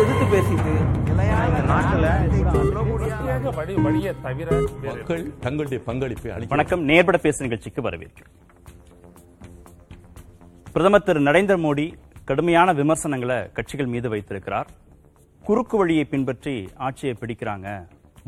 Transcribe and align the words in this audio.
எதிர்த்து 0.00 0.26
பேசிட்டு 0.32 0.72
மக்கள் 4.88 5.22
தங்களுடைய 5.44 5.78
பங்களிப்பை 5.88 6.32
வணக்கம். 6.48 6.82
நேர்பட 6.90 7.18
பேசு 7.26 7.44
நிகழ்ச்சிக்கு 7.46 7.80
வரவேற்கிறேன் 7.88 8.34
பிரதமர் 10.72 11.06
திரு 11.08 11.20
நரேந்திர 11.28 11.56
மோடி 11.66 11.86
கடுமையான 12.24 12.72
விமர்சனங்களை 12.80 13.38
கட்சிகள் 13.52 13.92
மீது 13.94 14.08
வைத்திருக்கிறார். 14.08 14.68
குறுக்கு 15.44 15.76
வழியை 15.76 16.04
பின்பற்றி 16.04 16.54
ஆட்சியை 16.88 17.14
பிடிக்கிறாங்க. 17.20 17.68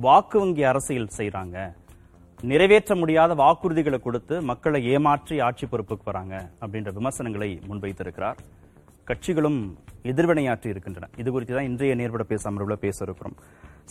வாக்கு 0.07 0.39
வங்கி 0.41 0.64
அரசியல் 0.70 1.14
செய்யறாங்க 1.16 1.57
நிறைவேற்ற 2.50 2.93
முடியாத 3.00 3.32
வாக்குறுதிகளை 3.40 3.98
கொடுத்து 4.04 4.34
மக்களை 4.50 4.79
ஏமாற்றி 4.92 5.34
ஆட்சி 5.48 5.66
பொறுப்புக்கு 5.72 6.09
வராங்க 6.11 6.34
அப்படின்ற 6.62 6.91
விமர்சனங்களை 6.96 7.48
முன்வைத்திருக்கிறார். 7.68 8.38
கட்சிகளும் 9.09 9.59
எதிர்வினையாற்றி 10.11 10.68
இருக்கின்றன. 10.73 11.09
இது 11.20 11.28
குறித்து 11.34 11.55
தான் 11.56 11.68
இன்றைய 11.70 11.95
நேர்பட 12.01 12.24
பேச 12.32 12.42
அமர்வுல 12.51 12.77
பேச 12.87 12.98
இருக்கிறோம் 13.06 13.37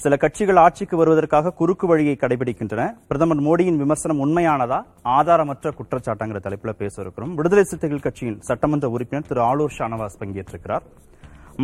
சில 0.04 0.16
கட்சிகள் 0.24 0.62
ஆட்சிக்கு 0.66 0.96
வருவதற்காக 1.02 1.54
குறுக்கு 1.62 1.86
வழியை 1.91 2.16
கடைபிடிக்கின்றன. 2.22 2.84
பிரதமர் 3.10 3.44
மோடியின் 3.48 3.82
விமர்சனம் 3.84 4.22
உண்மையானதா 4.26 4.80
ஆதாரமற்ற 5.18 5.74
குற்றச்சாட்டுங்கிற 5.80 6.41
தலைப்புல 6.48 6.74
பேச 6.84 6.96
இருக்கிறோம் 7.04 7.36
விடுதலை 7.40 7.63
சிறுத்தைகள் 7.70 8.05
கட்சியின் 8.08 8.40
சட்டமன்ற 8.49 8.90
உறுப்பினர் 8.96 9.30
திரு 9.32 9.44
ஆலூர் 9.49 9.77
ஷானவாஸ் 9.80 10.22
பங்கேற்றிருக்கிறார். 10.24 10.86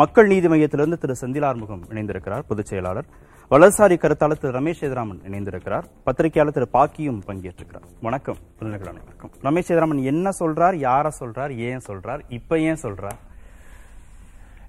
மக்கள் 0.01 0.29
நீதி 0.33 0.47
மையத்திலிருந்து 0.53 0.99
திரு 1.03 1.15
செந்திலார்முகம் 1.21 1.83
இணைந்திருக்கிறார் 1.91 2.47
பொதுச் 2.51 2.71
செயலாளர். 2.71 3.09
வலதுசாரி 3.51 3.95
கருத்தாளர் 3.97 4.39
திரு 4.39 4.59
ரமேஷ் 4.59 4.79
சேதராமன் 4.79 5.19
இணைந்திருக்கிறார். 5.27 5.83
பத்திரிகையாளர் 6.03 6.55
திரு 6.55 6.67
பாக்கியும் 6.73 7.19
பங்கேற்றிருக்கிறார். 7.27 7.85
வணக்கம். 8.01 8.35
வணக்கம். 8.59 8.97
ரமேஷ் 9.41 9.67
சேதராமன் 9.67 10.03
என்ன 10.03 10.29
சொல்றார் 10.39 10.75
யார 10.87 11.11
சொல்றார் 11.19 11.57
ஏன் 11.57 11.81
சொல்றார் 11.87 12.21
இப்ப 12.29 12.59
ஏன் 12.59 12.81
சொல்றார்? 12.81 13.17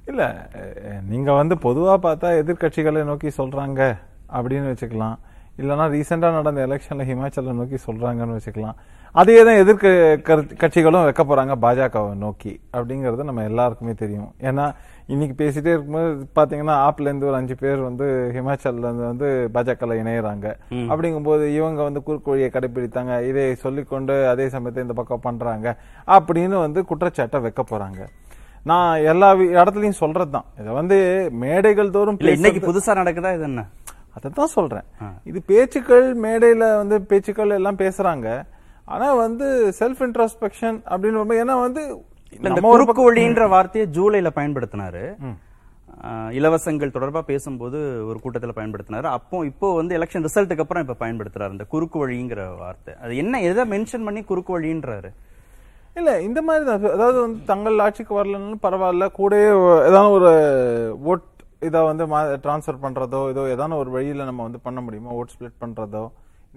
இல்ல 0.07 0.51
நீங்க 1.09 1.33
வந்து 1.33 1.55
பொதுவா 1.55 1.97
பார்த்தா 2.05 2.31
எதிர்க்கட்சிகளை 2.43 3.05
நோக்கி 3.05 3.29
சொல்றாங்க 3.29 3.97
அப்படின்னு 4.33 4.71
வச்சுக்கலாம். 4.73 5.19
இல்லைன்னா 5.57 5.89
ரீசெண்டா 5.97 6.33
நடந்த 6.39 6.67
எலெக்ஷன்ல 6.67 7.09
ஹிமாச்சலை 7.11 7.53
நோக்கி 7.53 7.79
சொல்றாங்கன்னு 7.87 8.39
வச்சுக்கலாம். 8.39 8.79
அதே 9.15 9.37
தான் 9.45 9.61
எதிர்க்க 9.63 9.89
கட்சிகளும் 10.61 11.05
வைக்க 11.07 11.23
போறாங்க 11.25 11.55
பாஜகவை 11.65 12.15
நோக்கி. 12.25 12.61
அப்படிங்கறது 12.77 13.29
நம்ம 13.29 13.45
எல்லாருக்குமே 13.51 13.95
தெரியும். 13.95 14.31
ஏன்னா 14.49 14.65
இன்னைக்கு 15.07 15.35
பேசிட்டே 15.43 15.71
இருக்கும்போது 15.75 16.11
பாத்தீங்கன்னா 16.39 16.75
ஆப்ல 16.87 17.09
இருந்து 17.09 17.27
ஒரு 17.27 17.37
அஞ்சு 17.37 17.55
பேர் 17.63 17.81
வந்து 17.87 18.07
ஹிமாச்சல்ல 18.35 18.85
இருந்து 18.87 19.05
வந்து 19.11 19.51
பாஜக 19.55 19.99
இணையறாங்க. 20.03 20.47
அப்படிங்கும்போது 20.91 21.47
இவங்க 21.59 21.83
வந்து 21.83 22.03
குறுக்கு 22.03 22.33
வழியை 22.33 22.51
கடைபிடித்தாங்க 22.55 23.29
இதை 23.29 23.55
சொல்லிக்கொண்டு 23.55 24.29
அதே 24.33 24.49
சமயத்தை 24.49 24.83
இந்த 24.83 24.97
பக்கம் 25.01 25.25
பண்றாங்க. 25.29 25.77
அப்படின்னு 26.07 26.59
வந்து 26.67 26.85
குற்றச்சாட்டை 26.85 27.41
வைக்க 27.41 27.65
போறாங்க. 27.73 28.03
நான் 28.65 29.03
எல்லா 29.13 29.35
இடத்துலயும் 29.35 30.01
சொல்றதுதான். 30.03 30.47
இதை 30.61 30.73
வந்து 30.73 30.97
மேடைகள் 31.31 31.91
தோறும் 31.91 32.21
இன்னைக்கு 32.37 32.63
புதுசா 32.69 32.95
நடக்குதா 33.01 33.33
இது 33.35 33.43
என்ன? 33.43 33.67
அதைத்தான் 34.17 34.55
சொல்றேன். 34.59 34.87
இது 35.25 35.43
பேச்சுக்கள் 35.43 36.07
மேடையில 36.27 36.77
வந்து 36.83 37.03
பேச்சுக்கள் 37.03 37.51
எல்லாம் 37.51 37.83
பேசுறாங்க. 37.85 38.29
ஆனா 38.95 39.09
வந்து 39.25 39.47
செல்ஃப் 39.81 40.01
இன்ட்ரோஸ்பெக்ஷன் 40.07 40.79
அப்படின்னு 40.91 41.41
ஏன்னா 41.43 41.57
வந்து 41.67 41.83
நம்ம 42.47 42.71
ஒரு 42.75 42.85
குறுக்கு 42.87 43.05
வழின்ற 43.09 43.45
வார்த்தையை 43.53 43.85
ஜூலைல 43.97 44.31
பயன்படுத்தினாரு. 44.39 45.05
இலவசங்கள் 46.39 46.93
தொடர்பா 46.97 47.21
பேசும்போது 47.31 47.79
ஒரு 48.09 48.19
கூட்டத்துல 48.25 48.53
பயன்படுத்தினாரு. 48.59 49.07
அப்போ 49.19 49.37
இப்போ 49.51 49.69
வந்து 49.79 49.97
எலெக்ஷன் 49.99 50.27
ரிசல்ட்டுக்கு 50.27 50.65
அப்புறம் 50.65 50.85
இப்ப 50.85 50.97
பயன்படுத்துறாரு 51.05 51.55
இந்த 51.57 51.67
குறுக்கு 51.73 51.99
வழிங்கிற 52.03 52.43
வார்த்தை. 52.61 52.93
அது 53.05 53.13
என்ன 53.23 53.41
எதை 53.51 53.65
மென்ஷன் 53.73 54.07
பண்ணி 54.09 54.21
குறுக்கு 54.31 54.53
வழின்றாரு? 54.57 55.11
இல்ல 55.99 56.11
இந்த 56.29 56.41
மாதிரி 56.49 56.65
தான். 56.69 56.85
அதாவது 56.97 57.19
வந்து 57.25 57.41
தங்கள் 57.53 57.83
ஆட்சிக்கு 57.87 58.15
வரலன்னு 58.19 58.59
பரவாயில்ல 58.67 59.09
கூடயே 59.19 59.49
ஏதாவது 59.91 60.13
ஒரு 60.19 60.33
ஓட் 61.13 61.27
இதை 61.69 61.81
வந்து 61.91 62.05
டிரான்ஸ்ஃபர் 62.45 62.83
பண்றதோ 62.87 63.21
ஏதோ 63.35 63.45
ஏதாவது 63.55 63.81
ஒரு 63.83 63.91
வழியில 63.97 64.27
நம்ம 64.31 64.43
வந்து 64.49 64.61
பண்ண 64.67 64.81
முடியுமா? 64.87 65.11
ஓட் 65.21 65.35
ஸ்பிளிட் 65.35 65.63
பண்றதோ? 65.65 66.05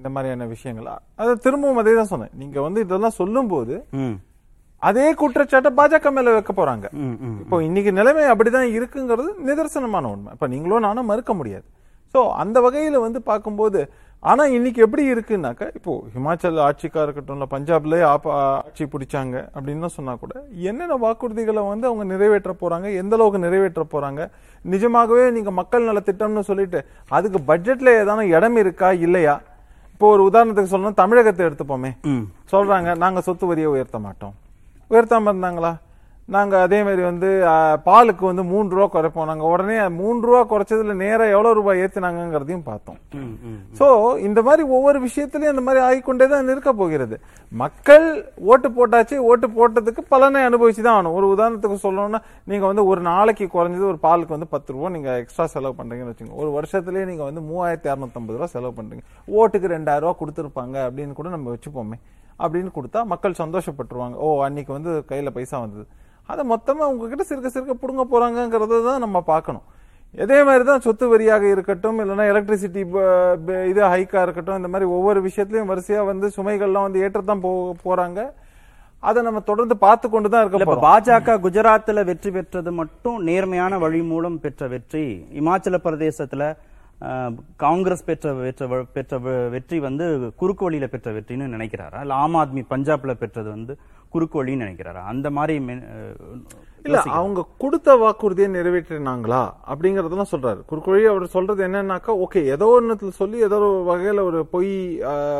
இந்த 0.01 0.09
மாதிரியான 0.13 0.45
விஷயங்கள். 0.53 0.87
அது 1.21 1.31
திரும்பவும் 1.37 1.79
அதே 1.81 1.93
தான் 1.95 2.11
சொன்னேன். 2.11 2.33
நீங்க 2.41 2.57
வந்து 2.61 2.79
இதெல்லாம் 2.85 3.17
சொல்லும்போது 3.19 3.73
ம். 3.99 4.15
அதே 4.81 5.07
குற்றச்சாட்டை 5.13 5.71
பாஜக 5.79 6.11
மேல 6.13 6.31
வைக்க 6.35 6.51
போறாங்க. 6.53 6.85
இப்போ 7.43 7.57
இன்னைக்கு 7.65 7.91
நிலைமை 7.91 8.23
அப்படிதான் 8.31 8.71
இருக்குங்கிறது 8.77 9.29
நிதர்சனமான 9.49 10.11
உண்மை. 10.13 10.31
இப்ப 10.33 10.47
நீங்களும் 10.47 10.85
நானும் 10.87 11.09
மறுக்க 11.11 11.33
முடியாது. 11.33 11.65
சோ 12.15 12.21
அந்த 12.41 12.57
வகையில 12.63 13.01
வந்து 13.03 13.19
பார்க்கும்போது 13.27 13.81
ஆனா 14.23 14.43
இன்னைக்கு 14.55 14.79
எப்படி 14.81 15.03
இருக்குன்னாக்க 15.11 15.67
இப்போ 15.77 15.91
ஹிமாச்சல் 16.13 16.57
ஆட்சிக்கா 16.65 17.01
இருக்கட்டும் 17.03 17.37
இல்ல 17.37 17.45
பஞ்சாப்ல 17.53 17.99
ஆட்சி 18.33 18.85
பிடிச்சாங்க 18.85 19.35
அப்படின்னு 19.55 19.89
சொன்னா 19.95 20.13
கூட 20.15 20.33
என்னென்ன 20.69 20.97
வாக்குறுதிகளை 21.03 21.61
வந்து 21.67 21.87
அவங்க 21.87 22.03
நிறைவேற்ற 22.11 22.53
போறாங்க 22.61 22.87
எந்த 22.95 23.15
அளவுக்கு 23.15 23.45
நிறைவேற்ற 23.45 23.85
போறாங்க 23.93 24.21
நிஜமாகவே 24.65 25.23
நீங்க 25.31 25.51
மக்கள் 25.51 25.87
நலத்திட்டம்னு 25.89 26.43
சொல்லிட்டு 26.49 26.81
அதுக்கு 27.11 27.41
பட்ஜெட்ல 27.47 27.95
ஏதான 28.01 28.27
இடம் 28.31 28.57
இருக்கா 28.57 28.91
இல்லையா? 29.05 29.35
இப்போ 30.01 30.11
ஒரு 30.17 30.23
உதாரணத்துக்கு 30.27 30.71
சொல்லணும் 30.71 30.99
தமிழகத்தை 30.99 31.41
எடுத்துப்போமே. 31.47 31.89
சொல்றாங்க 32.51 32.95
நாங்க 33.01 33.19
சொத்து 33.25 33.45
வரியை 33.49 33.67
உயர்த்த 33.73 33.97
மாட்டோம். 34.05 34.31
உயர்த்தாம 34.91 35.31
இருந்தாங்களா? 35.31 35.71
நாங்க 36.33 36.55
அதே 36.65 36.77
மாதிரி 36.87 37.01
வந்து 37.07 37.29
பாலுக்கு 37.85 38.23
வந்து 38.27 38.43
மூன்று 38.49 38.75
ரூபா 38.75 38.85
குறைப்போம். 38.93 39.27
நாங்க 39.29 39.45
உடனே 39.53 39.77
மூன்று 39.97 40.27
ரூபா 40.27 40.41
குறைச்சதுல 40.51 40.93
நேரா 41.01 41.25
எவ்வளவு 41.33 41.57
ரூபாய் 41.57 41.81
ஏத்தினாங்கிறதையும் 41.83 42.65
பார்த்தோம். 42.67 42.99
சோ 43.79 43.87
இந்த 44.27 44.39
மாதிரி 44.47 44.63
ஒவ்வொரு 44.75 44.99
விஷயத்திலயும் 45.05 45.53
இந்த 45.55 45.63
மாதிரி 45.67 45.81
ஆகிக்கொண்டே 45.87 46.27
தான் 46.33 46.51
இருக்க 46.53 46.73
போகிறது. 46.81 47.17
மக்கள் 47.51 48.05
ஓட்டு 48.51 48.69
போட்டாச்சு 48.77 49.17
ஓட்டு 49.29 49.49
போட்டதுக்கு 49.57 50.03
பலனை 50.13 50.41
அனுபவிச்சு 50.49 50.83
தான் 50.87 50.95
ஆகணும். 50.97 51.17
ஒரு 51.19 51.27
உதாரணத்துக்கு 51.33 51.77
சொல்லணும்னா 51.85 52.21
நீங்க 52.51 52.65
வந்து 52.71 52.85
ஒரு 52.91 53.03
நாளைக்கு 53.11 53.47
குறைஞ்சது 53.55 53.89
ஒரு 53.91 53.99
பாலுக்கு 54.07 54.35
வந்து 54.37 54.51
பத்து 54.55 54.75
ரூபா 54.75 54.91
நீங்க 54.97 55.11
எக்ஸ்ட்ரா 55.23 55.47
செலவு 55.55 55.77
பண்றீங்கன்னு 55.79 56.13
வச்சுக்கோங்க. 56.13 56.41
ஒரு 56.43 56.51
வருஷத்துலயே 56.57 57.05
நீங்க 57.11 57.23
வந்து 57.29 57.43
மூவாயிரத்தி 57.49 57.91
அறுநூத்தம்பது 57.93 58.37
ரூபா 58.37 58.49
செலவு 58.55 58.75
பண்றீங்க. 58.79 59.03
ஓட்டுக்கு 59.39 59.73
ரெண்டாயிரம் 59.77 60.07
ரூபா 60.07 60.15
கொடுத்துருப்பாங்க 60.21 60.77
அப்படின்னு 60.89 61.15
கூட 61.19 61.29
நம்ம 61.37 61.55
வச்சுப்போமே. 61.55 61.99
அப்படின்னு 62.43 62.71
கொடுத்தா 62.77 63.01
மக்கள் 63.13 63.41
சந்தோஷப்பட்டுருவாங்க. 63.43 64.15
ஓ 64.25 64.29
அன்னைக்கு 64.45 64.71
வந்து 64.77 64.93
கையில 65.11 65.31
பைசா 65.39 65.57
வந்தது. 65.65 65.85
அதை 66.31 66.43
மொத்தமா 66.53 66.83
உங்ககிட்ட 66.91 67.23
சிறுக்க 67.29 67.49
சிறுக்க 67.55 67.75
புடுங்க 67.83 68.03
போறாங்கங்கிறத 68.13 68.81
தான் 68.89 69.03
நம்ம 69.05 69.17
பார்க்கணும். 69.31 69.65
இதே 70.23 70.39
மாதிரி 70.47 70.63
தான் 70.69 70.83
சொத்து 70.85 71.05
வரியாக 71.11 71.43
இருக்கட்டும் 71.53 71.99
இல்லைன்னா 72.03 72.25
எலக்ட்ரிசிட்டி 72.31 72.81
இது 73.71 73.81
ஹைக்கா 73.93 74.21
இருக்கட்டும் 74.25 74.59
இந்த 74.59 74.69
மாதிரி 74.73 74.87
ஒவ்வொரு 74.95 75.19
விஷயத்திலயும் 75.27 75.71
வரிசையா 75.71 76.01
வந்து 76.11 76.29
சுமைகள்லாம் 76.37 76.87
வந்து 76.87 77.03
ஏற்றத்தான் 77.05 77.43
போ 77.45 77.51
போறாங்க. 77.85 78.19
அதை 79.03 79.19
நம்ம 79.27 79.39
தொடர்ந்து 79.49 79.75
பார்த்து 79.83 80.07
கொண்டு 80.09 80.31
தான் 80.33 80.43
இருக்க 80.43 80.81
பாஜக 80.87 81.37
குஜராத்ல 81.45 82.01
வெற்றி 82.09 82.31
பெற்றது 82.35 82.71
மட்டும் 82.79 83.17
நேர்மையான 83.29 83.79
வழி 83.83 84.01
மூலம் 84.11 84.37
பெற்ற 84.43 84.67
வெற்றி. 84.73 85.05
இமாச்சல 85.41 85.77
பிரதேசத்துல 85.87 86.49
காங்கிரஸ் 87.63 88.07
பெற்ற 88.09 88.33
பெற்ற 88.39 88.83
பெற்ற 88.95 89.17
வெற்றி 89.53 89.77
வந்து 89.85 90.05
குறுக்கு 90.41 90.63
வழியில 90.65 90.87
பெற்ற 90.93 91.11
வெற்றின்னு 91.15 91.53
நினைக்கிறாரா? 91.55 91.99
இல்ல 92.05 92.19
ஆம் 92.23 92.37
ஆத்மி 92.41 92.63
பஞ்சாப்ல 92.73 93.13
பெற்றது 93.21 93.49
வந்து 93.55 93.73
குறுக்கு 94.13 94.37
வழின்னு 94.39 94.65
நினைக்கிறாரா? 94.65 95.01
அந்த 95.11 95.27
மாதிரி 95.37 95.53
இல்ல 96.85 96.99
அவங்க 97.17 97.41
கொடுத்த 97.63 97.95
வாக்குறுதியை 98.01 98.47
நிறைவேற்றினாங்களா? 98.55 99.41
அப்படிங்கறதெல்லாம் 99.71 100.31
சொல்றாரு. 100.31 100.61
குறுக்கொழி 100.69 101.01
அவர் 101.11 101.25
சொல்றது 101.35 101.61
என்னன்னாக்கா 101.67 102.13
ஓகே 102.25 102.41
ஏதோ 102.55 102.67
ஒன்னுத்துல 102.77 103.11
சொல்லி 103.19 103.37
ஏதோ 103.47 103.59
ஒரு 103.61 103.69
வகையில 103.91 104.23
ஒரு 104.29 104.39
பொய் 104.55 104.71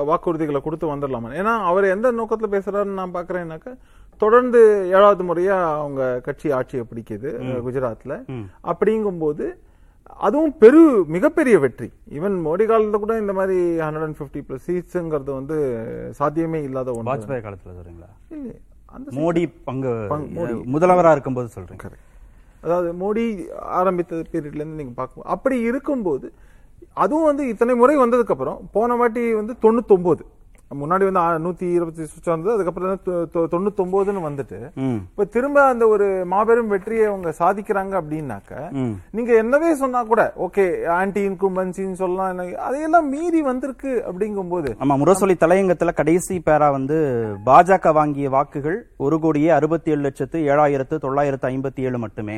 வாக்குறுதிகளை 0.10 0.62
கொடுத்து 0.62 0.94
வந்துடலாமா? 0.94 1.32
ஏன்னா 1.42 1.56
அவர் 1.72 1.94
எந்த 1.96 2.12
நோக்கத்துல 2.20 2.50
பேசுறாருன்னு 2.56 3.00
நான் 3.02 3.18
பாக்குறேன்னாக்கா 3.18 3.74
தொடர்ந்து 4.22 4.62
ஏழாவது 4.96 5.24
முறையா 5.30 5.58
அவங்க 5.80 6.02
கட்சி 6.28 6.48
ஆட்சியை 6.60 6.86
பிடிக்குது 6.90 7.30
குஜராத்ல. 7.68 8.16
அப்படிங்கும்போது 8.72 9.46
அதுவும் 10.18 10.58
பெரு 10.58 11.06
மிகப்பெரிய 11.08 11.60
வெற்றி. 11.60 11.86
ஈவன் 12.10 12.46
மோடி 12.46 12.66
காலத்துல 12.66 12.92
கூட 12.92 13.20
இந்த 13.20 13.34
மாதிரி 13.34 13.60
ஹண்ட்ரட் 13.60 14.04
அண்ட் 14.04 14.16
பிப்டி 14.20 14.42
பிளஸ் 14.50 14.60
சீட்ஸ்ங்கிறது 14.68 15.34
வந்து 15.34 15.58
சாத்தியமே 16.12 16.64
இல்லாத 16.64 16.92
ஒன்று. 16.92 17.14
வாஜ்பாய் 17.14 17.42
காலத்துல 17.42 17.70
சொல்றீங்களா? 17.70 18.10
இல்லை 18.30 18.60
அந்த 18.86 19.12
மோடி 19.12 19.52
பங்கு 19.64 19.88
பங்கு- 19.88 20.38
மோடி. 20.38 20.64
முதல்வரா 20.74 21.12
இருக்கும்போது 21.12 21.50
சொல்றீங்க. 21.56 21.80
Correct. 21.84 22.00
அதாவது 22.62 22.94
மோடி 22.94 23.52
ஆரம்பித்த 23.52 24.16
பீரியட்ல 24.16 24.56
இருந்து 24.56 24.66
நீங்க 24.66 24.92
பார்க்கும் 24.96 25.24
அப்படி 25.24 25.60
இருக்கும்போது 25.60 26.34
அதுவும் 26.94 27.24
வந்து 27.24 27.48
இத்தனை 27.48 27.76
முறை 27.76 27.98
வந்ததுக்கு 27.98 28.28
அப்புறம் 28.28 28.70
போன 28.72 28.96
வாட்டி 28.96 29.34
வந்து 29.34 29.56
தொண்ணூத்தொன்பது 29.62 30.20
முன்னாடி 30.80 31.04
வந்து 31.08 31.22
நூத்தி 31.46 31.66
இருபத்தி 31.78 32.04
சுச்சம் 32.12 32.34
வந்தது 32.34 32.54
அதுக்கப்புறம் 32.56 33.00
தொண்ணூத்தொன்பதுன்னு 33.54 34.22
வந்துட்டு. 34.28 34.60
இப்ப 35.10 35.26
திரும்ப 35.36 35.58
அந்த 35.72 35.86
ஒரு 35.94 36.08
மாபெரும் 36.34 36.72
வெற்றியை 36.74 37.06
அவங்க 37.10 37.30
சாதிக்கிறாங்க 37.40 37.94
அப்படின்னாக்க 38.02 38.54
நீங்க 39.18 39.32
என்னவே 39.44 39.72
சொன்னா 39.82 40.02
கூட 40.12 40.24
ஓகே 40.46 40.66
ஆன்டி 40.98 41.24
இன்கும்பன்சின்னு 41.30 42.00
சொல்லலாம் 42.02 42.40
அதையெல்லாம் 42.68 43.10
மீறி 43.14 43.42
வந்திருக்கு 43.50 43.94
அப்படிங்கும்போது. 44.10 44.70
ஆமா 44.84 44.98
முரசொலி 45.02 45.36
தலையங்கத்துல 45.44 45.94
கடைசி 46.00 46.38
பேரா 46.48 46.70
வந்து 46.78 46.98
பாஜக 47.50 47.94
வாங்கிய 48.00 48.30
வாக்குகள் 48.36 48.78
ஒரு 49.06 49.20
கோடியே 49.26 49.50
அறுபத்தி 49.58 49.92
ஏழு 49.94 50.02
லட்சத்து 50.08 50.38
ஏழாயிரத்து 50.52 50.98
தொள்ளாயிரத்து 51.06 51.50
ஐம்பத்தி 51.52 51.82
ஏழு 51.90 52.00
மட்டுமே 52.06 52.38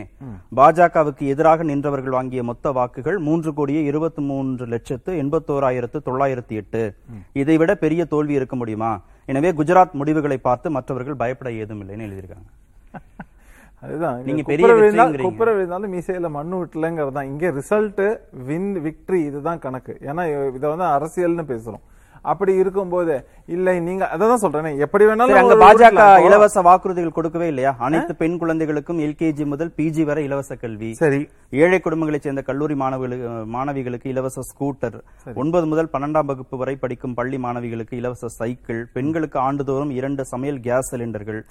பாஜகவுக்கு 0.59 1.23
எதிராக 1.33 1.63
நின்றவர்கள் 1.71 2.17
வாங்கிய 2.17 2.43
மொத்த 2.49 2.71
வாக்குகள் 2.79 3.17
மூன்று 3.27 3.53
கோடியே 3.53 3.83
இருபத்தி 3.91 4.21
மூன்று 4.29 4.65
லட்சத்து 4.73 5.11
எண்பத்தோராயிரத்து 5.21 5.99
தொள்ளாயிரத்தி 6.07 6.55
எட்டு. 6.61 6.81
இதைவிட 7.41 7.71
பெரிய 7.75 8.01
தோல்வி 8.05 8.21
இருக்க 8.29 8.55
முடியுமா? 8.55 9.01
எனவே 9.25 9.51
குஜராத் 9.51 9.91
முடிவுகளை 9.91 10.37
பார்த்து 10.37 10.71
மற்றவர்கள் 10.71 11.15
பயப்பட 11.15 11.51
ஏதும் 11.51 11.81
இல்லைன்னு 11.81 12.07
எழுதியிருக்காங்க. 12.07 12.49
அதுதான். 13.81 14.23
நீங்க 14.23 14.41
பெரிய. 14.41 14.67
குப்புற 15.21 15.53
விழுந்தாலும் 15.53 15.93
மீசையில 15.93 16.29
மண்ணு 16.29 16.65
விட்டலங்கிறது 16.65 17.11
தான் 17.11 17.25
இங்க 17.25 17.51
ரிசல்ட் 17.51 18.19
வின் 18.31 18.77
விக்டரி 18.77 19.25
இதுதான் 19.25 19.59
கணக்கு. 19.59 19.97
ஏன்னா 20.01 20.53
இதை 20.55 20.75
வந்து 20.75 20.85
அரசியல்னு 20.85 21.43
பேசுறோம். 21.43 21.81
அப்படி 22.31 22.53
இருக்கும்போது 22.61 23.15
இல்லை 23.55 23.73
நீங்க 23.87 24.03
அதான் 24.13 24.41
சொல்றேனே 24.43 24.71
எப்படி 24.85 25.03
வேணாலும் 25.07 25.39
அங்க 25.39 25.55
பாஜக. 25.63 26.03
இலவச 26.27 26.61
வாக்குறுதிகள் 26.67 27.15
கொடுக்கவே 27.17 27.47
இல்லையா? 27.51 27.71
அனைத்து 27.85 28.13
பெண் 28.21 28.37
குழந்தைகளுக்கும் 28.41 28.99
எல்கேஜி 29.05 29.45
முதல் 29.53 29.71
பிஜி 29.77 30.03
வரை 30.09 30.21
இலவச 30.27 30.55
கல்வி. 30.61 30.91
சரி. 31.01 31.19
ஏழை 31.63 31.79
குடும்பங்களைச் 31.85 32.25
சேர்ந்த 32.25 32.43
கல்லூரி 32.49 32.75
மாணவர்களுக்கு 32.81 33.27
மாணவிகளுக்கு 33.55 34.07
இலவச 34.13 34.43
ஸ்கூட்டர். 34.51 34.97
ஒன்பது 35.41 35.65
முதல் 35.71 35.91
பன்னெண்டாம் 35.93 36.29
வகுப்பு 36.31 36.57
வரை 36.61 36.75
படிக்கும் 36.83 37.17
பள்ளி 37.19 37.39
மாணவிகளுக்கு 37.45 37.95
இலவச 38.01 38.29
சைக்கிள். 38.39 38.81
பெண்களுக்கு 38.97 39.39
ஆண்டுதோறும் 39.47 39.91
இரண்டு 39.99 40.25
சமையல் 40.33 40.61
கேஸ் 40.67 40.91
சிலிண்டர்கள். 40.93 41.41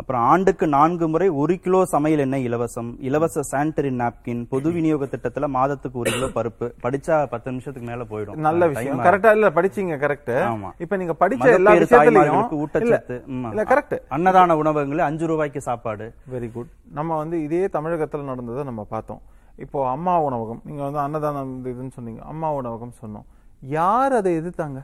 அப்புறம் 0.00 0.24
ஆண்டுக்கு 0.32 0.68
நான்கு 0.76 1.08
முறை 1.14 1.28
ஒரு 1.42 1.56
கிலோ 1.66 1.82
சமையல் 1.94 2.24
எண்ணெய் 2.26 2.46
இலவசம் 2.50 2.92
இலவச 3.10 3.44
சானிட்டரி 3.52 3.92
நாப்கின் 4.02 4.42
பொது 4.54 4.70
விநியோக 4.76 5.08
திட்டத்துல 5.16 5.50
மாதத்துக்கு 5.58 6.00
ஒரு 6.04 6.12
கிலோ 6.16 6.30
பருப்பு. 6.38 6.68
படிச்சா 6.86 7.18
பத்து 7.34 7.50
நிமிஷத்துக்கு 7.52 7.90
மேல 7.92 8.06
போயிடும். 8.14 8.40
நல்ல 8.48 8.62
விஷயம். 8.72 9.04
கரெக்டா 9.08 9.32
இல்ல 9.38 9.50
படிச்சீங்க 9.58 10.00
கரெக்ட் 10.12 10.32
ஆமா. 10.52 10.70
இப்ப 10.78 10.96
நீங்க 10.96 11.14
படிச்ச 11.20 11.46
எல்லா 11.52 11.72
விஷயத்திலையும் 11.72 12.54
ஊட்டச்சத்து. 12.62 13.16
இல்ல 13.50 13.62
கரெக்ட் 13.62 13.96
அன்னதான 14.10 14.56
உணவகங்கள் 14.56 14.98
அஞ்சு 14.98 15.26
ரூபாய்க்கு 15.26 15.60
சாப்பாடு. 15.60 16.14
வெரி 16.32 16.52
குட் 16.52 16.70
நம்ம 16.92 17.16
வந்து 17.16 17.42
இதே 17.42 17.64
தமிழகத்துல 17.64 18.22
நடந்ததை 18.22 18.64
நம்ம 18.64 18.86
பார்த்தோம். 18.88 19.22
இப்போ 19.56 19.90
அம்மா 19.90 20.20
உணவகம் 20.20 20.60
நீங்க 20.64 20.82
வந்து 20.82 20.98
அன்னதானம் 20.98 21.66
இதுன்னு 21.66 21.90
சொன்னீங்க. 21.90 22.22
அம்மா 22.22 22.52
உணவகம் 22.52 22.94
சொன்னோம். 23.02 23.26
யார் 23.60 24.12
அதை 24.12 24.40
எதிர்த்தாங்க? 24.40 24.80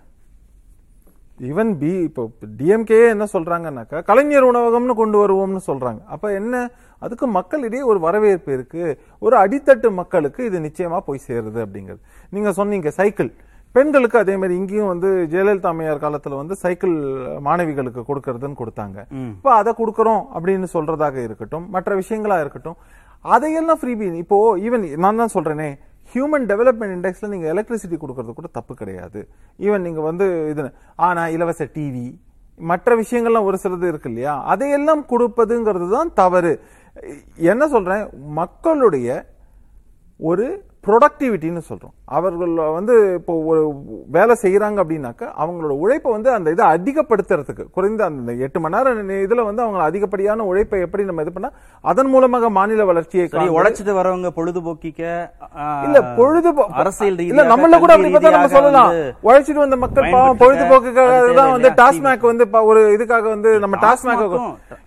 ஈவன் 1.41 1.79
பி 1.79 1.91
இப்போ 2.03 2.31
டிஎம்கே 2.59 3.09
என்ன 3.09 3.25
சொல்றாங்கன்னாக்கா 3.33 4.03
கலைஞர் 4.03 4.47
உணவகம்னு 4.53 4.95
கொண்டு 4.95 5.19
வருவோம்னு 5.25 5.61
சொல்றாங்க. 5.67 6.01
அப்ப 6.05 6.33
என்ன? 6.33 6.71
அதுக்கு 6.99 7.27
மக்களிடையே 7.27 7.83
ஒரு 7.83 8.01
வரவேற்பு 8.01 8.53
இருக்கு. 8.53 9.01
ஒரு 9.19 9.37
அடித்தட்டு 9.37 9.91
மக்களுக்கு 9.93 10.45
இது 10.45 10.59
நிச்சயமா 10.61 10.99
போய் 10.99 11.27
சேருது 11.29 11.59
அப்படிங்கிறது. 11.65 12.01
நீங்க 12.31 12.53
சொன்னீங்க 12.53 12.91
சைக்கிள். 12.91 13.31
பெண்களுக்கு 13.79 14.17
அதே 14.23 14.37
மாதிரி 14.43 14.55
இங்கேயும் 14.61 14.93
வந்து 14.93 15.09
ஜெயலலிதா 15.33 15.73
அம்மையார் 15.73 16.05
காலத்துல 16.05 16.39
வந்து 16.43 16.55
சைக்கிள் 16.63 16.95
மாணவிகளுக்கு 17.49 18.03
கொடுக்கறதுன்னு 18.13 18.61
கொடுத்தாங்க. 18.63 18.99
இப்போ 19.35 19.51
அதை 19.59 19.73
கொடுக்கறோம் 19.81 20.23
அப்படின்னு 20.37 20.69
சொல்றதாக 20.77 21.17
இருக்கட்டும் 21.27 21.67
மற்ற 21.75 21.91
விஷயங்களா 22.01 22.39
இருக்கட்டும் 22.45 22.79
அதையெல்லாம் 23.35 23.79
ஃப்ரீபி 23.81 24.07
இப்போ 24.25 24.37
ஈவன் 24.67 24.85
நான் 25.05 25.21
தான் 25.23 25.35
சொல்றேனே 25.37 25.69
ஹியூமன் 26.13 26.47
டெவலப்மெண்ட் 26.51 26.95
இண்டெக்ஸ்ல 26.97 27.29
நீங்க 27.33 27.47
எலக்ட்ரிசிட்டி 27.53 27.97
கொடுக்கறது 28.03 28.35
கூட 28.37 28.49
தப்பு 28.59 28.73
கிடையாது. 28.81 29.21
ஈவன் 29.67 29.85
நீங்க 29.87 30.01
வந்து 30.11 30.27
இது 30.53 30.63
ஆனா 31.07 31.23
இலவச 31.35 31.67
டிவி 31.75 32.07
மற்ற 32.71 32.95
விஷயங்கள்லாம் 33.01 33.49
ஒரு 33.49 33.59
சிலது 33.65 33.87
இருக்கு 33.91 34.09
இல்லையா? 34.11 34.35
அதையெல்லாம் 34.53 35.03
கொடுப்பதுங்கிறது 35.11 35.89
தான் 35.97 36.13
தவறு. 36.21 36.53
என்ன 37.53 37.69
சொல்றேன்? 37.75 38.05
மக்களுடைய 38.41 39.09
ஒரு 40.31 40.47
ப்ரொடக்டிவிட்டின்னு 40.89 41.63
சொல்றோம் 41.67 41.95
அவர்கள் 42.17 42.53
வந்து 42.77 42.95
இப்போ 43.19 43.33
ஒரு 43.51 43.63
வேலை 44.15 44.35
செய்யறாங்க 44.43 44.79
அப்படின்னாக்க 44.83 45.23
அவங்களோட 45.41 45.73
உழைப்பை 45.83 46.11
வந்து 46.15 46.31
அந்த 46.35 46.55
இதை 46.55 46.65
அதிகப்படுத்துறதுக்கு 46.75 47.65
குறைந்த 47.77 48.03
அந்த 48.11 48.33
எட்டு 48.45 48.59
மணி 48.63 48.77
நேரம் 48.77 48.95
இதுல 49.21 49.45
வந்து 49.49 49.63
அவங்க 49.65 49.83
அதிகப்படியான 49.89 50.47
உழைப்பை 50.51 50.81
எப்படி 50.85 51.05
நம்ம 51.09 51.25
இது 51.25 51.35
பண்ணா 51.35 51.51
அதன் 51.85 52.11
மூலமாக 52.13 52.51
மாநில 52.57 52.87
வளர்ச்சியை 52.91 53.27
உழைச்சிட்டு 53.57 53.95
வரவங்க 53.99 54.31
பொழுதுபோக்கிக்க 54.39 55.03
இல்ல 55.87 55.99
பொழுது 56.19 56.53
அரசியல் 56.81 57.21
இல்ல 57.27 57.45
நம்மள 57.53 57.79
கூட 57.79 57.93
அப்படி 57.95 58.13
பார்த்தா 58.13 58.35
நம்ம 58.37 58.53
சொல்லலாம் 58.55 58.93
உழைச்சிட்டு 59.29 59.63
வந்த 59.65 59.79
மக்கள் 59.85 60.11
பாவம் 60.15 60.41
பொழுதுபோக்குக்காக 60.43 61.13
தான் 61.35 61.53
வந்து? 61.55 61.71
டாஸ்மாக் 61.81 62.25
வந்து 62.31 62.45
ஒரு 62.71 62.81
இதுக்காக 62.97 63.27
வந்து 63.35 63.53
நம்ம 63.65 63.77
டாஸ்மாக் 63.85 64.25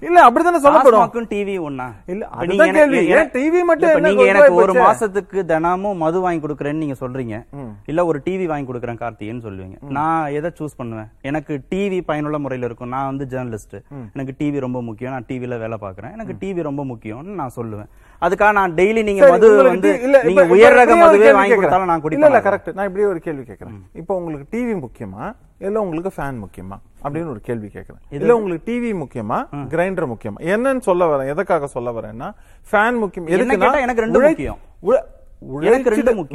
இல்ல 0.02 0.18
அப்படித்தானே 0.26 0.60
சொல்லப்படும் 0.64 1.28
டிவி 1.32 1.56
ஒண்ணா 1.66 1.86
இல்ல, 2.12 2.24
அதுதான் 2.38 2.72
கேள்வி. 2.78 3.02
ஏன் 3.16 3.30
TV 3.34 3.56
மட்டும் 3.70 4.04
நீங்க 4.06 4.24
எனக்கு 4.32 4.56
ஒரு? 4.60 4.74
மாசத்துக்கு 4.82 5.40
தினமும் 5.52 5.91
மது 5.94 6.20
வாங்கி 6.20 6.48
கொடுக்குறேன்னு 6.48 6.74
நீங்க 6.74 7.08
சொல்றீங்க. 7.08 7.46
இல்ல 7.86 8.06
ஒரு 8.06 8.22
டிவி 8.26 8.46
வாங்கி 8.46 8.72
கொடுக்குறேன் 8.72 8.98
கார்த்திகேயன் 8.98 9.42
சொல்லுவீங்க. 9.42 9.90
நான் 9.90 10.32
எதை 10.32 10.52
சூஸ் 10.60 10.68
பண்ணுவேன்? 10.78 11.08
எனக்கு 11.22 11.62
டிவி 11.72 12.02
பயனுள்ள 12.06 12.40
முறையில 12.40 12.66
இருக்கும். 12.66 12.90
நான் 12.90 13.16
வந்து 13.16 13.38
ஜேர்னலிஸ்ட் 13.38 13.82
எனக்கு 14.14 14.34
டிவி 14.40 14.60
ரொம்ப 14.60 14.82
முக்கியம். 14.82 15.12
நான் 15.12 15.26
டிவில 15.28 15.60
வேலை 15.60 15.78
பார்க்கறேன். 15.82 16.12
எனக்கு 16.12 16.34
டிவி 16.40 16.62
ரொம்ப 16.62 16.86
முக்கியம்னு 16.86 17.24
நான் 17.24 17.52
சொல்லுவேன். 17.56 17.86
அதுக்காக 18.22 18.52
நான் 18.52 18.74
டெய்லி 18.74 19.04
நீங்க 19.04 19.28
மது 19.30 19.64
வந்து 19.64 19.98
நீங்க 20.24 20.46
உயர் 20.46 20.74
ரக 20.74 20.96
மதுவே 20.96 21.34
வாங்கி. 21.34 21.50
கொடுத்தாலும் 21.56 21.86
நான் 21.86 22.02
இல்ல 22.12 22.28
குடிப்பேன் 22.28 22.44
கரெக்ட் 22.44 22.74
நான் 22.74 22.88
இப்படியே 22.88 23.10
ஒரு 23.10 23.20
கேள்வி 23.20 23.42
கேட்கறேன். 23.42 23.82
இப்போ 23.94 24.16
உங்களுக்கு 24.16 24.58
டிவி 24.58 24.80
முக்கியமா? 24.80 25.36
இல்ல 25.58 25.82
உங்களுக்கு 25.82 26.22
ஃபேன் 26.22 26.36
முக்கியமா? 26.36 26.80
அப்படின்னு 27.04 27.30
ஒரு 27.30 27.40
கேள்வி 27.42 27.68
கேட்கறேன். 27.68 28.02
இல்ல 28.10 28.36
உங்களுக்கு 28.36 28.72
டிவி 28.72 29.00
முக்கியமா? 29.00 29.48
கிரைண்டர் 29.68 30.08
முக்கியமா? 30.08 30.40
என்னன்னு 30.40 30.80
சொல்ல 30.80 31.18
வரேன். 31.18 31.28
எதுக்காக 31.28 31.68
சொல்ல 31.68 31.92
வரேன்னா 31.92 32.34
ஃபேன் 32.72 32.98
முக்கியம். 32.98 33.28
எதுக்குன்னா 33.28 33.82
எனக்கு 33.82 34.06
ரெண்டும் 34.06 34.10
உழை- 34.10 34.28
முக்கியம். 34.28 34.58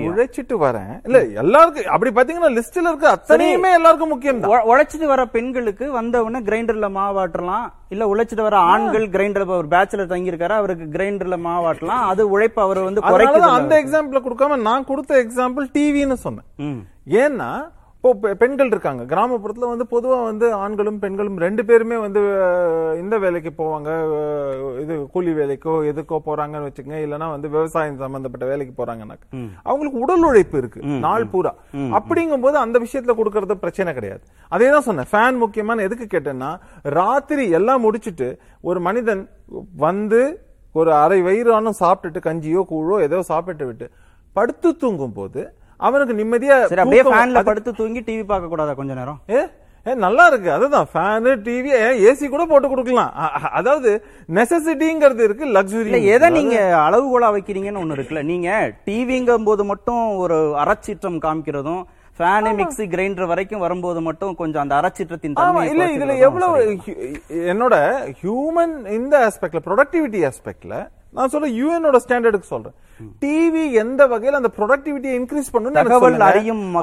உழைச்சிட்டு 0.06 0.56
வரேன். 0.62 0.92
இல்ல 1.06 1.18
எல்லாருக்கும் 1.42 1.92
அப்படி 1.94 2.10
பாத்தீங்கன்னா 2.10 2.50
லிஸ்ட்ல 2.56 2.90
இருக்க 2.90 3.06
அத்தனையுமே 3.10 3.70
எல்லாருக்கும் 3.78 4.12
முக்கியம் 4.12 4.40
உழைச்சிட்டு 4.70 5.06
வர 5.06 5.24
பெண்களுக்கு 5.26 5.86
வந்த 5.90 6.22
உடனே 6.24 6.40
கிரைண்டர்ல 6.48 6.88
மாவாட்டலாம் 6.96 7.66
இல்ல 7.88 8.08
உழைச்சிட்டு 8.12 8.46
வர 8.48 8.58
ஆண்கள் 8.72 9.06
கிரைண்டர் 9.08 9.54
ஒரு 9.58 9.70
பேச்சுலர் 9.74 10.12
தங்கி 10.12 10.32
இருக்காரு 10.32 10.58
அவருக்கு 10.60 10.86
கிரைண்டர்ல 10.96 11.38
மாவாட்டலாம் 11.46 12.04
அது 12.10 12.24
உழைப்பு 12.30 12.62
அவர் 12.62 12.80
வந்து 12.80 13.04
அந்த 13.52 13.74
எக்ஸாம்பிள் 13.82 14.26
கொடுக்காம 14.26 14.60
நான் 14.68 14.88
கொடுத்த 14.90 15.14
எக்ஸாம்பிள் 15.24 15.66
டிவின்னு 15.76 16.18
சொன்னேன். 16.26 16.48
ஏன்னா 17.22 17.50
இப்போ 18.06 18.32
பெண்கள் 18.40 18.70
இருக்காங்க. 18.72 19.02
கிராமப்புறத்துல 19.12 19.68
வந்து 19.70 19.84
பொதுவா 19.92 20.18
வந்து 20.28 20.46
ஆண்களும் 20.64 20.98
பெண்களும் 21.04 21.38
ரெண்டு 21.44 21.62
பேருமே 21.68 21.96
வந்து 22.04 22.20
இந்த 23.00 23.14
வேலைக்கு 23.24 23.50
போவாங்க. 23.60 23.88
இது 24.82 24.94
கூலி 25.14 25.32
வேலைக்கோ 25.38 25.74
எதுக்கோ 25.90 26.18
போறாங்கன்னு 26.28 26.68
வச்சுக்கோங்க. 26.68 27.00
இல்லைன்னா 27.06 27.28
வந்து 27.32 27.48
விவசாயம் 27.56 27.98
சம்பந்தப்பட்ட 28.04 28.46
வேலைக்கு 28.52 28.74
போறாங்கன்னாக்க. 28.78 29.26
அவங்களுக்கு 29.68 30.02
உடல் 30.04 30.26
உழைப்பு 30.30 30.56
இருக்கு. 30.62 30.82
நாள் 31.06 31.28
பூரா. 31.34 31.52
அப்படிங்கும்போது 32.00 32.58
அந்த 32.64 32.76
விஷயத்துல 32.86 33.16
கொடுக்கறது 33.20 33.58
பிரச்சனை 33.64 33.96
கிடையாது. 33.98 34.24
அதே 34.52 34.70
தான் 34.76 34.86
சொன்னேன். 34.88 35.10
ஃபேன் 35.12 35.42
முக்கியமான 35.44 35.82
எதுக்கு 35.88 36.08
கேட்டேன்னா 36.14 36.52
ராத்திரி 37.00 37.46
எல்லாம் 37.60 37.84
முடிச்சிட்டு 37.88 38.30
ஒரு 38.70 38.80
மனிதன் 38.88 39.24
வந்து 39.88 40.22
ஒரு 40.80 40.92
அரை 41.02 41.20
வயிறானும் 41.28 41.80
சாப்பிட்டுட்டு 41.84 42.28
கஞ்சியோ 42.30 42.64
கூழோ 42.72 42.96
ஏதோ 43.08 43.24
சாப்பிட்டு 43.34 43.66
விட்டு 43.68 43.88
படுத்து 44.36 44.70
தூங்கும் 44.82 45.18
போது 45.18 45.42
அவனுக்கு 45.80 46.14
நிம்மதியா 46.20 46.56
சரி 46.72 46.82
அப்படியே 46.82 47.04
ஃபேன்ல 47.12 47.42
படுத்து 47.48 47.72
தூங்கி 47.80 48.02
டிவி 48.08 48.24
பார்க்க 48.32 48.52
கூடாதா 48.52 48.74
கொஞ்ச 48.80 48.92
நேரம்? 49.00 49.20
ஏ 49.36 49.40
நல்லா 49.86 50.24
இருக்கு. 50.30 50.48
அதுதான் 50.54 50.86
ஃபேனு 50.92 51.32
டிவி 51.46 51.70
ஏசி 52.10 52.26
கூட 52.30 52.44
போட்டு 52.52 52.68
கொடுக்கலாம். 52.70 53.12
அதாவது 53.58 53.90
நெசசிட்டிங்கிறது 54.38 55.22
இருக்கு 55.28 55.44
லக்ஸுரி 55.56 56.00
எதை 56.14 56.28
நீங்க 56.38 56.56
அளவுகோலா 56.86 57.28
வைக்கிறீங்கன்னு 57.36 57.82
ஒண்ணு 57.82 57.96
இருக்குல்ல. 57.98 58.22
நீங்க 58.32 58.48
டிவிங்கும் 58.88 59.46
போது 59.50 59.64
மட்டும் 59.72 60.02
ஒரு 60.24 60.38
அறச்சீற்றம் 60.62 61.20
காமிக்கிறதும் 61.26 61.84
ஃபேனு 62.18 62.50
மிக்ஸி 62.58 62.84
கிரைண்டர் 62.92 63.30
வரைக்கும் 63.30 63.64
வரும்போது 63.66 64.00
மட்டும் 64.08 64.34
கொஞ்சம் 64.42 64.62
அந்த 64.64 64.74
அறச்சீற்றத்தின் 64.80 65.34
ஆமா 65.46 65.62
தன்மையை 65.62 65.72
இல்ல 65.72 65.86
இதுல 65.96 66.14
எவ்வளவு 66.26 66.60
என்னோட 67.52 67.74
ஹியூமன் 68.20 68.74
இந்த 68.98 69.16
ஆஸ்பெக்ட்ல 69.28 69.62
ப்ரொடக்டிவிட்டி 69.66 70.22
ஆஸ்பெக்ட்ல 70.30 70.76
நான் 71.10 71.28
சொல்ல 71.28 71.48
யூஎனோட 71.48 71.94
ஸ்டாண்டர்டுக்கு 71.94 72.40
சொல்றேன். 72.40 72.72
டிவி 73.20 73.72
எந்த 73.72 74.06
வகையில 74.06 74.30
அந்த 74.30 74.50
ப்ரொடக்டிவிட்டியை 74.56 75.20
இன்க்ரீஸ் 75.20 75.56
பண்ணணும் 75.56 75.70
தகவல் 75.70 76.20
அறியும் 76.20 76.74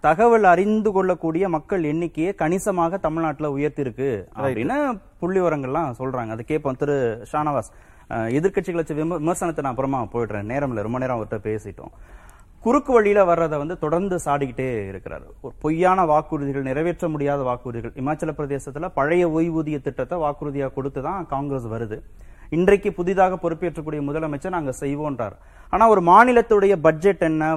தகவல் 0.00 0.44
அறிந்து 0.44 0.92
கொள்ளக்கூடிய 0.92 1.48
மக்கள் 1.48 1.84
எண்ணிக்கையை 1.84 2.34
கணிசமாக 2.34 2.96
தமிழ்நாட்டுல 2.96 3.56
உயர்த்திருக்கு 3.56 4.24
அப்படின்னு 4.36 5.00
புள்ளி 5.18 5.40
விவரங்கள்லாம் 5.40 5.94
சொல்றாங்க. 5.98 6.30
அதை 6.30 6.44
கேட்போம். 6.44 6.76
திரு 6.76 7.26
ஷானவாஸ் 7.32 7.70
விம- 8.18 9.18
விமர்சனத்தை 9.18 9.60
நான் 9.60 9.70
அப்புறமா 9.70 10.02
போயிடுறேன். 10.02 10.46
நேரம்ல 10.46 10.82
ரொம்ப 10.82 10.98
நேரம் 10.98 11.20
அவர்கிட்ட 11.20 11.34
பேசிட்டோம். 11.34 11.92
குறுக்கு 12.60 12.92
வழியில 12.92 13.24
வர்றதை 13.24 13.58
வந்து 13.58 13.78
தொடர்ந்து 13.78 14.18
சாடிக்கிட்டே 14.24 14.88
இருக்கிறார். 14.88 15.22
ஒரு 15.40 15.54
பொய்யான 15.60 16.04
வாக்குறுதிகள் 16.04 16.62
நிறைவேற்ற 16.62 17.08
முடியாத 17.08 17.42
வாக்குறுதிகள். 17.42 17.92
இமாச்சல 17.94 18.32
பிரதேசத்துல 18.36 18.90
பழைய 18.94 19.28
ஓய்வூதிய 19.28 19.80
திட்டத்தை 19.80 20.18
வாக்குறுதியா 20.18 20.72
கொடுத்து 20.72 21.02
தான் 21.02 21.26
காங்கிரஸ் 21.26 21.66
வருது. 21.66 22.02
இன்றைக்கு 22.56 22.90
புதிதாக 22.98 23.34
பொறுப்பேற்றக்கூடிய 23.42 24.00
முதலமைச்சர் 24.06 24.54
நாங்கள் 24.54 24.78
செய்வோன்றார். 24.80 25.34
ஆனால் 25.72 25.90
ஒரு 25.94 26.02
மாநிலத்துடைய 26.08 26.74
பட்ஜெட் 26.86 27.22
என்ன 27.28 27.50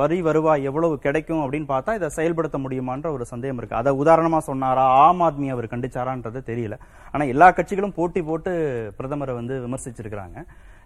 வரி 0.00 0.18
வருவாய் 0.26 0.66
எவ்வளவு 0.70 0.94
கிடைக்கும் 1.04 1.42
அப்படின்னு 1.44 1.68
பார்த்தா 1.70 1.94
இதை 1.98 2.08
செயல்படுத்த 2.16 2.58
முடியுமான்ற 2.64 3.10
ஒரு 3.16 3.24
சந்தேகம் 3.30 3.60
இருக்கு. 3.60 3.78
அதை 3.80 3.92
உதாரணமா 4.02 4.40
சொன்னாரா 4.48 4.84
ஆம் 5.04 5.22
ஆத்மி 5.26 5.48
அவர் 5.54 5.72
கண்டிச்சாரான்றது 5.74 6.42
தெரியல. 6.50 6.78
ஆனால் 7.12 7.30
எல்லா 7.34 7.48
கட்சிகளும் 7.58 7.96
போட்டி 8.00 8.22
போட்டு 8.30 8.52
பிரதமரை 8.98 9.34
வந்து 9.40 9.56
விமர்சிச்சிருக்கிறாங்க. 9.66 10.36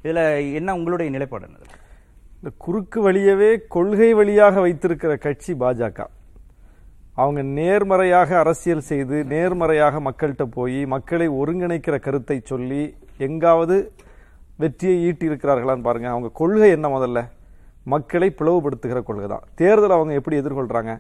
இதில் 0.04 0.22
என்ன 0.60 0.76
உங்களுடைய 0.78 1.10
நிலைப்பாடு 1.16 1.50
இந்த 2.38 2.52
குறுக்கு 2.66 2.98
வழியவே 3.08 3.50
கொள்கை 3.76 4.10
வழியாக 4.20 4.60
வைத்திருக்கிற 4.66 5.12
கட்சி 5.26 5.52
பாஜக. 5.64 6.06
அவங்க 7.20 7.42
நேர்மறையாக 7.42 8.38
அரசியல் 8.38 8.88
செய்து 8.90 9.16
நேர்மறையாக 9.25 10.00
மக்கள்கிட்ட 10.00 10.44
போய் 10.56 10.87
மக்களை 10.87 11.28
ஒருங்கிணைக்கிற 11.28 11.96
கருத்தை 11.98 12.37
சொல்லி 12.44 12.82
எங்காவது 13.26 13.76
வெற்றியை 14.62 14.96
ஈட்டி 15.06 15.28
இருக்கிறார்களான்னு 15.28 16.10
அவங்க 16.12 16.30
கொள்கை 16.32 16.68
என்ன 16.70 16.88
முதல்ல? 16.88 17.20
மக்களை 17.82 18.28
பிளவுபடுத்துகிற 18.38 19.00
கொள்கை 19.02 19.28
தான். 19.28 19.44
தேர்தல் 19.54 19.90
அவங்க 19.90 20.12
எப்படி 20.14 20.37
எதிர்கொள்கிறாங்க 20.40 20.94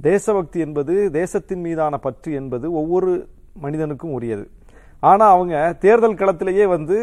தேசபக்தி 0.00 0.58
என்பது 0.60 0.94
தேசத்தின் 1.10 1.60
மீதான 1.60 1.98
பற்று 1.98 2.32
என்பது 2.32 2.66
ஒவ்வொரு 2.72 3.28
மனிதனுக்கும் 3.60 4.12
உரியது. 4.12 4.44
ஆனால் 5.00 5.34
அவங்க 5.34 5.54
தேர்தல் 5.80 6.20
களத்திலேயே 6.22 6.66
வந்து 6.66 6.96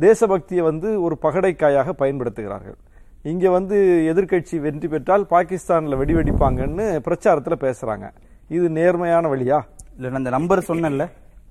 தேசபக்தியை 0.00 0.62
வந்து 0.70 1.02
ஒரு 1.02 1.18
பகடைக்காயாக 1.22 1.92
பயன்படுத்துகிறார்கள். 2.02 2.78
இங்க 3.22 3.50
வந்து 3.50 3.76
எதிர்க்கட்சி 4.14 4.60
வெற்றி 4.60 4.88
பெற்றால் 4.88 5.24
பாகிஸ்தான்ல 5.30 5.96
வெடி 5.96 6.14
வெடிப்பாங்கன்னு 6.14 6.84
பிரச்சாரத்துல 7.06 7.56
பேசுறாங்க. 7.60 8.10
இது 8.48 8.70
நேர்மையான 8.70 9.28
வழியா? 9.28 9.58
இல்ல 9.96 10.08
நான் 10.08 10.14
அந்த 10.14 10.30
நம்பர் 10.30 10.58
சொன்னேன்ல. 10.58 11.08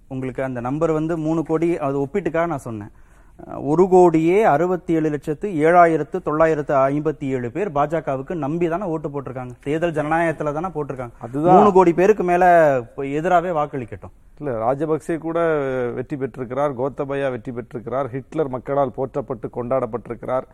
உங்களுக்கு 0.08 0.44
அந்த 0.44 0.60
நம்பர் 0.60 0.92
வந்து 0.92 1.18
மூணு 1.18 1.44
கோடி 1.44 1.78
அது 1.78 2.06
ஒப்பீட்டுக்காக 2.06 2.48
நான் 2.48 2.58
சொன்னேன். 2.58 2.90
ஒரு 3.62 3.90
கோடியே 3.90 4.44
அறுபத்தி 4.44 4.94
ஏழு 4.94 5.10
லட்சத்து 5.10 5.50
ஏழாயிரத்து 5.50 6.22
தொள்ளாயிரத்து 6.24 6.74
ஐம்பத்தி 6.74 7.24
ஏழு 7.24 7.52
பேர் 7.52 7.72
பாஜகவுக்கு 7.72 8.36
நம்பி 8.36 8.68
தானே 8.68 8.84
ஓட்டு 8.84 9.10
போட்டிருக்காங்க. 9.10 9.52
தேர்தல் 9.64 9.94
ஜனநாயகத்துல 9.94 10.54
தானே 10.54 10.68
போட்டிருக்காங்க. 10.68 11.12
அதுதான். 11.20 11.58
மூணு 11.58 11.74
கோடி 11.74 11.94
பேருக்கு 11.94 12.24
மேல 12.24 12.46
எதிராவே 12.98 13.52
வாக்களிக்கட்டும். 13.60 14.16
இல்ல 14.40 14.56
ராஜபக்சே 14.66 15.18
கூட 15.18 15.40
வெற்றி 15.94 16.18
பெற்றிருக்கிறார் 16.18 16.80
கோத்தபயா 16.80 17.30
வெற்றி 17.32 17.52
பெற்றிருக்கிறார் 17.52 18.10
ஹிட்லர் 18.10 18.50
மக்களால் 18.50 18.96
போற்றப்பட்டு 18.96 19.50
கொண்டாடப்பட்டிருக்கிறார். 19.58 20.48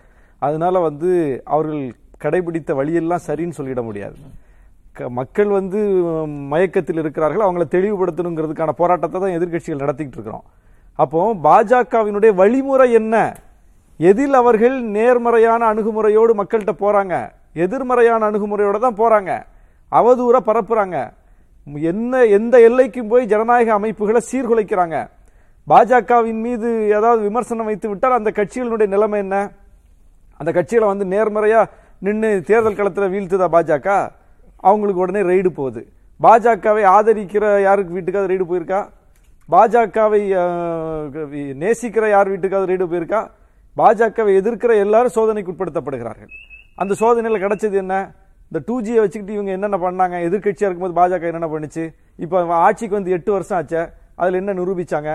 அதனால 0.43 0.79
வந்து 0.79 1.41
அவர்கள் 1.45 1.95
கடைபிடித்த 2.23 2.73
வழியெல்லாம் 2.73 3.19
சரின்னு 3.27 3.51
சொல்லிட 3.57 3.83
முடியாது. 3.83 4.15
க- 4.91 5.09
மக்கள் 5.09 5.45
வந்து 5.45 5.77
மயக்கத்தில் 6.27 6.97
இருக்கிறார்கள். 6.97 7.47
அவங்கள 7.47 7.73
தெளிவுபடுத்தணுங்கிறதுக்கான 7.73 8.69
போராட்டத்தை 8.69 9.21
தான் 9.21 9.29
எதிர்க்கட்சிகள் 9.29 9.83
நடத்திக்கிட்டு 9.83 10.13
இருக்கிறோம். 10.13 10.43
அப்போ 10.93 11.33
பாஜகவினுடைய 11.33 12.33
வழிமுறை 12.33 12.91
என்ன? 12.91 13.35
எதில் 13.97 14.33
அவர்கள் 14.33 14.81
நேர்மறையான 14.81 15.73
அணுகுமுறையோடு 15.73 16.33
மக்கள்கிட்ட 16.33 16.69
போறாங்க? 16.79 17.29
எதிர்மறையான 17.53 18.31
அணுகுமுறையோட 18.31 18.79
தான் 18.79 18.95
போறாங்க. 18.95 19.43
அவதூற 19.91 20.37
பரப்புறாங்க. 20.45 21.11
என்ன 21.81 22.23
எந்த 22.23 22.57
எல்லைக்கும் 22.57 23.07
போய் 23.07 23.25
ஜனநாயக 23.25 23.73
அமைப்புகளை 23.73 24.21
சீர்குலைக்கிறாங்க. 24.31 25.07
பாஜகவின் 25.69 26.41
மீது 26.41 26.83
ஏதாவது 26.83 27.21
விமர்சனம் 27.21 27.65
வைத்து 27.65 27.89
விட்டால் 27.89 28.11
அந்த 28.11 28.31
கட்சிகளுடைய 28.35 28.87
நிலைமை 28.87 29.19
என்ன? 29.19 29.51
அந்த 30.43 30.53
கட்சிகளை 30.59 30.87
வந்து 30.93 31.07
நேர்மறையாக 31.15 31.71
நின்று 32.07 32.29
தேர்தல் 32.47 32.79
களத்தில் 32.79 33.11
வீழ்த்துதா 33.15 33.47
பாஜக? 33.57 33.89
அவங்களுக்கு 34.69 35.03
உடனே 35.03 35.21
ரெய்டு 35.29 35.49
போகுது. 35.59 35.81
பாஜகவை 36.23 36.83
ஆதரிக்கிற 36.95 37.45
யாருக்கு 37.67 37.95
வீட்டுக்காவது 37.97 38.31
ரெய்டு 38.31 38.45
போயிருக்கா? 38.49 38.81
பாஜகவை 39.53 40.19
நேசிக்கிற 41.61 42.05
யார் 42.15 42.29
வீட்டுக்காவது 42.33 42.69
ரெய்டு 42.71 42.85
போயிருக்கா? 42.91 43.21
பாஜகவை 43.79 44.33
எதிர்க்கிற 44.39 44.71
எல்லாரும் 44.83 45.15
சோதனைக்கு 45.15 45.51
உட்படுத்தப்படுகிறார்கள். 45.53 46.31
அந்த 46.81 46.93
சோதனையில் 47.01 47.43
கிடைச்சது 47.43 47.77
என்ன? 47.83 47.95
இந்த 48.49 48.59
டூ 48.67 48.75
ஜியை 48.85 48.99
வச்சுக்கிட்டு 49.03 49.35
இவங்க 49.37 49.51
என்னென்ன 49.57 49.77
பண்ணாங்க? 49.85 50.15
எதிர்கட்சியாக 50.27 50.69
இருக்கும்போது 50.69 50.97
பாஜக 50.99 51.29
என்னென்ன 51.31 51.49
பண்ணுச்சு? 51.53 51.83
இப்போ 52.25 52.37
ஆட்சிக்கு 52.65 52.97
வந்து 52.99 53.15
எட்டு 53.17 53.31
வருஷம் 53.35 53.57
ஆச்சே. 53.59 53.83
அதில் 54.21 54.39
என்ன 54.41 54.53
நிரூபித்தாங்க 54.59 55.11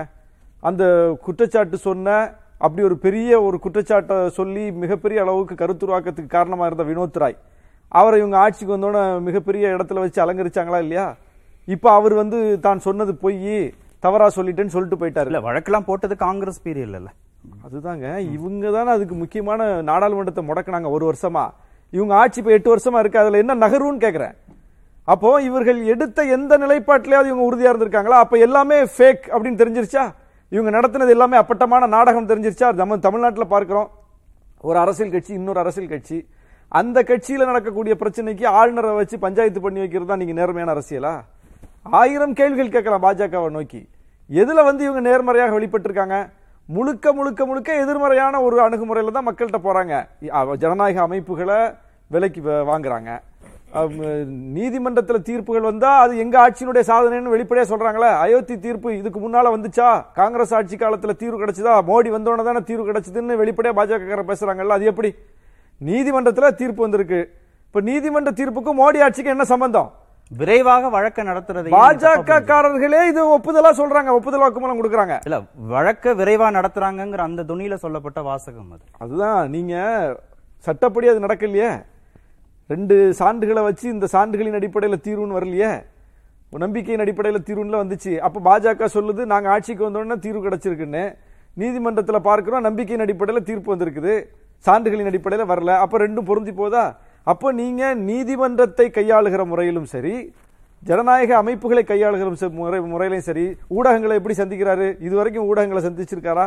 அந்த 0.69 0.83
குற்றச்சாட்டு 1.25 1.77
சொன்ன 1.87 2.17
அப்படி 2.61 2.83
ஒரு 2.83 2.97
பெரிய 2.97 3.41
ஒரு 3.41 3.59
குற்றச்சாட்டை 3.59 4.29
சொல்லி 4.29 4.71
மிகப்பெரிய 4.71 5.21
அளவுக்கு 5.21 5.55
கருத்துருவாக்கத்துக்கு 5.55 6.27
காரணமா 6.27 6.65
இருந்த 6.65 6.83
வினோத் 6.83 7.17
ராய். 7.17 7.37
அவரை 7.89 8.19
இவங்க 8.19 8.37
ஆட்சிக்கு 8.37 8.75
வந்தோடனே 8.77 9.19
மிகப்பெரிய 9.19 9.75
இடத்துல 9.75 9.99
வச்சு 9.99 10.23
அலங்கரிச்சாங்களா 10.25 10.79
இல்லையா? 10.79 11.15
இப்ப 11.67 11.91
அவர் 11.91 12.13
வந்து 12.13 12.59
தான் 12.59 12.79
சொன்னது 12.79 13.15
பொய் 13.15 13.73
தவறா 13.99 14.27
சொல்லிட்டேன்னு 14.27 14.67
சொல்லிட்டு 14.67 15.05
போயிட்டாரு. 15.05 15.25
இல்ல 15.25 15.39
வழக்கெல்லாம் 15.39 15.85
போட்டது 15.85 16.15
காங்கிரஸ் 16.15 16.63
பீரியட்ல 16.63 16.95
இல்ல. 16.95 17.09
அதுதாங்க 17.65 18.17
இவங்க 18.19 18.71
தானே 18.71 18.89
அதுக்கு 18.89 19.15
முக்கியமான 19.15 19.81
நாடாளுமன்றத்தை 19.81 20.43
முடக்குனாங்க 20.47 20.89
ஒரு 20.89 21.13
வருஷமா. 21.13 21.49
இவங்க 21.91 22.15
ஆட்சி 22.15 22.39
இப்ப 22.39 22.51
எட்டு 22.51 22.75
வருஷமா 22.75 22.99
இருக்கு 22.99 23.19
அதுல 23.19 23.37
என்ன 23.37 23.55
நகருன்னு 23.55 24.03
கேக்குறேன். 24.05 24.35
அப்போ 25.07 25.41
இவர்கள் 25.41 25.83
எடுத்த 25.83 26.23
எந்த 26.23 26.57
நிலைப்பாட்டிலேயாவது 26.57 27.25
இவங்க 27.25 27.45
உறுதியா 27.49 27.71
இருந்திருக்காங்களா? 27.71 28.17
அப்ப 28.19 28.37
எல்லாமே 28.37 28.83
ஃபேக் 28.83 29.23
அப்படின்னு 29.33 29.61
தெரிஞ்சிருச்சா? 29.63 30.11
இவங்க 30.49 30.79
நடத்தினது 30.79 31.09
எல்லாமே 31.09 31.37
அப்பட்டமான 31.37 31.87
நாடகம் 31.87 32.27
தெரிஞ்சிருச்சா? 32.27 32.73
நம்ம 32.73 32.97
தமிழ்நாட்டில் 32.97 33.45
பார்க்குறோம். 33.45 33.87
ஒரு 34.61 34.79
அரசியல் 34.79 35.11
கட்சி 35.11 35.33
இன்னொரு 35.33 35.59
அரசியல் 35.59 35.89
கட்சி. 35.89 36.27
அந்த 36.67 37.03
கட்சியில் 37.03 37.45
நடக்கக்கூடிய 37.45 37.95
பிரச்சனைக்கு 37.99 38.45
ஆளுநரை 38.45 38.95
வச்சு 38.95 39.19
பஞ்சாயத்து 39.19 39.61
பண்ணி 39.61 39.79
வைக்கிறது 39.79 40.09
தான் 40.09 40.17
நீங்கள் 40.17 40.35
நேர்மையான 40.35 40.79
அரசியலா? 40.79 41.21
ஆயிரம் 41.83 42.33
கேள்விகள் 42.33 42.69
கேட்கலாம் 42.69 43.03
பாஜகவை 43.03 43.49
நோக்கி. 43.49 43.89
எதில் 44.27 44.63
வந்து 44.63 44.83
இவங்க 44.83 45.09
நேர்மறையாக 45.09 45.59
வெளிப்பட்டிருக்காங்க? 45.59 46.29
முழுக்க 46.65 47.13
முழுக்க 47.13 47.45
முழுக்க 47.45 47.75
எதிர்மறையான 47.75 48.41
ஒரு 48.41 48.61
அணுகுமுறையில் 48.61 49.11
தான் 49.11 49.27
மக்கள்கிட்ட 49.27 49.57
போகிறாங்க 49.63 50.55
ஜனநாயக 50.55 51.01
அமைப்புகளை 51.01 51.73
விலைக்கு 52.07 52.41
வ- 52.41 52.67
வாங்குறாங்க. 52.67 53.19
நீதிமன்றத்துல 54.53 55.21
தீர்ப்புகள் 55.21 55.61
வந்தா 55.61 55.99
அது 55.99 56.17
எங்க 56.17 56.49
ஆட்சியினுடைய 56.49 56.83
சாதனைன்னு 56.87 57.33
வெளிப்படையா 57.35 57.63
சொல்றாங்களே? 57.63 58.17
அயோத்தி 58.17 58.59
தீர்ப்பு 58.59 58.97
இதுக்கு 58.97 59.29
முன்னால 59.29 59.55
வந்துச்சா? 59.55 60.05
காங்கிரஸ் 60.13 60.53
ஆட்சி 60.53 60.75
காலத்துல 60.75 61.15
தீர்வு 61.15 61.45
கிடைச்சதா? 61.45 61.81
மோடி 61.81 62.09
வந்தோடனே 62.09 62.43
தானே 62.43 62.59
தீர்வு 62.59 62.91
கிடைச்சதுன்னு 62.91 63.39
வெளிப்படையா 63.43 63.73
பாஜக 63.75 64.23
பேசுறாங்கல்ல 64.23 64.67
அது 64.67 64.85
எப்படி? 64.85 65.15
நீதிமன்றத்துல 65.81 66.55
தீர்ப்பு 66.55 66.81
வந்திருக்கு. 66.81 67.29
இப்ப 67.65 67.81
நீதிமன்ற 67.81 68.31
தீர்ப்புக்கும் 68.31 68.79
மோடி 68.79 69.03
ஆட்சிக்கு 69.03 69.29
என்ன 69.29 69.43
சம்பந்தம்? 69.43 69.91
விரைவாக 70.31 70.89
வழக்க 70.89 71.23
நடத்துறது 71.23 71.69
பாஜக 71.69 72.41
காரர்களே 72.45 73.07
இது 73.07 73.37
ஒப்புதலா 73.37 73.71
சொல்றாங்க 73.71 74.07
ஒப்புதல் 74.07 74.41
வாக்குமூலம் 74.41 74.79
கொடுக்கறாங்க. 74.79 75.19
இல்ல 75.25 75.41
வழக்க 75.55 76.13
விரைவா 76.13 76.49
நடத்துறாங்கங்கிற 76.51 77.17
அந்த 77.17 77.43
துணியில 77.43 77.73
சொல்லப்பட்ட 77.73 78.21
வாசகம் 78.21 78.71
அது. 78.71 78.81
அதுதான் 78.97 79.49
நீங்க 79.49 79.73
சட்டப்படி 80.57 81.07
அது 81.07 81.19
நடக்கலையே. 81.19 81.83
ரெண்டு 82.71 82.95
சான்றுகளை 83.19 83.61
வச்சு 83.67 83.85
இந்த 83.93 84.07
சான்றுகளின் 84.13 84.57
அடிப்படையில் 84.57 85.03
தீர்வுன்னு 85.05 85.37
வரலையே? 85.37 85.71
நம்பிக்கையின் 86.63 87.03
அடிப்படையில் 87.03 87.45
தீர்வுல 87.47 87.79
வந்துச்சு. 87.83 88.11
அப்போ 88.25 88.39
பாஜக 88.47 88.87
சொல்லுது 88.95 89.21
நாங்கள் 89.31 89.51
ஆட்சிக்கு 89.53 89.83
வந்தோடனே 89.87 90.17
தீர்வு 90.25 90.41
கிடச்சிருக்குன்னு. 90.45 91.03
நீதிமன்றத்தில் 91.61 92.25
பார்க்குறோம் 92.27 92.65
நம்பிக்கையின் 92.67 93.03
அடிப்படையில் 93.05 93.47
தீர்ப்பு 93.49 93.73
வந்திருக்குது. 93.73 94.13
சான்றுகளின் 94.65 95.09
அடிப்படையில் 95.11 95.49
வரல. 95.51 95.71
அப்போ 95.83 95.97
ரெண்டும் 96.03 96.27
பொருந்தி 96.29 96.53
போதா? 96.59 96.83
அப்போ 97.31 97.47
நீங்கள் 97.61 97.97
நீதிமன்றத்தை 98.09 98.85
கையாளுகிற 98.97 99.41
முறையிலும் 99.51 99.89
சரி 99.93 100.13
ஜனநாயக 100.89 101.31
அமைப்புகளை 101.43 101.83
கையாளுகிற 101.91 102.49
முறை 102.59 102.79
முறையிலையும் 102.91 103.27
சரி 103.29 103.45
ஊடகங்களை 103.77 104.17
எப்படி 104.19 104.35
சந்திக்கிறாரு? 104.41 104.87
இதுவரைக்கும் 105.07 105.47
ஊடகங்களை 105.49 105.81
சந்திச்சிருக்காரா? 105.87 106.45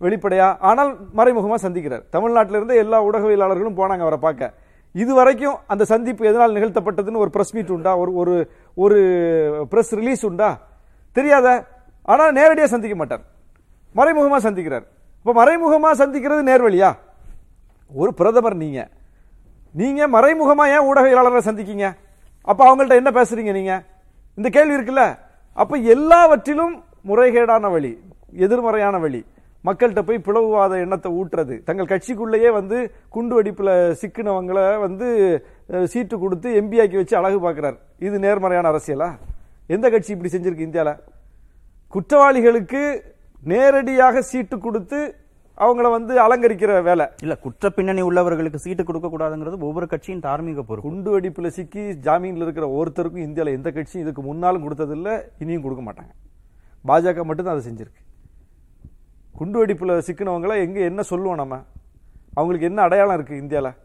வெளிப்படையா? 0.00 0.48
ஆனால் 0.70 0.90
மறைமுகமாக 1.18 1.60
சந்திக்கிறார். 1.66 2.04
தமிழ்நாட்டிலிருந்து 2.16 2.76
எல்லா 2.82 2.98
ஊடகவியலாளர்களும் 3.06 3.78
போனாங்க 3.80 4.04
அவரை 4.06 4.20
பார்க்க. 4.26 4.52
இதுவரைக்கும் 4.94 5.56
அந்த 5.72 5.82
சந்திப்பு 5.92 6.22
எதனால் 6.30 6.56
நிகழ்த்தப்பட்டதுன்னு 6.56 7.22
ஒரு 7.24 7.30
ப்ரெஸ் 7.34 7.54
மீட் 7.56 7.74
உண்டா? 7.76 7.92
ஒரு 8.02 8.12
ஒரு 8.20 8.34
ஒரு 8.84 8.98
ப்ரெஸ் 9.72 9.92
ரிலீஸ் 10.00 10.22
உண்டா? 10.30 10.50
தெரியாத. 11.16 11.48
ஆனால் 12.12 12.32
நேரடியாக 12.38 12.70
சந்திக்க 12.74 12.96
மாட்டார். 13.00 13.22
மறைமுகமாக 13.94 14.42
சந்திக்கிறார். 14.46 14.84
இப்போ 15.20 15.32
மறைமுகமாக 15.40 15.94
சந்திக்கிறது 16.02 16.42
நேர்வழியா? 16.50 16.90
ஒரு 17.92 18.10
பிரதமர் 18.20 18.56
நீங்கள் 18.64 18.90
நீங்கள் 19.80 20.12
மறைமுகமாக 20.16 20.72
ஏன் 20.74 20.86
ஊடகவியலாளரை 20.88 21.42
சந்திக்கீங்க? 21.48 21.86
அப்போ 22.50 22.62
அவங்கள்ட்ட 22.66 23.00
என்ன 23.00 23.10
பேசுறீங்க 23.18 23.52
நீங்கள் 23.58 23.82
இந்த 24.38 24.48
கேள்வி 24.56 24.76
இருக்குல்ல? 24.78 25.04
அப்போ 25.62 25.74
எல்லாவற்றிலும் 25.94 26.74
முறைகேடான 27.08 27.70
வழி 27.74 27.92
எதிர்மறையான 28.44 28.98
வழி. 29.04 29.20
மக்கள்கிட்ட 29.68 30.02
போய் 30.08 30.24
பிளவுவாத 30.26 30.74
எண்ணத்தை 30.84 31.08
ஊட்டுறது. 31.20 31.54
தங்கள் 31.68 31.90
கட்சிக்குள்ளேயே 31.92 32.50
வந்து 32.58 32.76
குண்டு 33.14 33.34
வெடிப்புல 33.38 33.70
சிக்கினவங்களை 34.02 34.64
வந்து 34.86 35.08
சீட்டு 35.92 36.18
கொடுத்து 36.24 36.50
எம்பி 36.60 36.80
ஆக்கி 36.82 36.96
வச்சு 37.00 37.16
அழகு 37.20 37.40
பார்க்கிறார். 37.46 37.78
இது 38.06 38.18
நேர்மறையான 38.26 38.70
அரசியலா? 38.72 39.08
எந்த 39.76 39.86
கட்சி 39.94 40.12
இப்படி 40.14 40.32
செஞ்சிருக்கு 40.34 40.68
இந்தியால? 40.68 40.92
குற்றவாளிகளுக்கு 41.94 42.82
நேரடியாக 43.52 44.22
சீட்டு 44.30 44.56
கொடுத்து 44.66 44.98
அவங்கள 45.64 45.86
வந்து 45.94 46.12
அலங்கரிக்கிற 46.24 46.72
வேலை. 46.88 47.06
இல்ல 47.24 47.34
குற்ற 47.44 47.70
பின்னணி 47.76 48.02
உள்ளவர்களுக்கு 48.08 48.64
சீட்டு 48.64 48.82
கொடுக்க 48.88 49.08
கூடாதுங்கிறது 49.14 49.66
ஒவ்வொரு 49.68 49.86
கட்சியின் 49.92 50.22
தார்மீக 50.26 50.62
பொறுப்பு. 50.68 50.86
குண்டு 50.88 51.10
வெடிப்புல 51.14 51.48
சிக்கி 51.56 51.82
ஜாமீன்ல 52.06 52.46
இருக்கிற 52.46 52.66
ஒருத்தருக்கும் 52.78 53.26
இந்தியால 53.28 53.56
எந்த 53.58 53.70
கட்சியும் 53.78 54.04
இதுக்கு 54.04 54.22
முன்னாலும் 54.28 54.64
கொடுத்ததில்ல 54.66 55.18
இனியும் 55.44 55.64
கொடுக்க 55.66 55.82
மாட்டாங்க. 55.88 56.12
பாஜக 56.90 57.24
மட்டும்தான் 57.30 57.56
அதை 57.56 57.64
செஞ்சிருக்கு. 57.68 58.00
குண்டு 59.38 59.58
வெடிப்பில் 59.60 59.92
சிக்கினவங்கள 60.06 60.54
எங்கே 60.64 60.82
என்ன 60.90 61.02
சொல்லுவோம் 61.10 61.40
நம்ம? 61.42 61.54
அவங்களுக்கு 62.38 62.68
என்ன 62.70 62.80
அடையாளம் 62.86 63.16
இருக்குது 63.18 63.42
இந்தியாவில் 63.42 63.76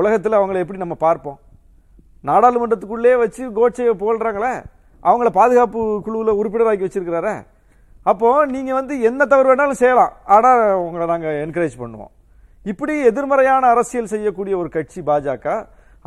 உலகத்தில் 0.00 0.38
அவங்கள 0.38 0.58
எப்படி 0.64 0.80
நம்ம 0.84 0.96
பார்ப்போம்? 1.06 1.38
நாடாளுமன்றத்துக்குள்ளே 2.28 3.14
வச்சு 3.22 3.42
கோட்சையை 3.58 3.92
புகழ்றாங்களே 4.02 4.54
அவங்கள 5.08 5.28
பாதுகாப்பு 5.38 5.80
குழுவில் 6.06 6.38
உறுப்பினராக்கி 6.40 6.84
வச்சுருக்கிறாரே 6.86 7.36
அப்போது 8.10 8.50
நீங்கள் 8.54 8.78
வந்து 8.78 8.94
என்ன 9.08 9.26
தவறு 9.32 9.48
வேணாலும் 9.50 9.80
செய்யலாம். 9.80 10.12
ஆனால் 10.34 10.60
உங்களை 10.86 11.04
நாங்கள் 11.12 11.38
என்கரேஜ் 11.44 11.76
பண்ணுவோம். 11.82 12.12
இப்படி 12.70 12.94
எதிர்மறையான 13.10 13.68
அரசியல் 13.74 14.12
செய்யக்கூடிய 14.14 14.54
ஒரு 14.62 14.68
கட்சி 14.76 15.00
பாஜக 15.08 15.46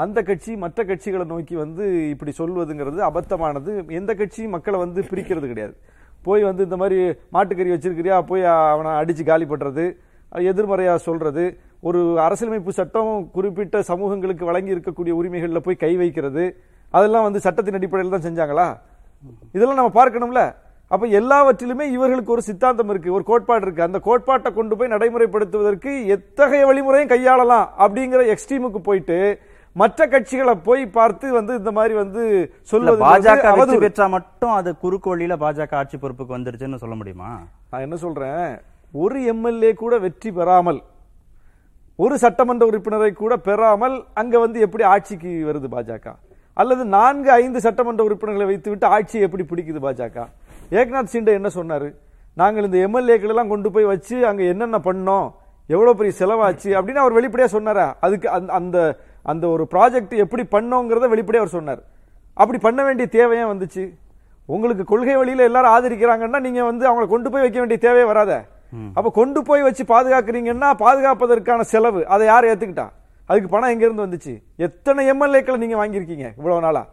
அந்த 0.04 0.20
கட்சி 0.30 0.52
மற்ற 0.64 0.80
கட்சிகளை 0.90 1.26
நோக்கி 1.34 1.56
வந்து 1.64 1.84
இப்படி 2.14 2.32
சொல்வதுங்கிறது 2.40 3.00
அபத்தமானது. 3.10 3.72
எந்த 4.00 4.12
கட்சியும் 4.22 4.56
மக்களை 4.56 4.78
வந்து 4.84 5.02
பிரிக்கிறது 5.12 5.48
கிடையாது. 5.52 5.76
போய் 6.28 6.48
வந்து 6.50 6.66
இந்த 6.68 6.78
மாதிரி 6.82 6.98
மாட்டுக்கறி 7.36 7.74
வச்சிருக்கிறியா? 7.74 8.18
போய் 8.30 8.44
அவனை 8.74 8.92
அடித்து 9.02 9.24
காலி 9.30 9.46
பண்ணுறது 9.52 9.86
எதிர்மறையாக 10.52 11.00
சொல்கிறது 11.08 11.44
ஒரு 11.88 12.00
அரசியலமைப்பு 12.26 12.72
சட்டம் 12.80 13.12
குறிப்பிட்ட 13.36 13.82
சமூகங்களுக்கு 13.90 14.50
வழங்கி 14.50 14.74
இருக்கக்கூடிய 14.76 15.14
உரிமைகளில் 15.20 15.66
போய் 15.66 15.84
கை 15.84 15.94
வைக்கிறது 16.02 16.46
அதெல்லாம் 16.94 17.26
வந்து 17.28 17.40
சட்டத்தின் 17.46 17.78
அடிப்படையில் 17.80 18.16
தான் 18.16 18.26
செஞ்சாங்களா? 18.28 18.68
இதெல்லாம் 19.56 19.80
நம்ம 19.80 19.94
பார்க்கணும்ல. 20.00 20.42
அப்ப 20.92 21.06
எல்லாவற்றிலுமே 21.20 21.86
இவர்களுக்கு 21.96 22.34
ஒரு 22.36 22.44
சித்தாந்தம் 22.48 22.92
இருக்கு 22.94 23.16
ஒரு 23.18 23.24
கோட்பாடு 23.30 23.64
இருக்கு. 23.66 23.88
அந்த 23.88 24.00
கோட்பாட்டை 24.08 24.50
கொண்டு 24.58 24.74
போய் 24.80 24.94
நடைமுறைப்படுத்துவதற்கு 24.94 25.92
எத்தகைய 26.16 26.66
வழிமுறையும் 26.70 27.12
கையாளலாம் 27.14 27.66
அப்படிங்கிற 27.84 28.22
எக்ஸ்ட்ரீமுக்கு 28.34 28.82
போயிட்டு 28.90 29.18
மற்ற 29.80 30.06
கட்சிகளை 30.12 30.54
போய் 30.68 30.84
பார்த்து 30.98 31.32
வந்து 31.38 31.54
இந்த 31.62 31.72
மாதிரி 31.78 31.94
வந்து 32.02 32.22
சொல்வது 32.72 33.04
பாஜக 33.06 33.54
வெற்றி. 33.60 33.78
பெற்றா 33.84 34.06
மட்டும் 34.16 34.54
அது 34.60 34.70
குறுக்கு 34.84 35.10
வழியில 35.10 35.36
பாஜக 35.36 35.76
ஆட்சி 35.80 35.98
பொறுப்புக்கு 35.98 36.36
வந்துருச்சுன்னு 36.38 36.82
சொல்ல 36.84 36.96
முடியுமா? 36.96 37.32
நான் 37.70 37.86
என்ன 37.86 37.96
சொல்றேன்? 37.96 38.46
ஒரு 38.94 39.20
எம்எல்ஏ 39.24 39.74
கூட 39.74 39.98
வெற்றி 40.06 40.32
பெறாமல் 40.32 40.80
ஒரு 42.04 42.16
சட்டமன்ற 42.24 42.64
உறுப்பினரை 42.70 43.12
கூட 43.14 43.34
பெறாமல் 43.48 43.98
அங்க 44.14 44.40
வந்து 44.40 44.60
எப்படி 44.60 44.84
ஆட்சிக்கு 44.94 45.32
வருது 45.50 45.68
பாஜக? 45.76 46.08
அல்லது 46.54 46.86
நான்கு 46.98 47.30
ஐந்து 47.32 47.60
சட்டமன்ற 47.66 48.04
உறுப்பினர்களை 48.04 48.48
வைத்துவிட்டு 48.52 48.88
ஆட்சியை 48.96 49.24
எப்படி 49.28 49.46
பிடிக்குது 49.52 49.82
பாஜக? 49.88 50.28
ஏக்நாத் 50.80 51.14
சிண்டே 51.14 51.34
என்ன 51.40 51.50
சொன்னாரு? 51.56 51.90
நாங்கள் 52.42 52.68
இந்த 52.68 52.78
எம்எல்ஏக்கள் 52.88 53.34
எல்லாம் 53.34 53.52
கொண்டு 53.54 53.72
போய் 53.72 53.92
வச்சு 53.94 54.18
அங்க 54.30 54.44
என்னென்ன 54.54 54.78
பண்ணோம்? 54.88 55.28
எவ்வளவு 55.68 55.98
பெரிய 56.00 56.14
செலவாச்சு? 56.20 56.70
அப்படின்னு 56.78 57.04
அவர் 57.04 57.18
வெளிப்படையா 57.18 57.50
சொன்னாரா? 57.58 57.86
அதுக்கு 58.00 58.30
அந்த 58.60 58.78
அந்த 59.32 59.46
ஒரு 59.54 59.64
ப்ராஜெக்ட் 59.74 60.16
எப்படி 60.24 60.44
பண்ணோங்கிறத 60.56 61.06
வெளிப்படையா 61.14 61.44
அவர் 61.44 61.56
சொன்னார். 61.58 61.82
அப்படி 62.42 62.58
பண்ண 62.66 62.80
வேண்டிய 62.88 63.08
தேவையே 63.18 63.46
வந்துச்சு? 63.52 63.84
உங்களுக்கு 64.56 64.84
கொள்கை 64.92 65.16
வழியில 65.20 65.48
எல்லாரும் 65.50 65.74
ஆதரிக்கிறாங்கன்னா 65.76 66.40
நீங்க 66.46 66.62
வந்து 66.70 66.84
அவங்களை 66.90 67.08
கொண்டு 67.14 67.30
போய் 67.32 67.46
வைக்க 67.46 67.60
வேண்டிய 67.62 67.80
தேவையே 67.86 68.06
வராத. 68.12 68.34
அப்ப 68.98 69.08
கொண்டு 69.20 69.40
போய் 69.48 69.66
வச்சு 69.68 69.84
பாதுகாக்கிறீங்கன்னா 69.94 70.70
பாதுகாப்பதற்கான 70.84 71.66
செலவு. 71.72 72.02
அதை 72.14 72.24
யார் 72.32 72.48
ஏத்துக்கிட்டா? 72.52 72.88
அதுக்கு 73.30 73.50
பணம் 73.54 73.72
எங்க 73.74 73.84
இருந்து 73.88 74.06
வந்துச்சு? 74.06 74.34
எத்தனை 74.68 75.02
எம்எல்ஏக்களை 75.12 75.58
நீங்க 75.64 75.78
வாங்கியிருக்கீங்க 75.82 76.28
இவ்வளவு 76.40 76.64
நாளா? 76.66 76.84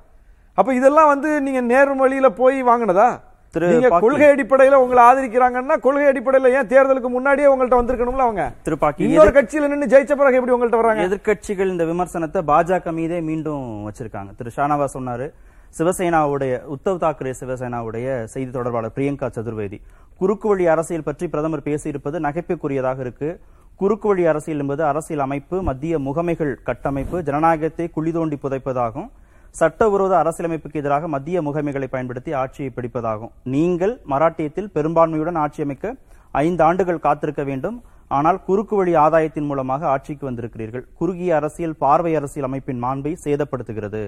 அப்ப 0.59 0.71
இதெல்லாம் 0.79 1.11
வந்து 1.15 1.31
நீங்க 1.47 1.61
நேர் 1.73 1.93
வழியில 2.03 2.29
போய் 2.41 2.59
வாங்கினதா? 2.71 3.09
திரு 3.54 3.88
கொள்கை 4.02 4.28
அடிப்படையில 4.35 4.76
உங்களை 4.82 5.00
ஆதரிக்கிறாங்கன்னா 5.09 5.75
கொள்கை 5.87 6.06
அடிப்படையில 6.11 6.52
ஏன் 6.59 6.68
தேர்தலுக்கு 6.73 7.09
முன்னாடியே 7.16 7.49
உங்கள்ட்ட 7.52 7.78
வந்திருக்கணும்ல 7.80 8.26
அவங்க? 8.28 8.44
திரு 8.66 8.76
பாக்கி, 8.85 9.04
இன்னொரு 9.06 9.32
கட்சியில 9.37 9.68
நின்னு 9.73 9.90
ஜெயிச்ச 9.94 10.12
பிறகு 10.21 10.38
எப்படி 10.38 10.54
உங்கள்ட்ட 10.56 10.78
வர்றாங்க? 10.80 11.02
எதிர்க்கட்சிகள் 11.09 11.73
இந்த 11.75 11.85
விமர்சனத்தை 11.90 12.42
பாஜக 12.50 12.92
மீதே 12.99 13.18
மீண்டும் 13.28 13.66
வச்சிருக்காங்க. 13.88 14.30
திரு 14.38 14.52
ஷானவா 14.56 14.87
சொன்னாரு 14.97 15.26
சிவசேனாவுடைய 15.78 16.54
உத்தவ் 16.75 17.02
தாக்கரே 17.04 17.35
சிவசேனாவுடைய 17.40 18.06
செய்தி 18.32 18.50
தொடர்பாளர் 18.56 18.94
பிரியங்கா 18.97 19.28
சதுர்வேதி 19.37 19.80
குறுக்கு 20.21 20.49
வழி 20.49 20.64
அரசியல் 20.73 21.09
பற்றி 21.09 21.26
பிரதமர் 21.32 21.66
பேசியிருப்பது 21.68 22.16
நகைப்புக்குரியதாக 22.26 23.00
இருக்கு. 23.06 23.28
குறுக்கு 23.80 24.09
வழி 24.09 24.25
அரசியல் 24.32 24.62
என்பது 24.62 24.82
அரசியல் 24.90 25.25
அமைப்பு 25.26 25.56
மத்திய 25.68 25.99
முகமைகள் 26.09 26.52
கட்டமைப்பு 26.68 27.18
ஜனநாயகத்தை 27.28 27.87
குழி 27.97 28.11
தோண்டி 28.16 28.37
புதைப்பதாகும். 28.44 29.09
சட்டவிரோத 29.61 30.12
அரசியலமைப்புக்கு 30.23 30.80
எதிராக 30.82 31.09
மத்திய 31.14 31.38
முகமைகளை 31.47 31.88
பயன்படுத்தி 31.94 32.30
ஆட்சியை 32.42 32.71
பிடிப்பதாகும். 32.76 33.32
நீங்கள் 33.54 33.94
மராட்டியத்தில் 34.12 34.71
பெரும்பான்மையுடன் 34.76 35.38
ஆட்சி 35.44 35.62
அமைக்க 35.62 35.94
ஐந்து 36.44 36.62
ஆண்டுகள் 36.68 37.04
காத்திருக்க 37.06 37.42
வேண்டும். 37.50 37.76
ஆனால் 38.18 38.38
குறுக்கு 38.47 38.75
வழி 38.76 38.92
ஆதாயத்தின் 39.02 39.49
மூலமாக 39.50 39.87
ஆட்சிக்கு 39.94 40.25
வந்திருக்கிறீர்கள். 40.30 40.85
குறுகிய 41.00 41.35
அரசியல் 41.40 41.76
பார்வை 41.85 42.12
அரசியல் 42.21 42.49
அமைப்பின் 42.49 42.82
மாண்பை 42.85 43.12
சேதப்படுத்துகிறது. 43.25 44.02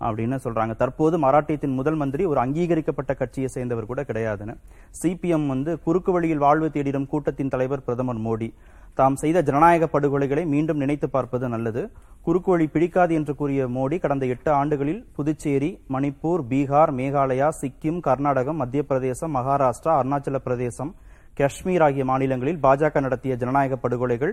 அப்படின்னு 0.00 0.36
சொல்றாங்க. 0.44 0.74
தற்போது 0.76 1.16
மராட்டியத்தின் 1.18 1.78
முதல் 1.78 1.98
மந்திரி 2.02 2.24
ஒரு 2.24 2.40
அங்கீகரிக்கப்பட்ட 2.40 3.14
கட்சியை 3.14 3.48
சேர்ந்தவர் 3.54 3.90
கூட 3.90 4.02
கிடையாதுன்னு. 4.02 4.54
சிபிஎம் 5.02 5.46
வந்து 5.46 5.72
குறுக்கு 5.86 6.12
வழியில் 6.12 6.44
வாழ்வு 6.46 6.70
தேடிடும் 6.74 7.06
கூட்டத்தின் 7.06 7.52
தலைவர் 7.54 7.84
பிரதமர் 7.88 8.22
மோடி. 8.26 8.48
தாம் 8.94 9.16
செய்த 9.16 9.38
ஜனநாயக 9.48 9.88
படுகொலைகளை 9.92 10.44
மீண்டும் 10.46 10.76
நினைத்து 10.76 11.10
பார்ப்பது 11.10 11.48
நல்லது. 11.48 11.82
குறுக்கு 12.22 12.50
வழி 12.50 12.66
பிடிக்காது 12.66 13.12
என்று 13.14 13.32
கூறிய 13.34 13.66
மோடி 13.76 13.96
கடந்த 14.00 14.24
எட்டு 14.26 14.50
ஆண்டுகளில் 14.50 15.02
புதுச்சேரி 15.16 15.70
மணிப்பூர் 15.94 16.42
பீகார் 16.50 16.92
மேகாலயா 16.98 17.48
சிக்கிம் 17.60 18.00
கர்நாடகம் 18.00 18.60
மத்திய 18.62 18.82
பிரதேசம் 18.88 19.34
மகாராஷ்டிரா 19.36 19.92
அருணாச்சல 20.00 20.38
பிரதேசம் 20.46 20.90
காஷ்மீர் 21.38 21.82
ஆகிய 21.82 22.04
மாநிலங்களில் 22.04 22.58
பாஜக 22.62 23.00
நடத்திய 23.00 23.34
ஜனநாயக 23.42 23.76
படுகொலைகள் 23.76 24.32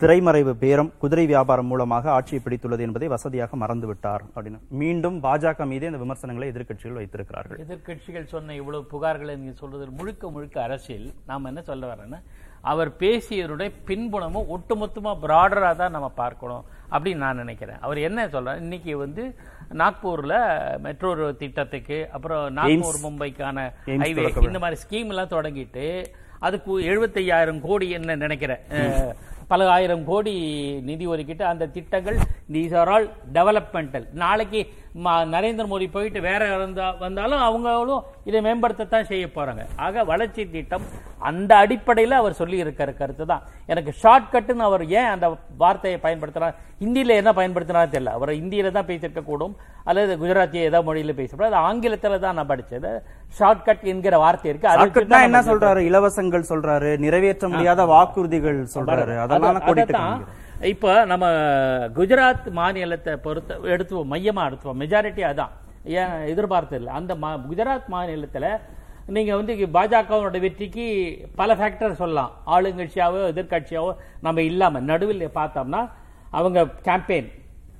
திரைமறைவு 0.00 0.52
பேரம் 0.62 0.88
குதிரை 1.02 1.24
வியாபாரம் 1.30 1.68
மூலமாக 1.70 2.10
ஆட்சியை 2.14 2.38
பிடித்துள்ளது 2.44 2.82
என்பதை 2.86 3.08
வசதியாக 3.12 3.56
மறந்துவிட்டார் 3.60 4.22
அப்படின்னு. 4.34 4.58
மீண்டும் 4.80 5.18
பாஜக 5.26 5.66
மீதே 5.72 5.88
இந்த 5.90 6.00
விமர்சனங்களை 6.04 6.46
எதிர்க்கட்சிகள் 6.52 6.98
வைத்திருக்கிறார்கள். 7.00 7.58
எதிர்க்கட்சிகள் 7.64 8.26
சொன்ன 8.32 8.54
இவ்வளவு 8.60 8.82
புகார்களை 8.92 9.34
நீங்க 9.40 9.54
சொல்றது 9.60 9.86
முழுக்க 9.98 10.30
முழுக்க 10.36 10.56
அரசியல். 10.66 11.06
நாம 11.30 11.48
என்ன 11.52 11.62
சொல்ல 11.70 11.92
வரேன்னா 11.92 12.20
அவர் 12.72 12.90
பேசியவருடைய 13.02 13.70
பின்புணமும் 13.88 14.50
ஒட்டுமொத்தமா 14.56 15.12
பிராடரா 15.24 15.70
தான் 15.82 15.94
நம்ம 15.96 16.08
பார்க்கணும் 16.22 16.66
அப்படின்னு 16.94 17.24
நான் 17.26 17.42
நினைக்கிறேன். 17.44 17.80
அவர் 17.86 17.98
என்ன 18.08 18.26
சொல்றாரு? 18.34 18.62
இன்னைக்கு 18.64 18.92
வந்து 19.04 19.22
நாக்பூர்ல 19.82 20.34
மெட்ரோ 20.86 21.12
திட்டத்துக்கு 21.42 21.98
அப்புறம் 22.16 22.44
நாக்பூர் 22.60 23.02
மும்பைக்கான 23.06 23.68
ஹைவே 24.04 24.26
இந்த 24.50 24.62
மாதிரி 24.64 24.82
ஸ்கீம் 24.84 25.12
எல்லாம் 25.14 25.34
தொடங்கிட்டு 25.36 25.86
அதுக்கு 26.46 26.72
எழுபத்தையாயிரம் 26.92 27.60
கோடி 27.66 27.88
என்ன 27.98 28.16
நினைக்கிறேன்? 28.22 28.62
பல 29.52 29.62
ஆயிரம் 29.70 30.04
கோடி 30.04 30.34
நிதி 30.82 31.04
ஒதுக்கிட்டு 31.06 31.44
அந்த 31.44 31.64
திட்டங்கள் 31.68 32.18
தீஸ் 32.52 32.74
ஆர் 32.74 32.90
ஆல் 32.94 33.06
டெவலப்மெண்டல் 33.32 34.06
நாளைக்கு 34.14 34.60
நரேந்திர 35.34 35.64
மோடி 35.68 35.86
போயிட்டு 35.92 36.20
வேற 36.26 36.42
இருந்தா 36.54 36.86
வந்தாலும் 37.02 37.42
அவங்களும் 37.46 38.02
இதை 38.28 38.40
மேம்படுத்தத்தான் 38.46 39.08
செய்ய 39.10 39.26
போறாங்க. 39.36 39.62
ஆக 39.84 40.04
வளர்ச்சி 40.10 40.42
திட்டம் 40.54 40.84
அந்த 41.28 41.52
அடிப்படையில் 41.62 42.16
அவர் 42.18 42.38
சொல்லி 42.40 42.56
இருக்கிற 42.64 42.92
கருத்து 43.00 43.24
தான். 43.30 43.42
எனக்கு 43.72 43.92
ஷார்ட் 44.02 44.28
கட்டுன்னு 44.34 44.66
அவர் 44.68 44.84
ஏன் 44.98 45.10
அந்த 45.14 45.26
வார்த்தையை 45.62 45.98
பயன்படுத்தினார் 46.04 46.58
ஹிந்தியில 46.82 47.16
என்ன 47.20 47.32
பயன்படுத்தினார் 47.38 47.94
தெரியல. 47.94 48.12
அவர் 48.18 48.32
ஹிந்தியில 48.38 48.72
தான் 48.76 48.88
பேசியிருக்க 48.90 49.22
கூடும். 49.30 49.54
அல்லது 49.88 50.18
குஜராத்திய 50.22 50.68
ஏதோ 50.70 50.80
மொழியில 50.88 51.14
பேசியிருப்பார் 51.18 51.52
அது 51.52 51.64
ஆங்கிலத்துல 51.70 52.20
தான் 52.26 52.38
நான் 52.38 52.50
படிச்சது. 52.52 52.92
ஷார்ட் 53.38 53.66
கட் 53.68 53.84
என்கிற 53.94 54.14
வார்த்தை 54.24 54.50
இருக்கு. 54.50 54.70
அதை 54.72 54.78
வச்சு 54.78 54.94
ஷார்ட்கட்னா 54.94 55.16
தான் 55.16 55.28
என்ன 55.30 55.42
சொல்றாரு? 55.50 55.82
இலவசங்கள் 55.90 56.48
சொல்றாரு. 56.52 56.92
நிறைவேற்ற 57.06 57.48
முடியாத 57.54 57.84
வாக்குறுதிகள் 57.94 58.60
சொல்றாரு. 58.76 59.16
அதனால 59.26 59.64
இப்ப 60.62 61.04
நம்ம 61.04 61.26
குஜராத் 61.86 62.50
மாநிலத்தை 62.50 63.16
பொறுத்த 63.16 63.58
எடுத்துவோம் 63.62 64.06
மையமா 64.10 64.50
எடுத்துவோம். 64.50 64.78
மெஜாரிட்டி 64.78 65.20
அதான். 65.20 65.48
ஏன் 65.84 66.26
எதிர்பார்த்து 66.26 66.76
இல்லை. 66.76 66.92
அந்த 66.92 67.14
மா- 67.14 67.40
குஜராத் 67.50 67.82
மாநிலத்துல 67.90 68.58
நீங்க 69.06 69.36
வந்து 69.36 69.54
பாஜகவோட 69.54 70.40
வெற்றிக்கு 70.40 71.16
பல 71.36 71.54
ஃபேக்டர் 71.54 71.92
சொல்லலாம். 71.92 72.30
ஆளுங்கட்சியாவோ 72.46 73.32
எதிர்க்கட்சியாவோ 73.34 73.96
நம்ம 74.20 74.42
இல்லாம 74.42 74.80
நடுவில் 74.80 75.28
பார்த்தோம்னா 75.28 75.90
அவங்க 76.30 76.66
கேம்பெயின் 76.82 77.32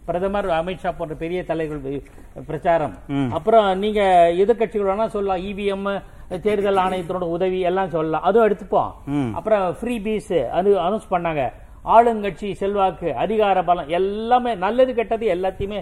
பிரதமர் 0.04 0.46
அமித்ஷா 0.46 0.94
போன்ற 0.96 1.14
பெரிய 1.14 1.44
தலைவர்கள் 1.44 2.02
பிரச்சாரம். 2.46 2.96
அப்புறம் 3.32 3.78
நீங்க 3.78 4.30
எதிர்க்கட்சிகள் 4.32 4.88
வேணா 4.88 5.06
சொல்லலாம். 5.06 5.44
இவிஎம் 5.44 6.02
தேர்தல் 6.40 6.76
ஆணையத்தினோட 6.76 7.22
உதவி 7.22 7.60
எல்லாம் 7.60 7.88
சொல்லலாம். 7.88 8.22
அதுவும் 8.22 8.48
எடுத்துப்போம். 8.48 8.92
அப்புறம் 9.32 9.76
ஃப்ரீ 9.80 10.00
பீஸ் 10.00 10.32
அது 10.32 10.78
அனௌன்ஸ் 10.78 11.02
பண்ணாங்க. 11.10 11.52
ஆளுங்கட்சி 11.84 12.48
செல்வாக்கு 12.54 13.08
அதிகார 13.14 13.64
பலம் 13.64 13.88
எல்லாமே 13.98 14.54
நல்லது 14.54 14.94
கெட்டது 14.94 15.26
எல்லாத்தையுமே 15.26 15.80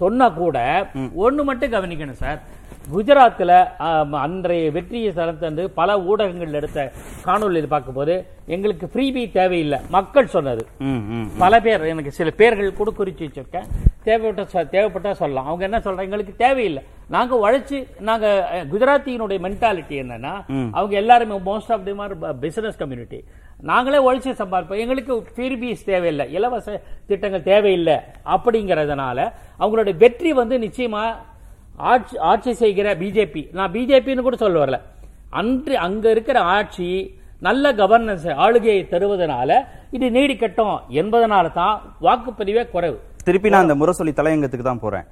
சொன்னா 0.00 0.28
கூட 0.28 0.58
ஒண்ணு 1.26 1.42
மட்டும் 1.44 1.72
கவனிக்கணும் 1.72 2.20
சார். 2.24 2.40
குஜராத்ல 2.94 3.52
ஆம், 3.78 4.12
அன்றைய 4.12 4.70
வெற்றியை 4.70 5.12
தந்து 5.12 5.70
பல 5.70 6.00
ஊடகங்கள் 6.02 6.52
எடுத்த 6.52 6.92
காணொலியில் 7.24 7.66
பார்க்கும்போது 7.66 8.14
எங்களுக்கு 8.46 8.86
ஃப்ரீபி 8.86 9.32
தேவையில்லை. 9.32 9.78
மக்கள் 9.88 10.26
சொன்னது. 10.26 10.66
பல 11.38 11.60
பேர் 11.60 11.82
எனக்கு 11.84 12.12
சில 12.12 12.30
பேர்கள் 12.30 12.72
கூட 12.72 12.92
குறிச்சு 12.98 13.26
வச்சிருக்கேன். 13.26 13.68
தேவைப்பட்ட 14.04 14.64
தேவைப்பட்டா 14.64 15.12
சொல்லலாம். 15.12 15.46
அவங்க 15.46 15.64
என்ன 15.64 15.78
சொல்றாங்க? 15.78 16.00
எங்களுக்கு 16.00 16.34
தேவையில்லை. 16.36 16.82
நாங்க 17.08 17.34
உழைச்சு 17.44 17.78
நாங்க 18.00 18.26
அஹ், 18.54 18.66
குஜராத்தியினுடைய 18.72 19.38
மென்டாலிட்டி 19.46 19.96
என்னன்னா 20.02 20.34
அவங்க 20.72 20.96
எல்லாருமே 20.96 21.36
most 21.50 21.72
of 21.72 21.84
the 21.84 21.92
business 22.40 22.76
community 22.76 23.20
நாங்களே 23.62 23.98
உழைச்சு 23.98 24.30
சம்பாதிப்போம். 24.42 24.78
எங்களுக்கு 24.78 25.26
ஃபீர்பீஸ் 25.36 25.84
தேவையில்லை. 25.84 26.32
இலவச 26.32 26.80
திட்டங்கள் 27.06 27.42
தேவையில்லை. 27.42 27.96
அப்படிங்கறதுனால 28.26 29.18
அவங்களுடைய 29.58 29.96
வெற்றி 29.96 30.32
வந்து 30.32 30.58
நிச்சயமா 30.58 31.04
ஆட்சி 31.92 32.14
ஆட்சி 32.30 32.52
செய்கிற 32.62 32.88
பிஜேபி 33.02 33.42
நான் 33.58 33.72
பிஜேபின்னு 33.76 34.26
கூட 34.26 34.36
சொல்ல 34.44 34.58
வரல. 34.62 34.78
அன்று 35.40 35.74
அங்க 35.86 36.04
இருக்கிற 36.14 36.38
ஆட்சி 36.56 36.88
நல்ல 37.46 37.72
கவர்னன்ஸ் 37.80 38.26
ஆளுகையை 38.44 38.80
தருவதனால 38.92 39.50
இது 39.96 40.06
நீடிக்கட்டும் 40.16 40.74
என்பதனால 41.00 41.46
தான் 41.60 41.76
வாக்குப்பதிவே 42.06 42.64
குறைவு. 42.74 42.98
திருப்பி 43.26 43.48
நான் 43.52 43.66
இந்த 43.66 43.76
முரசொலி 43.80 44.12
தலையங்கத்துக்கு 44.18 44.66
தான் 44.68 44.82
போறேன். 44.84 45.06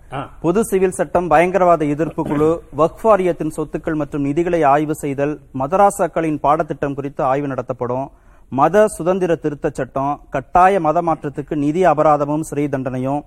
பொது 0.45 0.61
சிவில் 0.71 0.97
சட்டம் 0.99 1.31
பயங்கரவாத 1.33 1.83
எதிர்ப்பு 1.95 2.23
குழு 2.31 2.51
வக்ஃப் 2.81 3.05
வாரியத்தின் 3.09 3.55
சொத்துக்கள் 3.57 3.99
மற்றும் 4.03 4.27
நிதிகளை 4.29 4.61
ஆய்வு 4.75 4.95
செய்தல் 5.03 5.35
மதராசாக்களின் 5.63 6.39
பாடத்திட்டம் 6.47 6.97
குறித்து 6.99 7.23
ஆய்வு 7.33 7.51
நடத்தப்படும் 7.53 8.07
மத 8.53 8.85
சுதந்திர 8.97 9.33
திருத்தச் 9.43 9.79
சட்டம் 9.79 10.13
கட்டாய 10.35 10.75
மத 10.87 10.99
மாற்றத்துக்கு 11.09 11.55
நிதி 11.65 11.83
அபராதமும் 11.91 12.47
சிறை 12.51 12.65
தண்டனையும் 12.75 13.21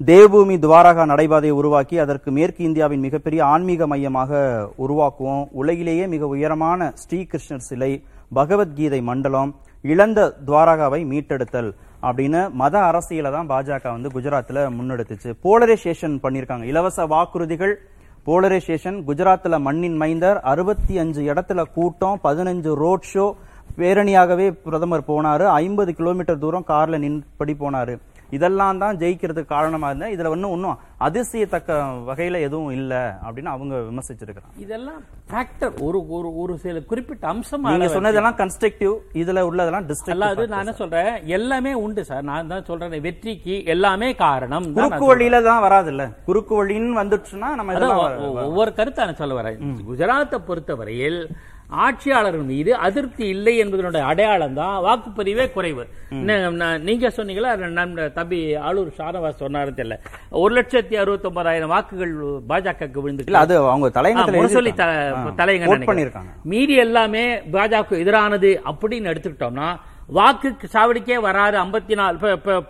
தேவபூமி 0.00 0.54
துவாரகா 0.62 1.02
நடைபாதையை 1.10 1.54
உருவாக்கி 1.58 1.96
அதற்கு 2.04 2.30
மேற்கு 2.36 2.62
இந்தியாவின் 2.68 3.02
மிகப்பெரிய 3.06 3.40
ஆன்மீக 3.44 3.86
மையமாக 3.86 4.40
உருவாக்குவோம். 4.84 5.44
உலகிலேயே 5.60 6.06
மிக 6.14 6.26
உயரமான 6.26 6.88
ஸ்ரீகிருஷ்ணர் 7.02 7.62
சிலை 7.66 7.90
பகவத்கீதை 8.38 9.00
மண்டலம் 9.10 9.50
இழந்த 9.92 10.20
துவாரகாவை 10.46 11.00
மீட்டெடுத்தல் 11.10 11.70
அப்படின்னு 12.08 12.40
மத 12.60 12.74
அரசியலை 12.88 13.30
தான் 13.36 13.50
பாஜக 13.52 13.84
வந்து 13.96 14.10
குஜராத்தில் 14.16 14.60
முன்னெடுத்துச்சு. 14.78 15.30
போலரைசேஷன் 15.44 16.16
பண்ணியிருக்காங்க. 16.24 16.66
இலவச 16.72 17.06
வாக்குறுதிகள் 17.14 17.74
போலரைசேஷன் 18.26 18.98
குஜராத்தில் 19.08 19.58
மண்ணின் 19.68 19.96
மைந்தர் 20.02 20.40
அறுபத்தி 20.52 20.96
அஞ்சு 21.02 21.22
இடத்துல 21.32 21.62
கூட்டம் 21.76 22.18
பதினஞ்சு 22.26 22.72
ரோட் 22.82 23.08
ஷோ 23.12 23.26
பேரணியாகவே 23.78 24.48
பிரதமர் 24.64 25.08
போனாரு. 25.12 25.46
ஐம்பது 25.62 25.92
கிலோமீட்டர் 26.00 26.42
தூரம் 26.46 26.68
கார்ல 26.72 26.98
நின்படி 27.06 27.56
போனாரு. 27.62 27.96
இதெல்லாம் 28.36 28.80
தான் 28.82 28.98
ஜெயிக்கிறதுக்கு 29.02 29.54
காரணமா 29.54 29.88
இருந்தா 29.90 30.08
இதுல 30.14 30.32
ஒன்னும் 30.34 30.52
ஒன்னும் 30.56 30.76
அதிசயத்தக்க 31.06 31.70
வகையில 32.08 32.40
எதுவும் 32.46 32.74
இல்ல 32.78 32.92
அப்படின்னு 33.24 33.50
அவங்க 33.54 33.74
விமர்சிச்சிருக்கிறாங்க. 33.88 34.54
இதெல்லாம் 34.64 35.00
ஃபேக்டர் 35.30 35.74
ஒரு 35.86 35.98
ஒரு 36.16 36.28
ஒரு 36.42 36.54
சில 36.64 36.82
குறிப்பிட்ட 36.90 37.24
அம்சம் 37.32 37.66
நீங்க 37.70 37.88
சொன்னதெல்லாம் 37.96 38.38
கன்ஸ்ட்ரக்டிவ் 38.42 38.94
இதுல 39.22 39.44
உள்ளதெல்லாம் 39.50 39.88
டிஸ்ட்ரிக்ட் 39.90 40.22
நான் 40.54 40.64
என்ன 40.64 40.76
சொல்றேன்? 40.82 41.12
எல்லாமே 41.38 41.72
உண்டு 41.84 42.04
சார். 42.10 42.24
நான் 42.30 42.52
தான் 42.52 42.68
சொல்றேன் 42.70 43.06
வெற்றிக்கு 43.08 43.56
எல்லாமே 43.74 44.10
காரணம். 44.26 44.68
குறுக்கு 44.78 45.04
வழியில 45.12 45.42
தான் 45.50 45.64
வராது 45.66 45.90
இல்ல 45.94 46.06
குறுக்கு 46.28 46.54
வழின்னு 46.60 47.00
வந்துடுச்சுன்னா 47.02 47.50
நம்ம 47.60 47.92
ஒவ்வொரு 48.48 48.72
கருத்தை 48.80 49.08
நான் 49.08 49.20
சொல்ல 49.22 49.40
வரேன். 49.40 49.58
குஜராத்தை 49.90 50.40
பொறுத்தவரையில் 50.50 51.20
ஆட்சியாளர்கள் 51.70 52.46
மீது 52.48 52.70
அதிருப்தி 52.80 53.24
இல்லை 53.28 53.54
என்பதனுடைய 53.60 54.02
அடையாளம் 54.08 54.56
தான் 54.58 54.74
வாக்குப்பதிவே 54.84 55.44
குறைவு. 55.50 55.84
நீங்க 56.84 57.06
சொன்னீங்களா? 57.16 57.50
தம்பி 58.16 58.38
ஆளூர் 58.64 58.90
ஷானவாஸ் 58.98 59.40
சொன்னாரு 59.40 59.70
தெரியல. 59.74 59.96
ஒரு 60.38 60.52
லட்சத்தி 60.56 60.94
அறுபத்தி 61.02 61.26
ஒன்பதாயிரம் 61.26 61.72
வாக்குகள் 61.72 62.12
பாஜகவுக்கு 62.48 63.00
விழுந்து 63.00 63.24
இல்ல 63.24 63.42
அது 63.44 63.56
அவங்க. 63.64 63.90
ஆ, 65.00 65.34
தலைங்க 65.40 65.70
மீதி 66.52 66.76
எல்லாமே 66.84 67.24
பாஜக 67.54 68.00
எதிரானது 68.00 68.52
அப்படின்னு 68.70 69.10
எடுத்துக்கிட்டோம்னா 69.12 69.68
வாக்கு 70.10 70.48
சாவடிக்கே 70.72 71.16
வராது 71.22 71.56
ஐம்பத்தி 71.60 71.94
நாலு 71.96 72.16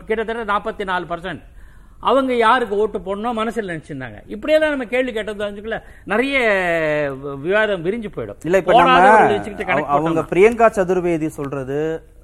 கிட்டத்தட்ட 0.03 0.45
நாற்பத்தி 0.51 0.85
நாலு 0.85 1.07
பர்சன்ட் 1.07 1.43
அவங்க 2.11 2.33
யாருக்கு 2.47 2.81
ஓட்டு 2.83 2.99
போடணும் 3.07 3.39
மனசுல 3.41 3.71
நினைச்சிருந்தாங்க. 3.73 4.19
இப்படியெல்லாம் 4.35 4.73
நம்ம 4.75 4.87
கேள்வி 4.95 5.13
கேட்டது 5.17 5.43
தெரிஞ்சுக்கல 5.43 5.77
நிறைய 6.13 6.39
விவாதம் 7.45 7.85
விரிஞ்சு 7.87 8.11
போயிடும். 8.17 8.41
இல்ல 8.49 8.59
இப்ப 8.63 8.81
அவங்க. 9.99 10.25
பிரியங்கா 10.33 10.69
சதுர்வேதி 10.79 11.31
சொல்றது 11.39 11.79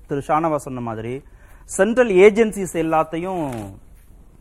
திரு 0.08 0.22
ஷானவா 0.28 0.58
சொன்ன 0.66 0.82
மாதிரி 0.88 1.14
சென்ட்ரல் 1.76 2.12
ஏஜென்சிஸ் 2.26 2.76
எல்லாத்தையும் 2.84 3.42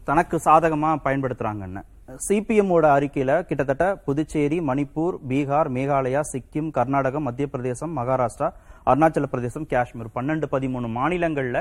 தனக்கு 0.10 0.36
சாதகமா 0.46 0.92
பயன்படுத்துறாங்கன்னு. 1.06 1.82
சிபிஎம் 2.28 2.72
ஓட 2.76 2.86
அறிக்கையில 2.98 3.32
கிட்டத்தட்ட 3.48 3.88
புதுச்சேரி 4.06 4.58
மணிப்பூர் 4.70 5.16
பீகார் 5.30 5.70
மேகாலயா 5.76 6.22
சிக்கிம் 6.32 6.70
கர்நாடகம் 6.78 7.26
மத்திய 7.28 7.48
பிரதேசம் 7.54 7.94
மகாராஷ்டிரா 7.98 8.48
அருணாச்சல 8.90 9.28
பிரதேசம் 9.34 9.68
காஷ்மீர். 9.74 10.14
பன்னெண்டு 10.16 10.48
பதிமூணு 10.54 10.88
மாநிலங்கள்ல 11.00 11.60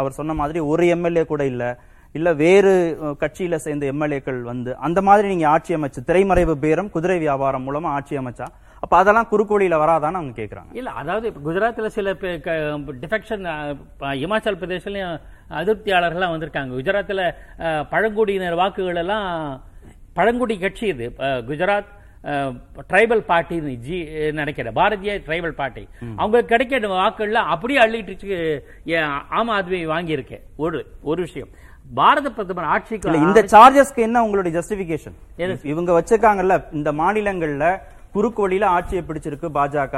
அவர் 0.00 0.16
சொன்ன 0.18 0.34
மாதிரி 0.40 0.58
ஒரு 0.72 0.86
எம்எல்ஏ 0.96 1.24
கூட 1.32 1.44
இல்ல. 1.52 1.64
இல்ல 2.18 2.28
வேறு 2.36 2.72
கட்சியில 3.20 3.56
சேர்ந்த 3.56 3.86
எம்எல்ஏக்கள் 3.92 4.40
வந்து 4.44 4.70
அந்த 4.86 5.00
மாதிரி 5.02 5.26
நீங்க 5.28 5.46
ஆட்சி 5.48 5.76
அமைச்சு 5.76 6.06
திரைமறைவு 6.06 6.54
பேரம் 6.58 6.90
குதிரை 6.90 7.18
வியாபாரம் 7.18 7.66
மூலமா 7.66 7.90
ஆட்சி 7.96 8.18
அமைச்சா 8.18 8.46
அப்ப 8.82 8.94
அதெல்லாம் 8.96 9.28
குறுக்கோளியில 9.30 9.76
வராதான்னு 9.82 10.18
அவங்க 10.18 10.34
கேக்குறாங்க. 10.36 10.70
இல்ல 10.72 10.90
அதாவது 10.92 11.26
இப்ப 11.26 11.40
குஜராத்ல 11.46 11.88
சில 11.88 12.10
டிஃபெக்ஷன் 13.02 13.44
இமாச்சல் 14.20 14.58
பிரதேசலயும் 14.60 15.14
அதிருப்தியாளர்கள்லாம் 15.58 16.34
வந்திருக்காங்க. 16.34 16.72
குஜராத்ல 16.76 17.22
அஹ், 17.66 17.84
பழங்குடியினர் 17.90 18.60
வாக்குகள் 18.60 19.00
எல்லாம் 19.02 19.26
பழங்குடி 20.16 20.56
கட்சி 20.58 20.86
இது. 20.86 21.06
குஜராத் 21.48 21.90
ட்ரைபல் 22.88 23.22
பார்ட்டி 23.24 23.56
ஜி 23.84 23.98
நினைக்கிறேன். 24.32 24.74
Bharatiya 24.74 25.12
tribal 25.26 25.54
party. 25.54 25.84
அவங்க 26.16 26.38
கிடைக்கிற 26.50 26.88
வாக்குகள்ல 26.94 27.42
அப்படியே 27.52 27.80
அள்ளிட்டு 27.84 28.38
ஆம் 29.38 29.52
ஆத்மி 29.56 29.80
வாங்கியிருக்கேன் 29.92 30.44
ஒரு 30.58 30.80
ஒரு 31.02 31.20
விஷயம். 31.22 31.50
பாரத 31.88 32.28
பிரதமர் 32.30 32.64
ஆட்சிக்கு 32.66 33.18
இந்த 33.18 33.40
சார்ஜஸ்க்கு 33.52 34.00
என்ன 34.02 34.22
உங்களுடைய 34.24 34.52
ஜஸ்டிபிகேஷன்? 34.58 35.14
இவங்க 35.64 35.90
வச்சிருக்காங்கல்ல 35.92 36.56
இந்த 36.72 36.92
மாநிலங்கள்ல 36.92 37.66
குறுக்கு 38.12 38.42
வழியில 38.42 38.66
ஆட்சியை 38.68 39.02
பிடிச்சிருக்கு 39.04 39.48
பாஜக 39.56 39.96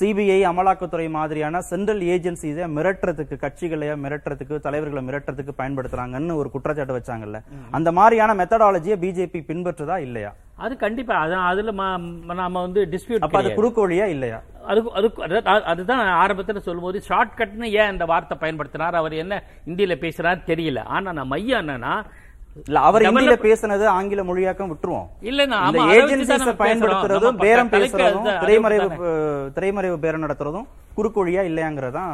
சிபிஐ 0.00 0.48
அமலாக்கத்துறை 0.48 1.10
மாதிரியான 1.10 1.60
சென்ட்ரல் 1.60 2.00
ஏஜென்சிஸை 2.00 2.70
மிரட்டுறதுக்கு 2.76 3.36
கட்சிகளைய 3.36 3.96
மிரட்டுறதுக்கு 3.96 4.58
தலைவர்களை 4.58 5.06
மிரட்டுறதுக்கு 5.06 5.48
பயன்படுத்துறாங்கன்னு 5.58 6.34
ஒரு 6.34 6.50
குற்றச்சாட்டு 6.50 6.98
வச்சாங்கல்ல. 6.98 7.42
அந்த 7.70 7.92
மாதிரியான 7.92 8.44
மெத்தடாலஜியை 8.44 8.96
பிஜேபி 9.00 9.42
பின்பற்றுதா 9.46 9.98
இல்லையா? 9.98 10.34
அது 10.56 10.76
கண்டிப்பா. 10.76 11.26
அதான் 11.26 11.46
அதுல 11.46 11.70
நாம 12.34 12.60
வந்து 12.60 12.88
டிஸ்பியூட் 12.90 13.18
அப்ப 13.18 13.38
அது 13.38 13.54
குறுக்கு 13.54 13.88
வழியா 13.88 14.04
இல்லையா? 14.04 14.42
அதுக்கு 14.66 14.92
அதுக்கு 14.92 15.24
அது- 15.24 15.62
அதுதான் 15.62 16.06
ஆரம்பத்தில் 16.06 16.60
சொல்லும்போது 16.60 17.00
ஷார்ட் 17.00 17.32
கட்னு 17.36 17.62
ஏன் 17.62 17.90
இந்த 17.90 18.04
வார்த்தை 18.04 18.38
பயன்படுத்தினார்? 18.40 18.90
அவர் 18.90 19.12
என்ன 19.12 19.42
இந்தியில 19.66 19.94
பேசுறாரு 19.96 20.40
தெரியல. 20.46 20.82
ஆனா 20.82 21.12
நான் 21.12 21.26
மையம் 21.26 21.68
என்னன்னா 21.68 22.04
இல்ல 22.68 22.78
அவர் 22.88 23.04
இந்தியில 23.08 23.34
பேசுனது 23.44 23.84
ஆங்கில 23.96 24.22
மொழியாக்கம் 24.28 24.70
விட்டுருவோம். 24.70 25.06
இல்ல 25.30 25.44
இந்த 25.44 25.82
ஏஜென்சிஸ 25.96 26.52
பயன்படுத்துறதும். 26.62 27.38
பேரம் 27.44 27.70
பேசுறதும் 27.74 28.26
திரைமறைவு 28.42 28.88
திரைமறைவு 29.56 29.96
பேரம் 30.04 30.24
நடத்துறதும் 30.24 30.66
குறுக்கு 30.96 31.18
வழியா 31.20 31.42
இல்லையாங்கிறதான் 31.48 32.10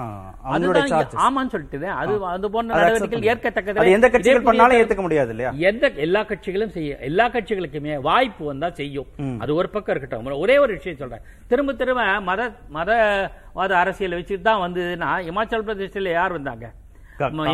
அவங்களுடைய 0.48 0.82
அதுதான் 0.82 0.92
சார்ஜ் 0.92 1.16
ஆமான்னு 1.24 1.52
சொல்லிட்டு 1.54 1.88
அது 2.02 2.12
அது 2.34 2.50
போன்ற 2.54 2.70
நடவடிக்கைகள். 2.80 3.26
ஏற்கத்தக்கது. 3.32 3.80
அது 3.82 3.94
எந்த 3.96 4.08
கட்சிகள் 4.14 4.46
பண்ணாலும் 4.48 4.78
ஏத்துக்க 4.80 5.04
முடியாது 5.06 5.32
இல்லையா? 5.34 5.50
எந்த 5.70 5.90
எல்லா 6.06 6.20
கட்சிகளும் 6.30 6.74
செய்ய 6.76 6.98
எல்லா 7.08 7.26
கட்சிகளுக்குமே 7.36 7.96
வாய்ப்பு 8.08 8.44
வந்தா 8.52 8.68
செய்யும். 8.80 9.08
அது 9.44 9.50
ஒரு 9.60 9.70
பக்கம் 9.74 9.94
இருக்கட்டும். 9.94 10.40
ஒரே 10.44 10.56
ஒரு 10.64 10.72
விஷயம் 10.78 11.00
சொல்றேன். 11.02 11.24
திரும்ப 11.52 11.74
திரும்ப 11.82 12.04
மத 12.30 12.50
மதவாத 12.78 13.72
அரசியல் 13.82 14.18
வச்சுட்டு 14.20 14.48
தான் 14.50 14.64
வந்ததுன்னா 14.66 15.10
இமாச்சல் 15.30 15.66
பிரதேசத்துல 15.68 16.12
யார் 16.20 16.36
வந்தாங்க. 16.38 16.66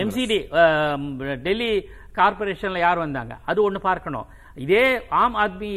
எம்சிடி 0.05 0.39
டெல்லி 1.45 1.69
கார்பரேஷனில் 2.15 2.79
யார் 2.79 2.99
வந்தாங்க? 2.99 3.37
அது 3.45 3.63
ஒன்று 3.63 3.81
பார்க்கணும். 3.81 4.27
இதே 4.55 5.09
ஆம் 5.09 5.35
ஆத்மி 5.35 5.69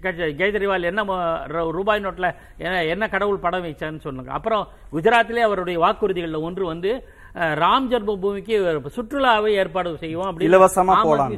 கட்சி 0.00 0.22
கெஜ்ரிவால் 0.22 0.82
என்ன 0.82 1.04
ரூபாய் 1.46 2.04
நோட்டில் 2.04 2.34
என்ன- 2.56 2.84
என்ன 2.84 3.08
கடவுள் 3.08 3.38
படம் 3.38 3.64
வச்சான்னு 3.64 4.00
சொன்னாங்க 4.04 4.26
அப்புறம் 4.26 4.68
குஜராத்திலே 4.92 5.40
அவருடைய 5.40 5.78
வாக்குறுதிகளில் 5.78 6.40
ஒன்று 6.40 6.66
வந்து 6.66 6.92
ராம் 7.34 7.86
ஜென்ம 7.90 8.16
பூமிக்கு 8.16 8.64
ஒரு 8.64 8.82
சுற்றுலாவை 8.96 9.48
ஏற்பாடு 9.48 9.96
செய்வோம் 9.96 10.38
அப்படின்னு. 10.38 10.42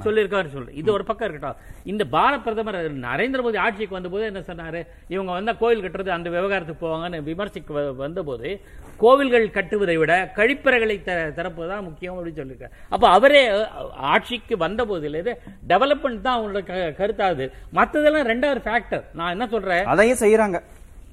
சொல்லியிருக்காரு 0.05 0.49
சொல்லு. 0.49 0.75
இது 0.75 0.93
ஒரு 0.93 1.05
பக்கம் 1.05 1.29
இருக்கட்டும். 1.29 1.61
இந்த 1.85 2.05
பாரத 2.05 2.43
பிரதமர் 2.43 2.95
நரேந்திர 2.95 3.45
மோடி 3.45 3.59
ஆட்சிக்கு 3.59 3.95
வந்தபோது 3.95 4.25
என்ன 4.25 4.39
சொன்னாரு? 4.39 4.87
இவங்க 5.09 5.33
வந்தா 5.33 5.53
கோவில் 5.53 5.83
கட்டுறது 5.83 6.09
அந்த 6.09 6.31
விவகாரத்துக்கு 6.31 6.87
போவாங்கன்னு 6.87 7.23
விமர்சிக்க 7.23 7.93
வந்தபோது 7.93 8.61
கோவில்கள் 8.97 9.51
கட்டுவதை 9.51 9.97
விட 9.97 10.33
கழிப்பறைகளை 10.37 11.03
த- 11.03 11.43
திறப்பதுதான் 11.43 11.83
முக்கியம் 11.83 12.15
அப்படின்னு 12.15 12.39
சொல்லியிருக்காரு. 12.39 12.71
அப்ப 12.89 13.09
அவரே 13.09 13.67
ஆட்சிக்கு 13.97 14.57
வந்த 14.57 14.85
போதிலிருந்து 14.85 15.35
டெவலப்மெண்ட் 15.69 16.21
தான் 16.21 16.41
அவங்களோட 16.41 16.59
கருத்தாகுது 16.99 17.51
மத்ததெல்லாம் 17.75 18.27
ரெண்டாவது 18.27 18.61
ஃபேக்டர் 18.65 19.05
நான் 19.15 19.31
என்ன 19.31 19.47
சொல்றேன்? 19.47 19.85
அதையும் 19.85 20.19
செய்யறாங்க 20.21 20.63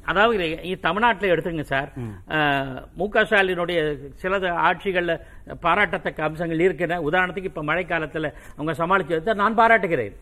அதாவது 0.09 0.47
தமிழ்நாட்டில் 0.87 1.31
எடுத்துங்க 1.33 1.65
சார். 1.73 1.89
மு. 2.99 3.05
க 3.13 3.23
ஸ்டாலினுடைய 3.29 3.79
சில 4.23 4.39
ஆட்சிகள்ல 4.67 5.15
பாராட்டத்தக்க 5.65 6.27
அம்சங்கள் 6.29 6.65
இருக்கின்றன. 6.67 7.03
உதாரணத்துக்கு 7.09 7.51
இப்ப 7.51 7.63
மழைக்காலத்துல 7.69 8.31
அவங்க 8.57 8.75
சமாளிச்சதை 8.81 9.35
நான் 9.43 9.59
பாராட்டுகிறேன். 9.61 10.15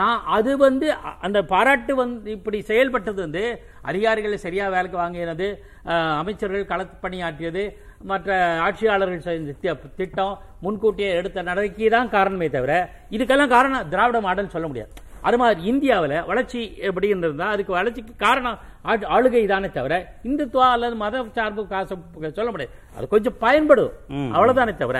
நான் 0.00 0.20
அது 0.36 0.50
வந்து 0.66 0.86
அந்த 1.26 1.38
பாராட்டு 1.52 1.92
வந்து 2.02 2.28
இப்படி 2.36 2.58
செயல்பட்டது 2.68 3.18
வந்து 3.24 3.42
அதிகாரிகளை 3.90 4.36
சரியா 4.44 4.66
வேலைக்கு 4.74 4.98
வாங்கினது 5.00 5.48
அமைச்சர்கள் 6.20 6.70
களப்பணியாற்றியது 6.70 7.62
மற்ற 8.10 8.38
ஆட்சியாளர்கள் 8.66 9.24
செஞ்ச 9.26 9.74
திட்டம் 9.98 10.34
முன்கூட்டியே 10.64 11.10
எடுத்த 11.18 11.42
நடவடிக்கை 11.48 11.90
தான் 11.96 12.12
காரணமே 12.16 12.48
தவிர 12.56 12.74
இதுக்கெல்லாம் 13.16 13.54
காரணம் 13.56 13.90
திராவிட 13.94 14.20
மாடல் 14.26 14.54
சொல்ல 14.54 14.66
முடியாது. 14.70 14.92
அது 15.28 15.36
மாதிரி 15.42 15.60
இந்தியாவில் 15.70 16.14
வளர்ச்சி 16.30 16.60
எப்படின்னு 16.88 17.26
இருந்தா 17.26 17.46
அதுக்கு 17.54 17.72
வளர்ச்சிக்கு 17.78 18.12
காரணம் 18.24 18.58
ஆளுகை 19.16 19.42
தானே 19.52 19.68
தவிர 19.76 19.94
இந்துத்துவா 20.28 20.66
அல்லது 20.76 20.96
மத 21.02 21.22
சார்பு 21.36 21.66
சொல்ல 22.38 22.48
முடியாது. 22.52 22.72
அது 22.96 23.06
கொஞ்சம் 23.14 23.38
பயன்படும். 23.44 23.92
அவ்வளவுதானே 24.36 24.74
தவிர. 24.82 24.98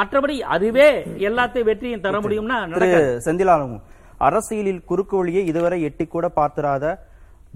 மற்றபடி 0.00 0.36
அதுவே 0.56 0.88
எல்லாத்தையும் 1.28 1.68
வெற்றியும் 1.70 2.04
தர 2.06 2.20
முடியும்னா. 2.26 2.60
செந்திலாலும் 3.26 3.76
அரசியலில் 4.28 4.84
குறுக்கு 4.90 5.16
வழியை 5.20 5.42
இதுவரை 5.52 5.78
எட்டி 5.88 6.06
கூட 6.14 6.26
பார்த்திராத 6.38 6.84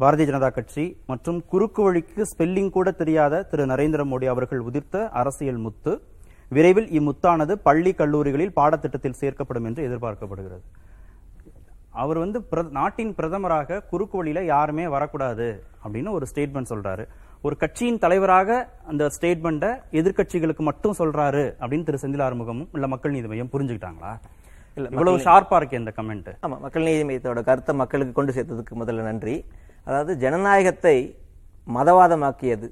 பாரதிய 0.03 0.27
ஜனதா 0.31 0.49
கட்சி 0.57 0.85
மற்றும் 1.11 1.39
குறுக்கு 1.53 1.81
வழிக்கு 1.87 2.23
ஸ்பெல்லிங் 2.31 2.75
கூட 2.77 2.89
தெரியாத 3.01 3.41
திரு 3.51 3.65
நரேந்திர 3.73 4.03
மோடி 4.11 4.27
அவர்கள் 4.33 4.61
உதிர்த்த 4.69 4.97
அரசியல் 5.21 5.63
முத்து. 5.65 5.93
விரைவில் 6.57 6.91
இம்முத்தானது 6.99 7.55
பள்ளி 7.69 7.93
கல்லூரிகளில் 8.01 8.55
பாடத்திட்டத்தில் 8.59 9.19
சேர்க்கப்படும் 9.23 9.67
என்று 9.69 9.83
எதிர்பார்க்கப்படுகிறது. 9.89 10.63
அவர் 11.93 12.19
வந்து 12.23 12.39
நாட்டின் 12.79 13.15
பிரதமராக 13.19 13.81
குறுக்கு 13.91 14.17
வழியில 14.19 14.41
யாருமே 14.55 14.85
வரக்கூடாது 14.95 15.47
அப்படின்னு 15.85 16.11
ஒரு 16.17 16.27
ஸ்டேட்மெண்ட் 16.31 16.71
சொல்றாரு. 16.73 17.05
ஒரு 17.47 17.55
கட்சியின் 17.63 18.01
தலைவராக 18.05 18.51
அந்த 18.91 19.05
ஸ்டேட்மெண்ட்டை 19.17 19.71
எதிர்க்கட்சிகளுக்கு 20.01 20.63
மட்டும் 20.69 20.99
சொல்றாரு 21.01 21.45
அப்படின்னு 21.61 21.87
திரு 21.89 22.03
செந்தில் 22.03 22.25
ஆறுமுகமும் 22.27 22.69
இல்ல 22.77 22.87
மக்கள் 22.95 23.15
நீதி 23.17 23.29
மையம் 23.33 23.53
புரிஞ்சுக்கிட்டாங்களா? 23.55 24.13
இவ்வளவு 24.77 25.23
ஷார்ப்பா 25.27 25.57
இருக்கு 25.61 25.81
இந்த 25.83 25.93
கமெண்ட் 25.99 26.29
ஆமா 26.47 26.57
மக்கள் 26.65 26.87
நீதி 26.89 27.05
மையத்தோட 27.09 27.43
கருத்தை 27.49 27.75
மக்களுக்கு 27.83 28.13
கொண்டு 28.19 28.35
சேர்த்ததுக்கு 28.37 28.75
முதல்ல 28.83 29.07
நன்றி. 29.11 29.37
அதாவது 29.87 30.13
ஜனநாயகத்தை 30.25 30.97
மதவாதமாக்கியது. 31.77 32.69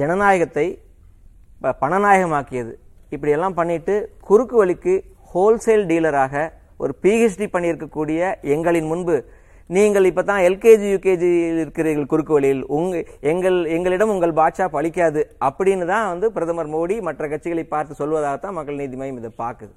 ஜனநாயகத்தை 0.00 0.66
பணநாயகமாக்கியது. 1.82 2.72
இப்படி 3.14 3.32
எல்லாம் 3.36 3.56
பண்ணிட்டு 3.58 3.94
குறுக்கு 4.28 4.56
வழிக்கு 4.60 4.94
ஹோல்சேல் 5.32 5.84
டீலராக 5.90 6.34
ஒரு 6.82 6.92
பிஹெச்டி 7.04 7.46
பண்ணியிருக்கக்கூடிய 7.54 8.30
எங்களின் 8.54 8.90
முன்பு 8.92 9.16
நீங்கள் 9.76 10.08
இப்போ 10.08 10.22
தான் 10.28 10.44
எல்கேஜி 10.46 10.86
யூகேஜியில் 10.92 11.60
இருக்கிறீர்கள் 11.62 12.08
குறுக்கு 12.12 12.32
வழியில். 12.36 12.62
உங்க 12.76 13.02
எங்கள் 13.32 13.58
எங்களிடம் 13.76 14.12
உங்கள் 14.14 14.32
பாட்சா 14.38 14.66
பலிக்காது 14.76 15.20
அப்படின்னு 15.48 15.84
தான் 15.92 16.08
வந்து 16.12 16.26
பிரதமர் 16.36 16.70
மோடி 16.72 16.96
மற்ற 17.08 17.28
கட்சிகளை 17.32 17.64
பார்த்து 17.74 18.00
சொல்வதாகத்தான் 18.00 18.56
மக்கள் 18.58 18.80
நீதி 18.80 18.98
மையம் 19.00 19.20
இதை 19.20 19.30
பார்க்குது. 19.44 19.72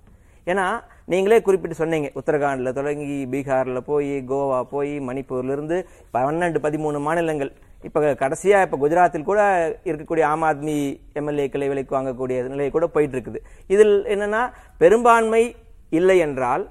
ஏன்னா 0.47 0.65
நீங்களே 1.11 1.37
குறிப்பிட்டு 1.47 1.79
சொன்னீங்க 1.81 2.07
உத்தரகாண்டில் 2.19 2.75
தொடங்கி 2.79 3.17
பீகாரில் 3.33 3.85
போய் 3.91 4.11
கோவா 4.31 4.59
போய் 4.73 4.93
மணிப்பூர்லேருந்து 5.09 5.77
பன்னெண்டு 6.15 6.59
பதிமூணு 6.65 6.99
மாநிலங்கள். 7.07 7.51
இப்போ 7.87 7.99
கடைசியாக 8.23 8.65
இப்போ 8.65 8.77
குஜராத்தில் 8.83 9.29
கூட 9.31 9.41
இருக்கக்கூடிய 9.89 10.25
ஆம் 10.33 10.45
ஆத்மி 10.49 10.77
எம்எல்ஏக்களை 11.19 11.67
விலைக்கு 11.71 11.97
வாங்கக்கூடிய 11.97 12.37
நிலை 12.53 12.69
கூட 12.77 12.87
போயிட்டு 12.95 13.17
இருக்குது. 13.17 13.41
இதில் 13.75 13.95
என்னன்னா 14.15 14.41
பெரும்பான்மை 14.83 15.43
இல்லை 15.99 16.17
என்றால் 16.27 16.65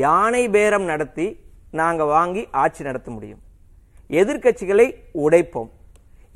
யானை 0.00 0.42
பேரம் 0.54 0.86
நடத்தி 0.90 1.26
நாங்கள் 1.80 2.10
வாங்கி 2.14 2.42
ஆட்சி 2.62 2.82
நடத்த 2.88 3.08
முடியும். 3.14 3.40
எதிர்க்கட்சிகளை 4.20 4.86
உடைப்போம். 5.24 5.70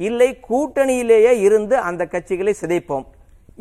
இல்லை 0.09 0.31
கூட்டணியிலேயே 0.49 1.33
இருந்து 1.47 1.77
அந்த 1.89 2.03
கட்சிகளை 2.15 2.53
சிதைப்போம். 2.63 3.07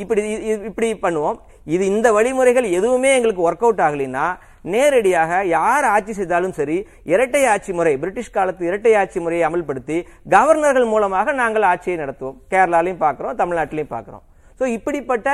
இப்படி 0.04 0.22
இப்படி 0.70 0.88
பண்ணுவோம். 1.06 1.38
இது 1.74 1.84
இந்த 1.94 2.08
வழிமுறைகள் 2.16 2.68
எதுவுமே 2.78 3.12
எங்களுக்கு 3.18 3.46
ஒர்க் 3.48 3.64
அவுட் 3.66 3.84
ஆகலைன்னா 3.86 4.26
நேரடியாக 4.74 5.32
யார் 5.56 5.86
ஆட்சி 5.96 6.14
செய்தாலும் 6.20 6.56
சரி 6.60 6.78
இரட்டை 7.14 7.42
ஆட்சி 7.54 7.72
முறை 7.78 7.94
பிரிட்டிஷ் 8.02 8.36
காலத்து 8.38 8.68
இரட்டை 8.70 8.94
ஆட்சி 9.02 9.20
முறையை 9.26 9.44
அமல்படுத்தி 9.50 9.98
கவர்னர்கள் 10.34 10.88
மூலமாக 10.94 11.34
நாங்கள் 11.42 11.68
ஆட்சியை 11.72 11.98
நடத்துவோம். 12.04 12.40
கேரளாலையும் 12.54 13.04
பார்க்குறோம் 13.06 13.38
தமிழ்நாட்டிலையும் 13.42 13.94
பார்க்குறோம். 13.96 14.24
ஸோ 14.60 14.66
இப்படிப்பட்ட 14.78 15.30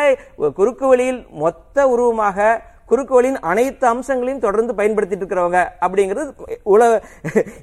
குறுக்கு 0.60 0.86
வழியில் 0.91 1.21
மொத்த 1.43 1.88
உருவமாக 1.93 2.38
குறுக்கு 2.91 3.13
வழியின் 3.13 3.39
அனைத்து 3.39 3.88
அம்சங்களையும் 3.88 4.39
தொடர்ந்து 4.39 4.73
பயன்படுத்திட்டு 4.73 5.21
இருக்கிறவங்க 5.21 5.67
அப்படிங்கிறது 5.82 6.34
உலக 6.63 7.04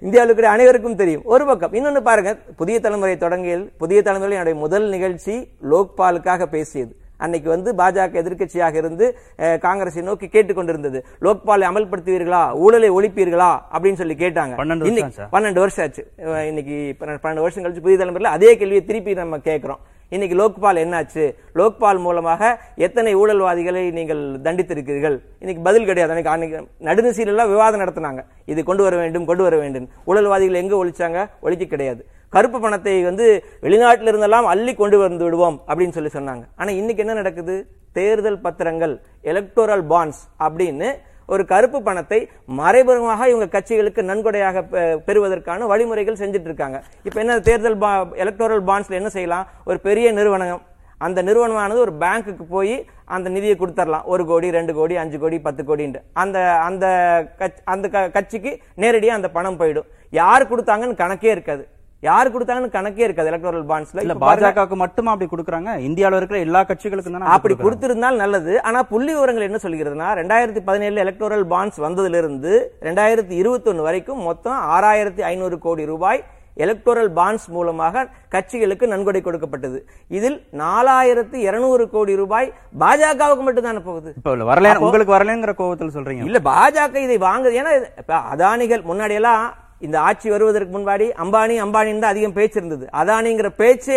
இந்தியாவில் 0.00 0.24
இருக்கிற 0.24 0.50
அனைவருக்கும் 0.50 0.96
தெரியும். 0.96 1.24
ஒரு 1.24 1.46
பக்கம் 1.46 1.72
இன்னொன்னு 1.72 2.00
பாருங்க 2.00 2.36
புதிய 2.56 2.80
தலைமுறை 2.80 3.16
தொடங்கியல் 3.16 3.70
புதிய 3.78 4.02
தலைமுறையில் 4.02 4.46
என்னுடைய 4.46 4.68
முதல் 4.68 4.88
நிகழ்ச்சி 4.88 5.48
லோக்பாலுக்காக 5.70 6.46
பேசியது. 6.46 6.96
அன்னைக்கு 7.16 7.48
வந்து 7.48 7.72
பாஜக 7.72 8.12
எதிர்க்கட்சியாக 8.12 8.74
இருந்து 8.74 9.18
காங்கிரஸை 9.36 10.02
நோக்கி 10.02 10.26
கேட்டுக்கொண்டிருந்தது. 10.26 11.02
லோக்பாலை 11.20 11.64
அமல்படுத்துவீர்களா? 11.70 12.54
ஊழலை 12.54 12.90
ஒழிப்பீர்களா? 12.90 13.58
அப்படின்னு 13.72 13.94
சொல்லி 13.94 14.14
கேட்டாங்க. 14.14 14.56
பன்னெண்டு 15.32 15.52
வருஷம் 15.52 15.86
ஆச்சா? 15.86 16.42
இன்னைக்கு 16.42 16.94
பன்ன- 17.00 17.18
பன்னெண்டு 17.22 17.40
வருஷம் 17.40 17.64
கழிச்சு 17.64 17.80
புதிய 17.80 17.96
தலைமுறையில் 17.96 18.38
அதே 18.38 18.56
கேள்வியை 18.56 18.84
திருப்பி 18.84 19.14
நம்ம 19.14 19.38
கேட்கிறோம். 19.38 19.78
இன்னைக்கு 20.14 20.36
லோக்பால் 20.40 20.78
என்னாச்சு? 20.82 21.24
லோக்பால் 21.58 21.98
மூலமாக 22.04 22.42
எத்தனை 22.86 23.10
ஊழல்வாதிகளை 23.22 23.82
நீங்கள் 23.98 24.22
தண்டித்திருக்கிறீர்கள்? 24.46 25.16
இன்னைக்கு 25.42 25.62
பதில் 25.66 25.88
கிடையாது. 25.88 26.12
அன்னைக்கு 26.14 26.32
அன்னைக்கு 26.34 26.58
நடுநிசையில 26.88 27.32
எல்லாம் 27.34 27.50
விவாதம் 27.54 27.82
நடத்தினாங்க. 27.82 28.22
இது 28.52 28.62
கொண்டு 28.68 28.82
வர 28.86 28.96
வேண்டும் 28.96 29.26
கொண்டு 29.30 29.42
வர 29.46 29.56
வேண்டும். 29.56 29.88
ஊழல்வாதிகள் 30.06 30.62
எங்க 30.62 30.76
ஒழிச்சாங்க? 30.84 31.26
ஒழிக்க 31.40 31.66
கிடையாது. 31.74 32.02
கருப்பு 32.36 32.58
பணத்தை 32.60 32.94
வந்து 33.02 33.26
வெளிநாட்டில் 33.64 34.10
இருந்தெல்லாம் 34.12 34.48
அள்ளி 34.52 34.72
கொண்டு 34.80 34.96
வந்து 34.98 35.24
விடுவோம் 35.24 35.58
அப்படின்னு 35.68 35.96
சொல்லி 35.98 36.10
சொன்னாங்க. 36.16 36.44
ஆனா 36.56 36.70
இன்னைக்கு 36.80 37.04
என்ன 37.04 37.14
நடக்குது? 37.20 37.54
தேர்தல் 37.98 38.40
பத்திரங்கள் 38.46 38.94
எலக்டோரல் 39.30 39.84
பாண்ட்ஸ் 39.92 40.22
அப்படின்னு 40.46 40.88
ஒரு 41.28 41.44
கருப்பு 41.44 41.82
பணத்தை 41.82 42.28
மறைமுகமாக 42.46 43.28
இவங்க 43.28 43.58
கட்சிகளுக்கு 43.58 44.02
நன்கொடையாக 44.02 44.60
பெ- 44.60 44.96
பெறுவதற்கான 44.96 45.66
வழிமுறைகள் 45.66 46.14
செஞ்சுட்டு 46.14 46.46
இருக்காங்க 46.48 46.82
இப்போ 47.02 47.20
என்ன 47.20 47.40
தேர்தல் 47.40 47.78
எலக்டோரல் 47.78 48.64
பாண்ட்ஸ்ல 48.64 48.90
என்ன 48.90 49.08
செய்யலாம்? 49.08 49.46
ஒரு 49.64 49.80
பெரிய 49.80 50.12
நிறுவனம். 50.12 50.62
அந்த 50.98 51.22
நிறுவனமானது 51.22 51.76
ஒரு 51.76 51.92
பேங்க்குக்கு 52.00 52.42
போய் 52.48 52.86
அந்த 53.04 53.30
நிதியை 53.30 53.56
கொடுத்துடலாம் 53.58 54.04
ஒரு 54.04 54.26
கோடி 54.26 54.50
ரெண்டு 54.50 54.74
கோடி 54.74 54.96
அஞ்சு 54.96 55.18
கோடி 55.18 55.38
பத்து 55.38 55.62
கோடின்ட்டு. 55.62 56.00
அந்த 56.12 56.52
அந்த 56.52 56.86
கட்சி- 57.38 57.58
அந்த 57.64 57.88
க- 57.88 58.08
கட்சிக்கு 58.08 58.58
நேரடியாக 58.74 59.16
அந்த 59.16 59.30
பணம் 59.30 59.60
போயிடும். 59.60 59.86
யார் 60.10 60.48
கொடுத்தாங்கன்னு 60.48 60.94
கணக்கே 60.94 61.24
இருக்காது. 61.24 61.68
யார் 62.06 62.32
கொடுத்தாங்கன்னு 62.32 62.74
கணக்கே 62.74 63.04
இருக்காது 63.06 63.30
எலக்டோரல் 63.30 63.64
பாண்ட்ஸ்ல 63.70 64.02
இல்ல 64.04 64.14
பாஜகவுக்கு 64.24 64.76
மட்டுமா 64.82 65.12
அப்படி 65.14 65.28
கொடுக்குறாங்க? 65.30 65.70
இந்தியாவுல 65.88 66.18
இருக்கிற 66.20 66.38
எல்லா 66.46 66.60
கட்சிகளுக்கும் 66.68 67.16
தானே 67.16 67.32
அப்படி 67.36 67.54
கொடுத்திருந்தால் 67.64 68.22
நல்லது. 68.22 68.52
ஆனா 68.68 68.80
புள்ளி 68.92 69.12
விவரங்கள் 69.14 69.48
என்ன 69.48 69.60
சொல்கிறதுனா 69.64 70.08
ரெண்டாயிரத்தி 70.20 70.62
பதினேழுல 70.68 71.04
எலக்டோரல் 71.06 71.44
பாண்ட்ஸ் 71.52 71.80
வந்ததிலிருந்து 71.86 72.52
ரெண்டாயிரத்தி 72.88 73.36
இருபத்தி 73.42 73.86
வரைக்கும் 73.88 74.22
மொத்தம் 74.30 74.58
ஆறாயிரத்தி 74.76 75.24
ஐநூறு 75.32 75.58
கோடி 75.66 75.84
ரூபாய் 75.92 76.22
எலக்டோரல் 76.64 77.10
பாண்ட்ஸ் 77.18 77.48
மூலமாக 77.54 78.08
கட்சிகளுக்கு 78.34 78.86
நன்கொடை 78.92 79.20
கொடுக்கப்பட்டது. 79.26 79.78
இதில் 80.18 80.38
நாலாயிரத்தி 80.62 81.38
இருநூறு 81.48 81.84
கோடி 81.94 82.14
ரூபாய் 82.22 82.48
பாஜகவுக்கு 82.82 83.44
மட்டும் 83.48 83.68
தானே 83.68 83.82
போகுது 83.88 84.44
வரல 84.50 84.74
உங்களுக்கு 84.86 85.16
வரலங்கிற 85.16 85.54
கோவத்தில் 85.60 85.96
சொல்றீங்க. 85.96 86.24
இல்ல 86.30 86.40
பாஜக 86.52 86.96
இதை 87.06 87.18
வாங்குது. 87.30 87.56
ஏன்னா 87.60 87.72
அதானிகள் 88.34 88.88
முன்னாடி 88.90 89.16
எல்லாம் 89.20 89.44
இந்த 89.86 89.96
ஆட்சி 90.08 90.28
வருவதற்கு 90.34 90.72
முன்னாடி 90.76 91.06
அம்பானி 91.24 91.56
அம்பானின்னு 91.64 92.04
தான் 92.04 92.14
அதிகம் 92.14 92.36
பேச்சு 92.38 92.58
இருந்தது. 92.60 92.84
அதானிங்கிற 93.00 93.50
பேச்சே 93.62 93.96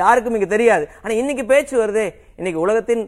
யாருக்கும் 0.00 0.36
இங்கே 0.38 0.48
தெரியாது. 0.54 0.84
ஆனால் 1.02 1.18
இன்னைக்கு 1.20 1.44
பேச்சு 1.52 1.74
வருதே 1.82 2.06
இன்னைக்கு 2.40 2.60
உலகத்தின் 2.64 3.02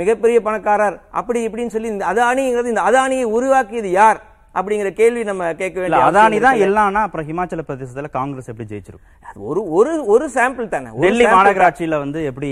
மிகப்பெரிய 0.00 0.38
பணக்காரர் 0.48 0.96
அப்படி 1.20 1.38
இப்படின்னு 1.48 1.74
சொல்லி 1.76 1.94
இந்த 1.94 2.04
அதானிங்கிறது 2.12 2.72
இந்த 2.74 2.84
அதானியை 2.90 3.26
உருவாக்கியது 3.36 3.90
யார்? 4.00 4.18
அப்படிங்கிற 4.54 4.90
கேள்வி 4.98 5.22
நம்ம 5.24 5.48
கேட்க 5.54 5.76
வேண்டிய 5.80 5.98
அதானி 6.06 6.38
தான். 6.38 6.60
எல்லாம்னா 6.66 7.00
அப்புறம் 7.06 7.26
ஹிமாச்சல 7.28 7.62
பிரதேசத்துல 7.66 8.08
காங்கிரஸ் 8.14 8.50
எப்படி 8.52 8.66
ஜெயிச்சிருக்கும் 8.70 9.26
அது 9.28 9.38
ஒரு 9.48 9.60
ஒரு 9.78 9.92
ஒரு 10.12 10.26
சாம்பிள் 10.36 10.68
தானே 10.68 10.90
டெல்லி. 11.02 11.24
மாநகராட்சியில 11.32 11.98
வந்து 12.02 12.20
எப்படி 12.30 12.50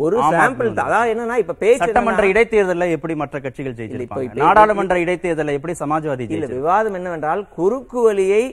ஒரு 0.00 0.16
சாம்பிள் 0.34 0.70
தான் 0.72 0.88
அதான் 0.88 1.10
என்னன்னா 1.12 1.36
இப்ப 1.42 1.56
பேச்சு 1.62 1.82
சட்டமன்ற 1.84 2.26
இடைத்தேர்தல்ல 2.32 2.88
எப்படி 2.96 3.16
மற்ற 3.22 3.38
கட்சிகள் 3.40 3.78
ஜெயிச்சிருப்பாங்க 3.78 4.42
நாடாளுமன்ற 4.44 4.98
இடைத்தேர்தல்ல 5.04 5.56
எப்படி 5.58 5.76
சமாஜ்வாதி 5.80 6.26
இல்ல 6.30 6.50
விவாதம் 6.56 6.98
என்னவென்றால் 7.00 7.42
குறுக்கு 7.56 8.00
வழியை 8.06 8.44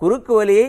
குறுக்கு 0.00 0.34
வழியை 0.36 0.66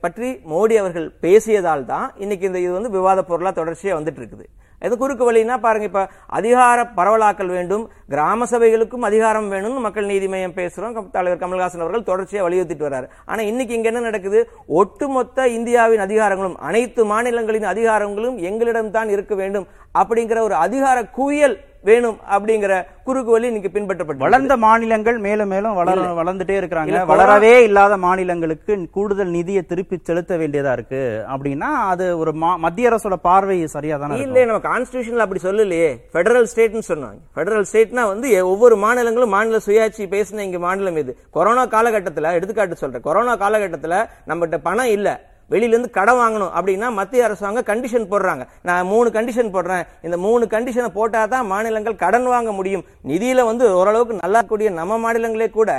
பற்றி 0.00 0.28
மோடி 0.50 0.74
அவர்கள் 0.78 1.08
பேசியதால் 1.22 1.88
தான் 1.90 2.06
இன்னைக்கு 2.22 2.46
இந்த 2.48 2.60
இது 2.62 2.72
வந்து 2.76 2.94
விவாத 2.94 3.20
பொருளா 3.28 3.52
தொடர்ச்சியா 3.58 3.96
வந்துட்டு 3.98 4.22
இருக்குது 4.22 4.46
இது 4.80 4.96
குறுக்கு 4.96 5.32
வழின்னா 5.32 5.56
பாருங்க 5.58 5.86
இப்ப 5.86 6.08
அதிகார 6.26 6.78
பரவலாக்கல் 6.96 7.52
வேண்டும் 7.56 7.84
கிராம 8.08 8.46
சபைகளுக்கும் 8.50 9.06
அதிகாரம் 9.08 9.52
வேணும்னு 9.52 9.84
மக்கள் 9.86 10.04
நீதி 10.04 10.28
மையம் 10.28 10.56
பேசுறோம். 10.56 11.10
தலைவர் 11.10 11.42
கமல்ஹாசன் 11.42 11.84
அவர்கள் 11.84 12.08
தொடர்ச்சியாக 12.10 12.48
வலியுறுத்திட்டு 12.48 12.86
வர்றாரு. 12.88 13.06
ஆனா 13.24 13.40
இன்னைக்கு 13.42 13.74
இங்க 13.74 13.88
என்ன 13.88 14.00
நடக்குது? 14.00 14.50
ஒட்டுமொத்த 14.66 15.48
இந்தியாவின் 15.48 16.00
அதிகாரங்களும் 16.00 16.56
அனைத்து 16.68 17.04
மாநிலங்களின் 17.04 17.70
அதிகாரங்களும் 17.74 18.36
எங்களிடம் 18.50 18.90
தான் 18.90 19.08
இருக்க 19.08 19.34
வேண்டும். 19.34 19.66
அப்படிங்கிற 20.00 20.40
ஒரு 20.40 20.54
அதிகார 20.54 20.98
குவியல் 21.18 21.56
வேணும் 21.88 22.18
அப்படிங்கிற 22.34 22.74
குறுக்கு 23.06 23.30
வழி 23.32 23.46
இன்னைக்கு 23.46 23.70
பின்பற்றப்பட்டு 23.74 24.24
வளர்ந்த 24.24 24.56
மாநிலங்கள் 24.56 25.18
மேலும் 25.18 25.50
மேலும் 25.54 25.74
வளர 25.78 26.04
வளர்ந்துட்டே 26.18 26.54
இருக்கிறாங்க. 26.60 27.00
வளரவே 27.10 27.50
இல்லாத 27.66 27.96
மாநிலங்களுக்கு 27.96 28.88
கூடுதல் 28.90 29.32
நிதியை 29.34 29.62
திருப்பி 29.62 29.96
செலுத்த 30.02 30.36
வேண்டியதா 30.36 30.72
இருக்கு. 30.72 31.02
அப்படின்னா 31.34 31.68
அது 31.92 32.18
ஒரு 32.18 32.32
மத்திய 32.64 32.90
அரசோட 32.90 33.18
பார்வை 33.28 33.66
சரியா 33.66 33.96
தானே. 33.96 34.20
இல்ல 34.22 34.44
நம்ம 34.44 34.62
கான்ஸ்டிடியூஷன்ல 34.70 35.26
அப்படி 35.26 35.42
சொல்லலையே. 35.44 35.90
ஃபெடரல் 36.14 36.48
ஸ்டேட்னு 36.54 36.84
சொன்னாங்க. 36.88 37.20
ஃபெடரல் 37.36 37.68
ஸ்டேட்னா 37.72 38.06
வந்து 38.12 38.46
ஒவ்வொரு 38.52 38.78
மாநிலங்களும் 38.86 39.34
மாநில 39.36 39.60
சுயாட்சி 39.66 40.06
பேசின 40.16 40.46
இங்க 40.48 40.58
மாநிலம் 40.58 40.96
இது 40.96 41.14
கொரோனா 41.30 41.66
காலகட்டத்துல 41.66 42.32
எடுத்துக்காட்டு 42.32 42.82
சொல்றேன். 42.84 43.06
கொரோனா 43.10 43.36
காலகட்டத்துல 43.36 44.02
நம்மகிட்ட 44.26 44.58
பணம் 44.68 44.92
இல்ல. 44.96 45.32
வெளியிலேருந்து 45.54 45.90
கடன் 45.98 46.20
வாங்கணும் 46.22 46.52
அப்படின்னா 46.58 46.90
மத்திய 47.00 47.26
அரசாங்கம் 47.28 47.68
கண்டிஷன் 47.70 48.10
போடுறாங்க. 48.12 48.44
நான் 48.68 48.90
மூணு 48.92 49.08
கண்டிஷன் 49.16 49.54
போடுறேன். 49.56 49.84
இந்த 50.06 50.16
மூணு 50.26 50.44
கண்டிஷனை 50.54 50.90
போட்டால் 50.98 51.32
தான் 51.34 51.46
மாநிலங்கள் 51.52 52.02
கடன் 52.04 52.28
வாங்க 52.34 52.52
முடியும். 52.58 52.84
நிதியில் 53.10 53.48
வந்து 53.50 53.66
ஓரளவுக்கு 53.80 54.20
நல்லா 54.24 54.42
கூடிய 54.50 54.70
நம்ம 54.80 54.98
மாநிலங்களே 55.04 55.50
கூட 55.58 55.72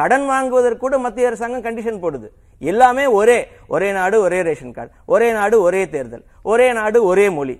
கடன் 0.00 0.26
வாங்குவதற்கு 0.32 0.84
கூட 0.84 0.98
மத்திய 1.06 1.30
அரசாங்கம் 1.30 1.66
கண்டிஷன் 1.68 2.02
போடுது. 2.04 2.28
எல்லாமே 2.70 3.06
ஒரே 3.20 3.38
ஒரே 3.74 3.88
நாடு 3.98 4.16
ஒரே 4.26 4.38
ரேஷன் 4.48 4.76
கார்டு 4.76 4.92
ஒரே 5.14 5.30
நாடு 5.38 5.56
ஒரே 5.68 5.82
தேர்தல். 5.94 6.24
ஒரே 6.42 6.68
நாடு 6.78 6.98
ஒரே 7.10 7.26
மொழி. 7.38 7.56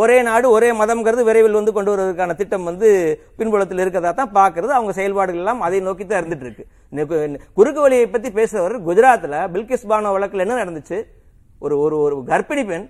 ஒரே 0.00 0.16
நாடு 0.28 0.46
ஒரே 0.56 0.68
மதம்ங்கிறது 0.80 1.22
விரைவில் 1.28 1.56
வந்து 1.58 1.72
கொண்டு 1.76 1.90
வருவதற்கான 1.92 2.34
திட்டம் 2.40 2.66
வந்து 2.70 2.88
பின்புலத்தில் 3.38 3.82
இருக்கிறதா 3.84 4.10
தான் 4.20 4.34
பார்க்கறது. 4.38 4.72
அவங்க 4.78 4.92
செயல்பாடுகள் 4.98 5.40
எல்லாம் 5.42 5.60
அதை 5.66 5.78
நோக்கி 5.86 6.04
தான் 6.04 6.20
இருந்துட்டு 6.22 6.46
இருக்கு. 6.46 6.64
குறுக்கு 7.58 7.80
வழியை 7.84 8.06
பத்தி 8.14 8.28
பேசுறவர் 8.38 8.76
குஜராத்தில் 8.88 9.36
பில்கிஸ் 9.54 9.88
பானோ 9.92 10.12
வழக்கில் 10.16 10.44
என்ன 10.46 10.58
நடந்துச்சு? 10.62 10.98
ஒரு 11.64 11.76
ஒரு 11.84 11.96
ஒரு 12.04 12.16
கர்ப்பிணி 12.32 12.64
பெண் 12.70 12.86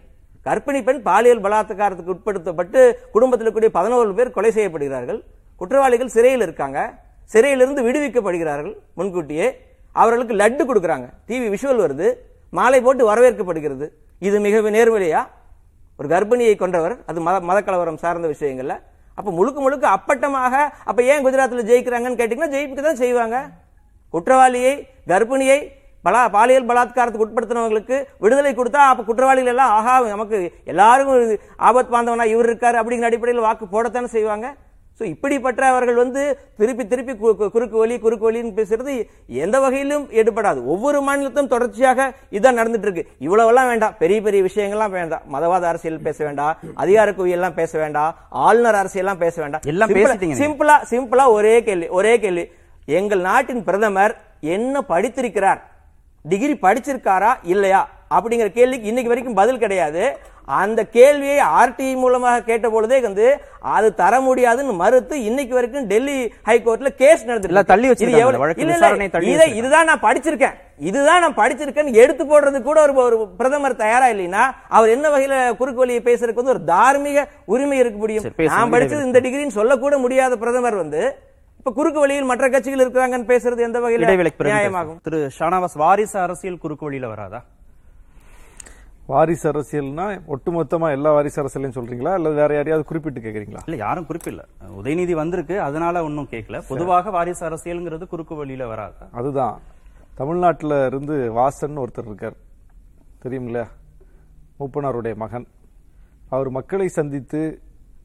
கர்ப்பிணி 0.49 0.81
பெண் 0.89 1.01
பாலியல் 1.09 1.43
பலாத்காரத்துக்கு 1.45 2.15
உட்படுத்தப்பட்டு 2.15 2.81
குடும்பத்தில் 3.15 3.55
கூடிய 3.55 3.71
பதினோரு 3.79 4.13
பேர் 4.19 4.35
கொலை 4.37 4.51
செய்யப்படுகிறார்கள். 4.59 5.21
குற்றவாளிகள் 5.61 6.15
சிறையில் 6.17 6.45
இருக்காங்க. 6.47 6.79
சிறையிலிருந்து 7.33 7.83
விடுவிக்கப்படுகிறார்கள் 7.87 8.75
முன்கூட்டியே. 8.99 9.49
அவர்களுக்கு 10.01 10.35
லட்டு 10.43 10.63
கொடுக்குறாங்க. 10.69 11.07
டிவி 11.29 11.47
விஷுவல் 11.55 11.83
வருது. 11.85 12.09
மாலை 12.59 12.79
போட்டு 12.87 13.03
வரவேற்கப்படுகிறது. 13.11 13.87
இது 14.27 14.37
மிக 14.45 14.71
நேர்வழியா 14.77 15.21
ஒரு 15.99 16.09
கர்ப்பிணியை 16.13 16.55
கொண்டவர் 16.63 16.95
அது 17.11 17.19
மத 17.29 17.37
மதக்கலவரம் 17.49 18.03
சார்ந்த 18.03 18.29
விஷயங்கள்ல. 18.35 18.75
அப்ப 19.19 19.31
முழுக்க 19.39 19.59
முழுக்க 19.65 19.85
அப்பட்டமாக 19.97 20.55
அப்ப 20.91 20.99
ஏன் 21.13 21.25
குஜராத்தில் 21.25 21.69
ஜெயிக்கிறாங்கன்னு 21.71 22.21
கேட்டீங்கன்னா 22.21 22.55
ஜெயிக்க 22.55 22.85
தான் 22.89 23.03
செய்வாங்க. 23.05 23.37
குற்றவாளியை 24.15 24.75
கர்ப்பிணியை 25.13 25.59
பலா 26.07 26.21
பாலியல் 26.35 26.69
பலாத்காரத்துக்கு 26.69 27.25
உட்படுத்தினவங்களுக்கு 27.27 27.97
விடுதலை 28.25 28.53
கொடுத்தா 28.59 28.83
அப்ப 28.91 29.03
குற்றவாளிகள் 29.09 29.53
எல்லாம் 29.53 29.73
ஆகா 29.79 29.95
நமக்கு 30.15 30.39
எல்லாருக்கும் 30.73 31.41
ஆபத் 31.69 31.93
பாந்தவனா 31.95 32.27
இவர் 32.35 32.49
இருக்காரு 32.51 32.77
அப்படிங்கிற 32.81 33.09
அடிப்படையில் 33.11 33.47
வாக்கு 33.47 33.67
போடத்தானே 33.75 34.11
செய்வாங்க. 34.17 34.49
சோ 34.99 35.03
இப்படிப்பட்டவர்கள் 35.15 35.95
வந்து 35.95 36.39
திருப்பி 36.57 36.87
திருப்பி 36.87 37.15
குறுக்கு 37.17 37.77
வழி 37.79 37.99
குறுக்கு 37.99 38.33
வழின்னு 38.33 38.57
பேசுறது 38.59 39.09
எந்த 39.27 39.61
வகையிலும் 39.61 40.07
எடுபடாது. 40.11 40.65
ஒவ்வொரு 40.65 41.01
மாநிலத்திலும் 41.01 41.49
தொடர்ச்சியாக 41.49 42.09
இதான் 42.31 42.59
நடந்துட்டு 42.61 42.87
இருக்கு 42.87 43.07
இவ்வளவெல்லாம் 43.21 43.69
வேண்டாம். 43.69 43.95
பெரிய 43.99 44.21
பெரிய 44.21 44.43
விஷயங்கள்லாம் 44.43 44.91
வேண்டாம். 44.91 45.23
மதவாத 45.33 45.61
அரசியல் 45.73 46.01
பேச 46.01 46.25
வேண்டாம். 46.25 46.57
அதிகார 46.75 47.11
குவியெல்லாம் 47.11 47.59
பேச 47.61 47.79
வேண்டாம். 47.79 48.17
ஆளுநர் 48.31 48.75
அரசியல்லாம் 48.75 49.23
பேச 49.25 49.41
வேண்டாம். 49.41 49.61
எல்லாம். 49.65 49.91
சிம்பிளா 50.43 50.77
சிம்பிளா 50.91 51.27
ஒரே 51.29 51.63
கேள்வி 51.63 51.89
ஒரே 51.89 52.19
கேள்வி. 52.19 52.51
எங்கள் 52.87 53.21
நாட்டின் 53.21 53.65
பிரதமர் 53.65 54.17
என்ன 54.41 54.85
படித்திருக்கிறார்? 54.89 55.63
டிகிரி 56.23 56.59
படிச்சிருக்காரா? 56.63 57.31
இல்லையா? 57.43 57.89
அப்படிங்கிற 58.11 58.49
கேள்விக்கு 58.51 58.89
இன்னைக்கு 58.89 59.09
வரைக்கும் 59.09 59.35
பதில் 59.35 59.59
கிடையாது 59.59 60.03
அந்த 60.59 60.85
கேள்வியை 60.89 61.39
ஆர்டி 61.57 61.95
மூலமாக 61.95 62.43
கேட்ட 62.43 62.71
பொழுதே 62.71 63.01
வந்து 63.01 63.25
அது 63.73 63.95
தர 63.95 64.21
முடியாதுன்னு 64.21 64.73
மறுத்து 64.75 65.25
இன்னைக்கு 65.25 65.55
வரைக்கும் 65.55 65.87
டெல்லி 65.87 66.15
ஹைகோர்ட்ல 66.47 66.89
கேஸ் 66.95 67.25
இருக்கு. 67.25 69.11
தள்ளி 69.11 69.29
இதை- 69.29 69.37
வச்சிருக்காங்க. 69.37 69.59
இதுதான் 69.59 69.85
நான் 69.85 70.01
படிச்சிருக்கேன் 70.01 70.55
இதுதான் 70.83 71.21
நான் 71.21 71.37
படிச்சிருக்கேன்னு 71.37 71.93
எடுத்து 71.95 72.25
போடுறது 72.25 72.63
கூட 72.63 72.79
ஒரு 72.83 72.95
ஒரு 73.03 73.29
பிரதமர் 73.37 73.77
தயாரா 73.77 74.09
இல்லைன்னா 74.09 74.43
அவர் 74.69 74.89
என்ன 74.89 75.09
வகையில 75.09 75.57
குறுக்கு 75.57 75.79
வழியை 75.79 76.03
பேசுறதுக்கு 76.03 76.43
வந்து 76.43 76.51
ஒரு 76.51 76.65
தார்மீக 76.67 77.25
உரிமை 77.47 77.79
இருக்க 77.79 77.99
முடியும். 77.99 78.25
நான் 78.53 78.73
படிச்சது 78.73 79.05
இந்த 79.05 79.21
டிகிரின்னு 79.21 79.57
சொல்லக்கூட 79.57 79.99
முடியாத 79.99 80.37
பிரதமர் 80.37 80.75
வந்து 80.77 81.03
இப்ப 81.59 81.73
குறுக்கு 81.73 82.01
வழியில் 82.01 82.25
மற்ற 82.25 82.49
கட்சிகள் 82.49 82.83
இருக்கிறாங்கன்னு 82.85 83.31
பேசுறது 83.31 83.61
எந்த 83.61 83.79
வகையில 83.81 84.09
நியாயமாகும். 84.53 84.99
திரு 85.03 85.21
ஷானவாஸ் 85.39 85.77
வாரிசு 85.77 86.19
அரசியல் 86.19 86.59
குறுக்கு 86.59 86.85
வழியில 86.85 87.09
வராதா 87.09 87.41
வாரிசு 89.09 89.53
அரசியல்னா 89.53 90.21
ஒட்டுமொத்தமா 90.29 90.91
எல்லா 90.91 91.13
வாரிசு 91.13 91.43
அரசியலையும் 91.43 91.73
சொல்றீங்களா? 91.73 92.13
அல்லது 92.13 92.35
வேற 92.35 92.55
யாரையாவது 92.55 92.85
குறிப்பிட்டு 92.85 93.21
கேக்குறீங்களா? 93.21 93.59
இல்ல 93.67 93.77
யாரும் 93.77 94.07
குறிப்பில்ல. 94.07 94.45
உதயநிதி 94.83 95.13
வந்திருக்கு 95.13 95.61
அதனால 95.61 96.03
ஒன்னும் 96.03 96.29
கேட்கல 96.31 96.63
பொதுவாக 96.69 97.11
வாரிசு 97.11 97.49
அரசியல்ங்கிறது 97.49 98.07
குறுக்கு 98.07 98.35
வழியில 98.35 98.67
வராதா. 98.67 99.09
அதுதான். 99.13 99.61
தமிழ்நாட்டுல 100.15 100.87
இருந்து 100.87 101.33
வாசன் 101.33 101.77
ஒருத்தர் 101.77 102.07
இருக்கார். 102.07 102.37
தெரியுமில்ல? 103.23 103.67
மூப்பனாருடைய 104.61 105.15
மகன். 105.15 105.47
அவர் 106.29 106.51
மக்களை 106.51 106.89
சந்தித்து 106.89 107.61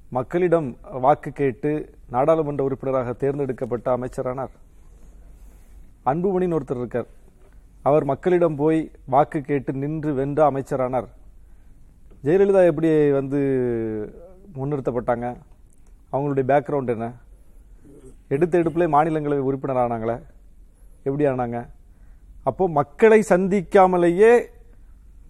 மக்களிடம் 0.09 0.77
வாக்கு 0.91 1.31
கேட்டு 1.31 1.95
நாடாளுமன்ற 2.09 2.63
உறுப்பினராக 2.63 3.13
தேர்ந்தெடுக்கப்பட்ட 3.13 3.97
அமைச்சரானார். 3.97 4.51
அன்புமணின்னு 6.05 6.59
ஒருத்தர் 6.59 6.77
இருக்கார். 6.77 7.21
அவர் 7.83 8.03
மக்களிடம் 8.03 8.55
போய் 8.55 8.91
வாக்கு 9.05 9.41
கேட்டு 9.41 9.73
நின்று 9.73 10.13
வென்ற 10.13 10.51
அமைச்சரானார். 10.51 11.07
ஜெயலலிதா 12.23 12.65
எப்படி 12.65 13.11
வந்து 13.11 13.39
முன்னிறுத்தப்பட்டாங்க? 14.55 15.35
அவங்களுடைய 16.11 16.45
பேக்ரவுண்ட் 16.47 16.85
என்ன? 16.85 17.11
எடுத்த 18.27 18.59
எடுப்பிலே 18.59 18.87
மாநிலங்களவை 18.87 19.37
உறுப்பினர் 19.37 19.91
ஆனாங்களே. 19.91 20.21
எப்படி 21.03 21.29
ஆனாங்க? 21.29 21.67
அப்போ 22.43 22.69
மக்களை 22.69 23.23
சந்திக்காமலேயே 23.29 24.45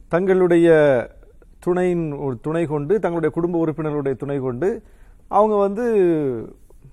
தங்களுடைய 0.08 0.70
துணையின் 1.60 2.12
ஒரு 2.12 2.40
துணை 2.42 2.66
கொண்டு 2.66 3.00
தங்களுடைய 3.00 3.36
குடும்ப 3.36 3.66
உறுப்பினர்களுடைய 3.66 4.16
துணை 4.16 4.38
கொண்டு 4.38 4.84
அவங்க 5.28 5.56
வந்து 5.56 5.86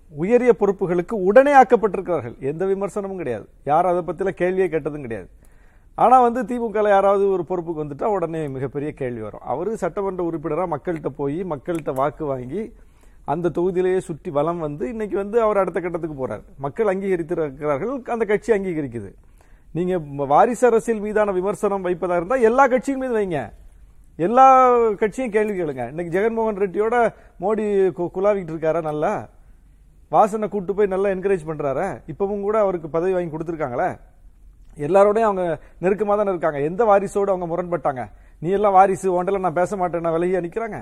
உயரிய 0.09 0.57
பொறுப்புகளுக்கு 0.61 1.12
உடனே 1.12 1.62
ஆக்கப்பட்டிருக்கிறார்கள். 1.62 2.38
எந்த 2.38 2.64
விமர்சனமும் 2.64 3.16
கிடையாது. 3.16 3.49
யார் 3.64 3.87
அதை 3.87 4.03
பற்றில 4.07 4.31
கேள்வியே 4.31 4.68
கேட்டதும் 4.68 5.01
கிடையாது. 5.01 5.29
ஆனால் 6.00 6.32
வந்து 6.32 6.42
திமுக 6.42 6.88
யாராவது 6.88 7.30
ஒரு 7.30 7.44
பொறுப்புக்கு 7.48 7.84
வந்துட்டா 7.84 8.04
உடனே 8.04 8.48
மிகப்பெரிய 8.48 8.92
கேள்வி 8.92 9.20
வரும். 9.20 9.40
அவர் 9.40 9.76
சட்டமன்ற 9.76 10.24
உறுப்பினராக 10.24 10.76
மக்கள்கிட்ட 10.76 11.06
போய் 11.06 11.44
மக்கள்கிட்ட 11.44 11.94
வாக்கு 11.94 12.24
வாங்கி 12.24 12.72
அந்த 13.24 13.48
தொகுதியிலேயே 13.48 13.98
சுற்றி 13.98 14.30
வலம் 14.30 14.58
வந்து 14.58 14.88
இன்னைக்கு 14.88 15.16
வந்து 15.16 15.40
அவர் 15.40 15.56
அடுத்த 15.56 15.80
கட்டத்துக்கு 15.80 16.26
போறார். 16.26 16.42
மக்கள் 16.58 16.96
அங்கீகரித்திருக்கிறார்கள் 16.96 18.08
அந்த 18.10 18.24
கட்சி 18.24 18.52
அங்கீகரிக்குது. 18.52 19.14
நீங்க 19.72 20.24
வாரிசு 20.24 20.66
அரசியல் 20.66 21.00
மீதான 21.00 21.32
விமர்சனம் 21.32 21.84
வைப்பதா 21.84 22.16
இருந்தால் 22.16 22.40
எல்லா 22.40 22.66
கட்சியும் 22.66 23.00
மீது 23.00 23.16
வைங்க. 23.16 23.52
எல்லா 24.16 24.76
கட்சியும் 24.90 25.30
கேள்வி 25.30 25.62
கேளுங்க. 25.62 25.88
இன்னைக்கு 25.88 26.18
ஜெகன்மோகன் 26.18 26.54
ரெட்டியோட 26.54 27.14
மோடி 27.40 27.90
கு- 27.90 28.10
இருக்காரா 28.14 28.82
நல்லா? 28.82 29.28
வாசனை 30.10 30.48
கூட்டு 30.48 30.74
போய் 30.74 30.86
நல்லா 30.86 31.08
என்கரேஜ் 31.08 31.46
பண்றாரா? 31.46 32.00
இப்பவும் 32.06 32.40
கூட 32.40 32.58
அவருக்கு 32.58 32.88
பதவி 32.88 33.12
வாங்கி 33.12 33.36
கொடுத்துருக்காங்களே? 33.36 34.00
எல்லாரோடையும் 34.86 35.28
அவங்க 35.28 35.44
நெருக்கமாக 35.84 36.16
தானே 36.20 36.32
இருக்காங்க. 36.34 36.58
எந்த 36.70 36.82
வாரிசோடு 36.90 37.32
அவங்க 37.32 37.46
முரண்பட்டாங்க? 37.52 38.02
நீ 38.42 38.50
எல்லாம் 38.58 38.76
வாரிசு 38.78 39.06
உண்டெல்லாம் 39.16 39.46
நான் 39.48 39.60
பேச 39.60 39.76
மாட்டேன் 39.80 40.04
நான் 40.06 40.16
விலகி 40.16 40.44
நிற்கிறாங்க 40.46 40.78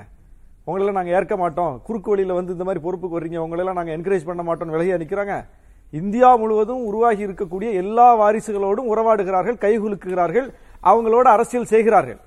உங்களெல்லாம் 0.69 0.99
நாங்கள் 1.01 1.17
ஏற்க 1.19 1.35
மாட்டோம். 1.43 1.75
குறுக்கு 1.87 2.11
வழியில் 2.13 2.37
வந்து 2.39 2.55
இந்த 2.57 2.65
மாதிரி 2.69 2.83
பொறுப்புக்கு 2.87 3.19
வர்றீங்க 3.19 3.39
உங்களெல்லாம் 3.45 3.79
நாங்கள் 3.79 3.97
என்கரேஜ் 3.97 4.29
பண்ண 4.31 4.43
மாட்டோம் 4.49 4.75
விலகி 4.77 4.93
நிற்கிறாங்க 5.05 5.37
இந்தியா 5.93 6.31
முழுவதும் 6.41 6.83
உருவாகி 6.89 7.23
இருக்கக்கூடிய 7.27 7.69
எல்லா 7.83 8.07
வாரிசுகளோடும் 8.23 8.91
உறவாடுகிறார்கள் 8.93 9.59
கைகுலுக்குகிறார்கள் 9.65 10.49
அவங்களோட 10.91 11.27
அரசியல் 11.37 11.71
செய்கிறார்கள். 11.73 12.21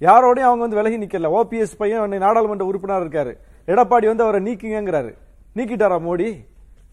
யாரோடையும் 0.00 0.48
அவங்க 0.50 0.62
வந்து 0.64 0.78
விலகி 0.80 0.98
நிற்கல 1.02 1.30
ஓபிஎஸ் 1.38 1.78
பையன் 1.80 2.16
நாடாளுமன்ற 2.26 2.66
உறுப்பினர் 2.70 3.04
இருக்காரு. 3.06 3.32
எடப்பாடி 3.72 4.06
வந்து 4.10 4.24
அவரை 4.26 4.40
நீக்குங்கிறாரு 4.48 5.10
நீக்கிட்டாரா 5.56 5.98
மோடி? 6.08 6.28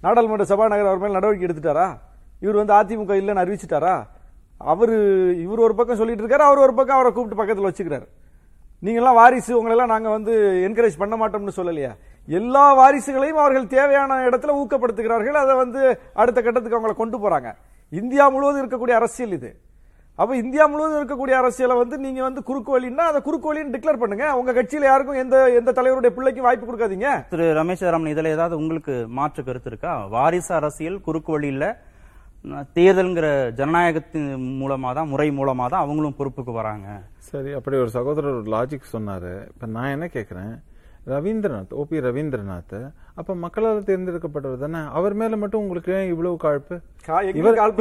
நாடாளுமன்ற 0.05 0.45
சபாநாயகர் 0.51 0.91
அவர் 0.91 1.03
மேல் 1.03 1.17
நடவடிக்கை 1.17 1.47
எடுத்துட்டாரா? 1.47 1.87
இவர் 2.43 2.59
வந்து 2.61 2.73
அதிமுக 2.79 3.15
இல்லைன்னு 3.21 3.43
அறிவிச்சிட்டாரா? 3.43 3.95
அவர் 4.71 4.93
இவர் 5.45 5.65
ஒரு 5.65 5.73
பக்கம் 5.75 5.99
சொல்லிட்டு 6.01 6.23
இருக்காரு 6.23 6.45
அவர் 6.49 6.63
ஒரு 6.65 6.73
பக்கம் 6.73 6.97
அவரை 6.97 7.11
கூப்பிட்டு 7.13 7.39
பக்கத்தில் 7.41 7.69
வச்சுக்கிறாரு. 7.69 8.07
நீங்களாம் 8.85 9.19
வாரிசு 9.19 9.51
உங்களெல்லாம் 9.59 9.93
நாங்கள் 9.93 10.15
வந்து 10.15 10.33
என்கரேஜ் 10.67 11.01
பண்ண 11.01 11.15
மாட்டோம்னு 11.21 11.57
சொல்லலையா? 11.59 11.91
எல்லா 12.39 12.63
வாரிசுகளையும் 12.79 13.41
அவர்கள் 13.43 13.71
தேவையான 13.75 14.17
இடத்துல 14.29 14.55
ஊக்கப்படுத்துகிறார்கள் 14.61 15.37
அதை 15.43 15.53
வந்து 15.55 15.81
அடுத்த 16.13 16.39
கட்டத்துக்கு 16.41 16.77
அவங்களை 16.79 16.95
கொண்டு 16.97 17.17
போறாங்க. 17.23 17.51
இந்தியா 18.01 18.25
முழுவதும் 18.29 18.61
இருக்கக்கூடிய 18.63 18.95
அரசியல் 19.01 19.35
இது. 19.37 19.51
அப்போ 20.19 20.33
இந்தியா 20.35 20.63
முழுவதும் 20.67 20.99
இருக்கக்கூடிய 21.01 21.35
அரசியலை 21.39 21.75
வந்து 21.81 21.97
நீங்க 22.05 22.21
வந்து 22.21 22.41
குறுக்கு 22.43 22.71
வழின்னா 22.75 23.03
அதை 23.11 23.19
குறுக்கு 23.21 23.47
வழின்னு 23.49 23.73
டிக்ளேர் 23.75 23.99
பண்ணுங்க. 24.03 24.25
உங்க 24.39 24.51
கட்சியில 24.57 24.87
யாருக்கும் 24.89 25.19
எந்த 25.23 25.35
எந்த 25.59 25.73
தலைவருடைய 25.77 26.11
பிள்ளைக்கும் 26.15 26.47
வாய்ப்பு 26.47 26.67
கொடுக்காதீங்க. 26.67 27.09
திரு 27.33 27.45
ரமேஷ் 27.59 27.83
ராமன் 27.95 28.13
இதுல 28.13 28.31
ஏதாவது 28.37 28.57
உங்களுக்கு 28.57 28.95
மாற்று 29.19 29.43
கருத்து 29.43 29.69
இருக்கா? 29.73 29.93
வாரிசு 30.15 30.53
அரசியல் 30.59 31.01
குறுக்கு 31.07 31.31
வழியில் 31.31 31.69
தேர்தல்ங்கிற 32.77 33.27
ஜனநாயகத்தின் 33.59 34.29
மூலமாக 34.59 34.91
தான் 34.97 35.09
முறை 35.13 35.27
மூலமாக 35.39 35.67
தான் 35.73 35.83
அவங்களும் 35.85 36.17
பொறுப்புக்கு 36.19 36.53
வராங்க. 36.59 36.87
சரி 37.29 37.51
அப்படி 37.57 37.77
ஒரு 37.83 37.91
சகோதரர் 37.97 38.37
ஒரு 38.39 38.49
லாஜிக் 38.55 38.93
சொன்னார். 38.95 39.31
இப்போ 39.51 39.65
நான் 39.75 39.93
என்ன 39.95 40.07
கேட்குறேன் 40.15 40.53
ரவீந்திரநாத் 41.13 41.73
ஓபி 41.81 41.97
ரவீந்திரநாத் 42.07 42.77
அப்ப 43.17 43.35
மக்களால் 43.35 43.79
தேர்ந்தெடுக்கப்பட்டவர் 43.83 44.59
தானே? 44.59 44.79
அவர் 44.91 45.13
மேல 45.13 45.35
மட்டும் 45.35 45.61
உங்களுக்கு 45.61 45.93
ஏன் 45.93 46.07
இவ்வளவு 46.07 46.37
காழ்ப்பு? 46.43 46.75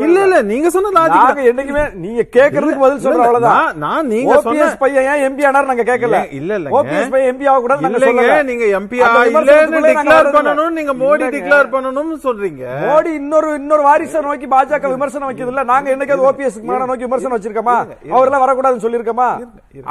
இல்ல 0.02 0.20
இல்ல. 0.22 0.36
நீங்க 0.42 0.68
சொன்ன 0.70 0.92
லாஜிக் 0.96 1.16
என்னைக்குமே 1.46 1.82
நீங்க 1.96 2.22
கேக்குறதுக்கு 2.30 2.78
பதில் 2.78 3.02
சொல்ற 3.04 3.24
அவ்வளவுதான் 3.24 3.50
நான்- 3.82 4.06
நீங்க 4.06 4.30
சொன்ன- 4.38 4.78
பையன் 4.78 5.06
ஏன் 5.10 5.24
எம்பி 5.26 5.46
ஆனார் 5.46 5.66
நாங்க 5.66 5.82
கேட்கல 5.82 6.18
இல்ல, 6.32 6.54
இல்ல. 6.54 6.70
ஓபிஎஸ் 6.76 7.10
பையன் 7.10 7.30
எம்பி 7.32 7.48
ஆக 7.48 7.60
கூடாது 7.60 7.82
நாங்க 7.82 7.98
சொல்லல. 8.06 8.14
நீங்க 8.44 8.64
எம்பி 8.78 8.98
இல்லன்னு 9.26 9.74
டிக்ளேர். 9.98 10.06
பண்ணணும் 10.38 10.72
நீங்க 10.72 10.94
மோடி. 10.94 11.26
டிக்ளேர் 11.36 11.70
பண்ணணும்னு 11.74 12.18
சொல்றீங்க. 12.22 12.62
மோடி 12.86 13.12
இன்னொரு 13.14 13.54
இன்னொரு 13.54 13.82
வாரிசை 13.82 14.22
நோக்கி 14.22 14.48
பாஜக 14.48 14.90
விமர்சனம் 14.90 15.26
வைக்கிறது 15.26 15.54
இல்ல 15.54 15.64
நாங்க 15.64 15.88
என்னைக்காவது 15.90 16.26
ஓபிஎஸ் 16.30 16.58
நோக்கி 16.86 17.04
விமர்சனம் 17.04 17.36
வச்சிருக்கோமா? 17.36 17.76
அவரெல்லாம் 18.12 18.44
வரக்கூடாதுன்னு 18.44 18.84
சொல்லிருக்கோமா 18.86 19.28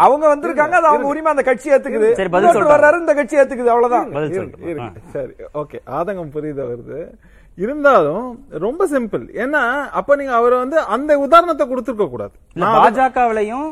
அவங்க 0.02 0.26
வந்திருக்காங்க 0.28 0.76
அது 0.76 0.88
அவங்க 0.88 1.08
உரிமை 1.08 1.32
அந்த 1.32 1.44
கட்சி 1.44 1.70
ஏத்துக்குது. 1.72 2.10
வர்றாரு 2.74 3.00
இந்த 3.00 3.14
கட்சி 3.14 3.36
ஏத்துக்குது 3.38 3.74
அவ்வளவுதான். 3.74 4.08
சரி. 5.14 5.34
ஓகே 5.62 5.80
ஆதங்கம் 6.00 6.34
புரியுது 6.36 6.64
வருது 6.72 7.00
இருந்தாலும் 7.58 8.26
ரொம்ப 8.66 8.88
சிம்பிள் 8.94 9.26
ஏன்னா 9.44 9.64
அப்ப 10.00 10.16
நீங்க 10.20 10.34
அவரை 10.40 10.58
வந்து 10.58 10.78
அந்த 10.96 11.12
உதாரணத்தை 11.26 11.66
கொடுத்துருக்க 11.68 12.08
கூடாது. 12.10 12.36
பாஜகவிலையும் 12.76 13.68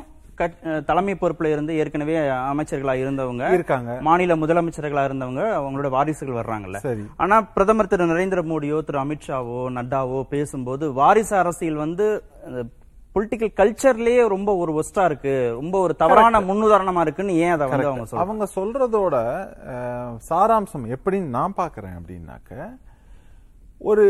தலைமை 0.88 1.13
பொறுப்புல 1.21 1.49
இருந்து 1.54 1.73
ஏற்கனவே 1.82 2.15
அமைச்சர்களா 2.52 2.93
இருந்தவங்க 3.02 3.49
இருக்காங்க. 3.56 3.91
மாநில 4.08 4.36
முதலமைச்சர்களா 4.36 5.04
இருந்தவங்க 5.10 5.43
அவங்களோட 5.58 5.89
வாரிசுகள் 5.95 6.39
வர்றாங்கல்ல. 6.39 6.80
ஆனா 7.23 7.36
பிரதமர் 7.56 7.91
திரு 7.91 8.08
நரேந்திர 8.13 8.43
மோடியோ 8.52 8.80
திரு 8.88 8.99
அமித்ஷாவோ 9.04 9.60
நட்டாவோ 9.78 10.21
பேசும்போது 10.36 10.88
வாரிசு 11.02 11.36
அரசியல் 11.41 11.84
வந்து 11.86 12.08
பொலிட்டிக்கல் 13.15 13.56
கல்ச்சர்லயே 13.60 14.28
ரொம்ப 14.28 14.55
ஒரு 14.55 14.72
ஒஸ்டா 14.74 15.03
இருக்கு. 15.05 15.34
ரொம்ப 15.51 15.80
ஒரு 15.80 15.95
தவறான 15.95 16.41
முன்னுதாரணமா 16.41 16.99
இருக்குன்னு 16.99 17.34
ஏன் 17.34 17.51
அதை 17.51 17.68
வந்து 17.68 17.88
அவங்க 17.88 18.18
அவங்க 18.24 18.45
சொல்றதோட 18.55 19.16
சாராம்சம் 20.30 20.86
எப்படின்னு 20.95 21.36
நான் 21.38 21.53
பாக்குறேன் 21.57 21.97
அப்படின்னாக்க 21.99 22.78
ஒரு 23.78 24.05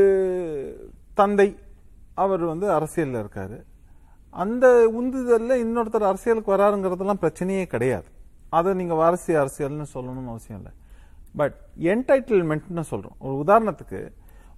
தந்தை 1.14 1.58
அவர் 2.14 2.44
வந்து 2.44 2.68
அரசியல்ல 2.70 3.22
இருக்காரு. 3.24 3.58
அந்த 4.30 4.68
உந்துதல்ல 5.00 5.54
இன்னொருத்தர் 5.64 6.10
அரசியலுக்கு 6.12 6.56
வராருங்கிறதெல்லாம் 6.56 7.22
பிரச்சனையே 7.22 7.66
கிடையாது. 7.66 8.08
அதை 8.50 8.74
நீங்க 8.74 8.94
வாரிசு 8.94 9.32
அரசியல்னு 9.44 9.86
சொல்லணும்னு 9.94 10.34
அவசியம் 10.34 10.60
இல்லை. 10.62 10.74
பட் 11.36 11.58
என்டைட்டில்மெண்ட்னு 11.92 12.84
சொல்றோம். 12.92 13.18
ஒரு 13.20 13.36
உதாரணத்துக்கு 13.44 14.02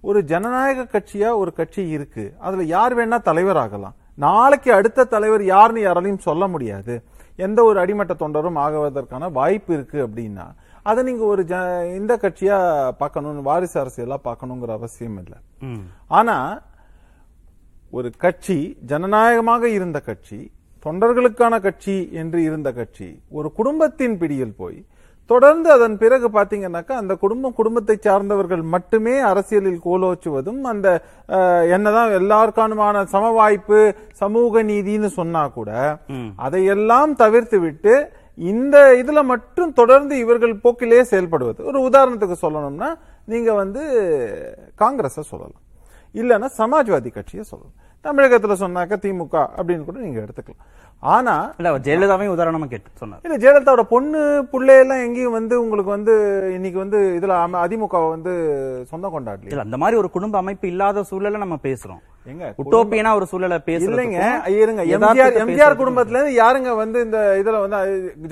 ஒரு 0.00 0.24
ஜனநாயக 0.24 0.88
கட்சியா 0.94 1.36
ஒரு 1.36 1.52
கட்சி 1.52 1.88
இருக்கு. 1.88 2.34
அதுல 2.38 2.62
யார் 2.62 2.96
வேணா 2.96 3.18
தலைவர் 3.28 3.56
ஆகலாம் 3.56 3.96
நாளைக்கு 4.18 4.72
அடுத்த 4.72 5.04
தலைவர் 5.04 5.44
யாருன்னு 5.44 5.80
யாராலையும் 5.80 6.26
சொல்ல 6.28 6.46
முடியாது 6.46 6.94
எந்த 7.38 7.64
ஒரு 7.64 7.80
அடிமட்ட 7.80 8.14
தொண்டரும் 8.14 8.60
ஆகுவதற்கான 8.60 9.32
வாய்ப்பு 9.32 9.74
இருக்கு 9.74 9.98
அப்படின்னா 10.06 10.46
அதை 10.82 11.04
நீங்க 11.04 11.24
ஒரு 11.24 11.42
ஜ 11.42 11.54
இந்த 11.96 12.16
கட்சியா 12.16 12.56
பார்க்கணும் 12.96 13.42
வாரிசு 13.42 13.76
அரசியலா 13.82 14.18
பார்க்கணுங்கிற 14.24 14.70
அவசியம் 14.70 15.18
இல்லை. 15.18 15.38
ஆனா 16.08 16.36
ஒரு 17.90 18.10
கட்சி 18.16 18.58
ஜனநாயகமாக 18.86 19.68
இருந்த 19.68 20.00
கட்சி 20.00 20.38
தொண்டர்களுக்கான 20.84 21.60
கட்சி 21.60 22.08
என்று 22.12 22.42
இருந்த 22.42 22.72
கட்சி 22.72 23.08
ஒரு 23.30 23.52
குடும்பத்தின் 23.52 24.18
பிடியில் 24.18 24.56
போய் 24.56 24.78
தொடர்ந்து 25.30 25.68
அதன் 25.74 25.96
பிறகு 26.02 26.26
பாத்தீங்கன்னாக்கா 26.36 26.94
அந்த 27.02 27.12
குடும்பம் 27.22 27.56
குடும்பத்தை 27.58 27.96
சார்ந்தவர்கள் 28.06 28.62
மட்டுமே 28.74 29.14
அரசியலில் 29.30 29.80
கோலோச்சுவதும் 29.86 30.60
அந்த 30.72 30.88
என்னதான் 31.74 32.12
எல்லாருக்கானுமான 32.20 33.02
சம 33.14 33.32
வாய்ப்பு 33.38 33.80
சமூக 34.22 34.62
நீதின்னு 34.70 35.10
சொன்னா 35.18 35.42
கூட 35.58 35.70
அதையெல்லாம் 36.46 37.14
தவிர்த்து 37.22 37.58
விட்டு 37.64 37.94
இந்த 38.52 38.76
இதுல 39.00 39.20
மட்டும் 39.32 39.70
தொடர்ந்து 39.80 40.14
இவர்கள் 40.22 40.60
போக்கிலே 40.64 41.02
செயல்படுவது. 41.12 41.60
ஒரு 41.70 41.78
உதாரணத்துக்கு 41.88 42.36
சொல்லணும்னா 42.42 42.90
நீங்க 43.32 43.50
வந்து 43.62 43.82
காங்கிரஸ 44.82 45.22
சொல்லலாம். 45.30 45.62
இல்லைன்னா 46.20 46.48
சமாஜ்வாதி 46.60 47.10
கட்சியை 47.14 47.44
சொல்லலாம். 47.52 47.76
தமிழகத்துல 48.04 48.56
சொன்னாக்க 48.64 48.96
திமுக 49.04 49.36
அப்படின்னு 49.58 49.86
கூட 49.86 49.98
நீங்க 50.06 50.20
எடுத்துக்கலாம். 50.24 50.64
ஆனா 51.14 51.34
இல்ல 51.58 51.70
அவர் 51.70 51.84
ஜெயலலிதாவையும் 51.86 52.34
உதாரணமா 52.34 52.66
கேட்டு 52.72 53.00
சொன்னார். 53.00 53.22
இல்ல 53.26 53.36
ஜெயலலிதாவோட 53.42 53.84
பொண்ணு 53.92 54.20
புள்ளையெல்லாம் 54.52 55.02
எங்கேயும் 55.06 55.36
வந்து 55.38 55.54
உங்களுக்கு 55.62 55.90
வந்து 55.94 56.14
இன்னைக்கு 56.56 56.78
வந்து 56.82 56.98
இதுல 57.18 57.38
அதிமுக 57.64 58.00
வந்து 58.14 58.32
சொந்தம் 58.90 59.14
கொண்டாடல 59.14 59.50
இல்ல 59.52 59.66
அந்த 59.66 59.78
மாதிரி 59.82 60.00
ஒரு 60.02 60.10
குடும்ப 60.16 60.38
அமைப்பு 60.42 60.66
இல்லாத 60.72 61.04
சூழலை 61.10 61.40
நம்ம 61.44 61.58
பேசுறோம். 61.68 62.02
எங்க 62.32 62.46
உட்டோப்பியனா 62.62 63.10
ஒரு 63.18 63.26
சூழலை 63.32 63.56
இல்லைங்க 63.56 63.68
பேசுறதுக்கும் 63.70 64.58
இருங்க 64.62 64.84
எம்ஜிஆர் 64.96 65.40
எம்ஜிஆர் 65.42 65.80
குடும்பத்துல 65.82 66.18
இருந்து 66.18 66.40
யாருங்க 66.42 66.70
வந்து 66.82 66.98
இந்த 67.06 67.18
இதுல 67.42 67.60
வந்து 67.64 67.78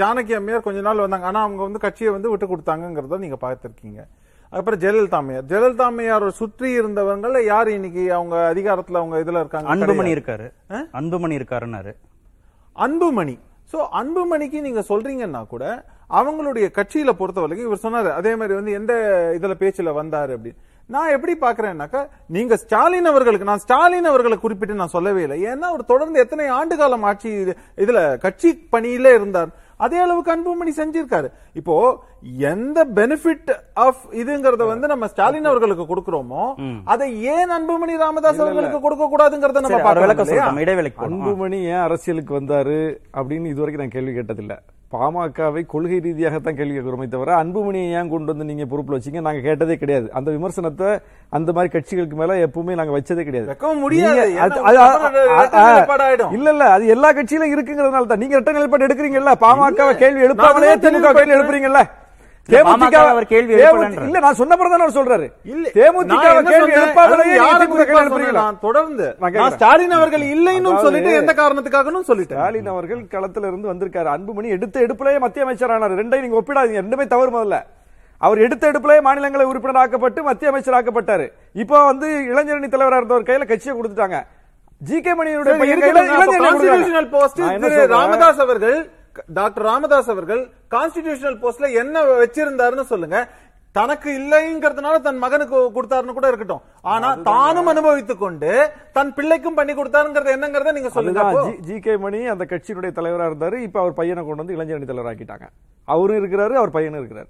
ஜானகி 0.02 0.34
அம்மையார் 0.38 0.66
கொஞ்ச 0.68 0.80
நாள் 0.88 1.04
வந்தாங்க. 1.04 1.28
ஆனா 1.30 1.42
அவங்க 1.46 1.62
வந்து 1.68 1.84
கட்சியை 1.86 2.12
வந்து 2.16 2.30
விட்டு 2.32 2.48
கொடுத்தாங்கங்கறத 2.52 3.24
நீங்க 3.26 3.38
பார்த்திருக்கீங்க. 3.44 4.00
அப்புறம் 4.54 4.80
ஜெயலலிதா 4.80 5.14
அம்மையார். 5.14 5.44
ஜெயலலிதா 5.44 5.82
அம்மையார் 5.82 6.30
சுற்றி 6.30 6.80
இருந்தவங்கள 6.80 7.44
யார் 7.44 7.68
இன்னைக்கு 7.68 8.14
அவங்க 8.14 8.52
அதிகாரத்துல 8.54 8.96
அவங்க 8.96 9.18
இதுல 9.18 9.34
இருக்காங்க? 9.34 9.74
அன்புமணி. 9.74 10.06
இருக்காரு. 10.06 10.52
அன்புமணி 10.92 11.38
இருக்காருன்னாரு. 11.38 11.94
அன்புமணி. 12.76 13.38
சோ 13.72 13.86
அன்புமணிக்கு 13.92 14.60
நீங்க 14.60 14.80
சொல்றீங்கன்னா 14.88 15.46
கூட 15.46 15.84
அவங்களுடைய 16.10 16.68
கட்சியில 16.74 17.10
பொறுத்தவரைக்கும் 17.18 17.72
இவர் 17.72 17.78
சொன்னாரு 17.82 18.10
அதே 18.12 18.36
மாதிரி 18.36 18.54
வந்து 18.54 18.72
எந்த 18.72 18.94
இதுல 19.40 19.62
பேச்சுல 19.62 20.02
வந்தாரு 20.02 20.36
அப்படின்னு. 20.36 20.56
நான் 20.86 21.08
எப்படி 21.08 21.36
பாக்குறேன்னாக்கா 21.40 22.08
நீங்க 22.28 22.56
ஸ்டாலின் 22.56 23.04
அவர்களுக்கு 23.04 23.46
நான் 23.46 23.58
ஸ்டாலின் 23.58 24.04
அவர்களை 24.04 24.38
குறிப்பிட்டு 24.38 24.74
நான் 24.74 24.88
சொல்லவே 24.88 25.22
இல்லை. 25.22 25.44
ஏன்னா 25.44 25.58
அவர் 25.58 25.84
தொடர்ந்து 25.84 26.20
எத்தனை 26.20 26.46
ஆண்டு 26.46 26.76
காலம் 26.76 27.02
ஆட்சி 27.02 27.28
இது- 27.30 27.54
இதுல 27.76 28.18
கட்சி 28.18 28.68
பணியில 28.72 29.14
இருந்தார். 29.14 29.48
அதே 29.84 29.98
அளவுக்கு 30.04 30.32
அன்புமணி 30.34 30.72
செஞ்சிருக்காரு. 30.80 31.28
இப்போ 31.60 31.74
எந்த 32.52 32.78
பெனிஃபிட் 32.98 33.50
ஆஃப் 33.86 34.02
இதுங்கறத 34.20 34.66
வந்து 34.72 34.86
நம்ம 34.92 35.06
ஸ்டாலின் 35.12 35.50
அவர்களுக்கு 35.50 35.84
கொடுக்கிறோமோ 35.90 36.44
அதை 36.94 37.08
ஏன் 37.34 37.54
அன்புமணி 37.58 37.96
ராமதாஸ் 38.04 38.42
அவர்களுக்கு 38.44 38.80
கொடுக்க 38.86 39.08
கூடாதுங்கறத 39.14 39.62
நம்ம 39.64 39.80
போறோம். 41.00 41.16
அன்புமணி 41.16 41.60
ஏன் 41.72 41.84
அரசியலுக்கு 41.88 42.38
வந்தாரு 42.40 42.78
அப்படின்னு 43.18 43.52
இதுவரைக்கும் 43.54 43.84
நான் 43.84 43.96
கேள்வி 43.96 44.14
கேட்டதில்ல. 44.20 44.56
பாமகவை 44.94 45.66
கொள்கை 45.66 45.98
ரீதியாகத்தான் 45.98 46.56
கேள்வி 46.56 46.78
கேட்கிறோமே. 46.78 47.08
தவிர 47.08 47.44
அன்புமணியை 47.44 47.90
ஏன் 47.92 48.08
கொண்டு 48.08 48.36
வந்து 48.36 48.54
நீங்க 48.54 48.64
பொறுப்புல 48.64 48.98
வச்சீங்க? 48.98 49.20
நாங்க 49.20 49.40
கேட்டதே 49.40 49.76
கிடையாது. 49.76 50.10
அந்த 50.12 50.30
விமர்சனத்தை 50.30 51.02
அந்த 51.28 51.52
மாதிரி 51.52 51.78
கட்சிகளுக்கு 51.78 52.14
மேல 52.14 52.34
எப்பவுமே 52.46 52.74
நாங்க 52.74 52.98
வச்சதே 52.98 53.22
கிடையாது. 53.22 53.56
முடியாது. 53.74 54.32
இல்ல 56.32 56.50
இல்ல. 56.50 56.64
அது 56.64 56.86
எல்லா 56.86 57.12
கட்சியிலும் 57.12 57.52
இருக்குங்கிறதுனால 57.54 58.06
தான். 58.06 58.18
நீங்க 58.18 58.34
இரட்டை 58.36 58.52
நிலைப்பாடு 58.54 58.86
எடுக்கிறீங்கல்ல? 58.86 59.34
பாமக 59.40 59.96
கேள்வி 59.96 60.20
எழுப்பாமலே 60.20 60.72
திமுக 60.84 61.12
கேள்வி. 61.12 61.32
எழுப்புறீங்கல்ல? 61.32 61.82
தொடர்ந்து. 68.66 69.06
ஸ்டாலின் 69.56 69.94
அவர்கள் 69.98 70.24
இல்லைன்னு 70.34 70.72
சொல்லிட்டு 70.86 71.12
எந்த 71.20 71.34
ஸ்டாலின் 72.36 72.70
அவர்கள் 72.74 73.00
களத்துல 73.14 73.48
இருந்து 73.50 73.70
வந்திருக்காரு 73.72 74.10
அன்புமணி 74.16 74.50
எடுத்த 74.56 74.80
எடுப்புலயே 74.86 75.18
மத்திய 75.24 75.46
அமைச்சர் 75.46 75.74
ஆனார் 75.76 75.98
ரெண்டையும் 76.00 76.26
நீங்க 76.26 76.40
ஒப்பிடாதீங்க. 76.42 76.82
ரெண்டுமே 76.84 77.06
தவறு 77.14 77.32
முதல்ல. 77.36 77.58
அவர் 78.20 78.38
எடுத்த 78.38 78.64
எடுப்புலயே 78.72 79.00
மாநிலங்களை 79.08 79.46
உறுப்பினர் 79.46 79.80
ஆக்கப்பட்டு 79.84 80.22
மத்திய 80.22 80.50
அமைச்சர் 80.50 80.76
ஆக்கப்பட்டாரு. 80.78 81.28
இப்போ 81.52 81.84
வந்து 81.84 82.08
இளைஞரணி 82.32 82.68
தலைவரா 82.74 83.00
இருந்தவர் 83.00 83.28
கையில 83.30 83.46
கட்சியை 83.52 83.74
கொடுத்துட்டாங்க. 83.78 84.18
G 84.80 85.00
K 85.00 85.12
மணியனுடைய? 85.14 85.56
ராமதாஸ் 87.96 88.40
அவர்கள் 88.46 88.78
டாக்டர் 89.26 89.64
ராமதாஸ் 89.64 90.10
அவர்கள் 90.10 90.50
கான்ஸ்டிடியூஷனல் 90.70 91.38
போஸ்ட்ல 91.42 91.74
என்ன 91.74 92.02
வச்சிருந்தாருன்னு 92.02 92.82
சொல்லுங்க. 92.82 93.28
தனக்கு 93.72 94.18
இல்லைங்கிறதுனால 94.18 95.00
தன் 95.00 95.16
மகனுக்கு 95.16 95.56
கொடுத்தாருன்னு 95.56 96.12
கூட 96.12 96.26
இருக்கட்டும். 96.26 96.60
ஆனா 96.80 97.14
தானும் 97.22 97.66
அனுபவித்துக் 97.66 98.18
கொண்டு 98.18 98.70
தன் 98.92 99.14
பிள்ளைக்கும் 99.14 99.54
பண்ணி 99.54 99.72
கொடுத்தாருங்கிறது 99.72 100.32
என்னங்கறத 100.32 100.72
நீங்க 100.72 100.88
சொல்லுங்க. 100.88 101.20
ஜி- 101.48 101.58
ஜி 101.58 101.78
கே 101.78 101.96
மணி 101.96 102.26
அந்த 102.26 102.44
கட்சியினுடைய 102.48 102.90
தலைவரா 102.90 103.32
இருந்தாரு. 103.32 103.56
இப்ப 103.56 103.80
அவர் 103.80 103.92
பையனை 103.92 104.24
கொண்டு 104.24 104.44
வந்து 104.44 104.54
இளைஞரணி 104.54 104.84
தலைவர் 104.84 105.14
ஆக்கிட்டாங்க 105.14 105.48
அவரும் 105.84 106.16
இருக்கிறாரு 106.16 106.52
அவர் 106.52 106.70
பையனும் 106.70 106.98
இருக்கிறார். 106.98 107.26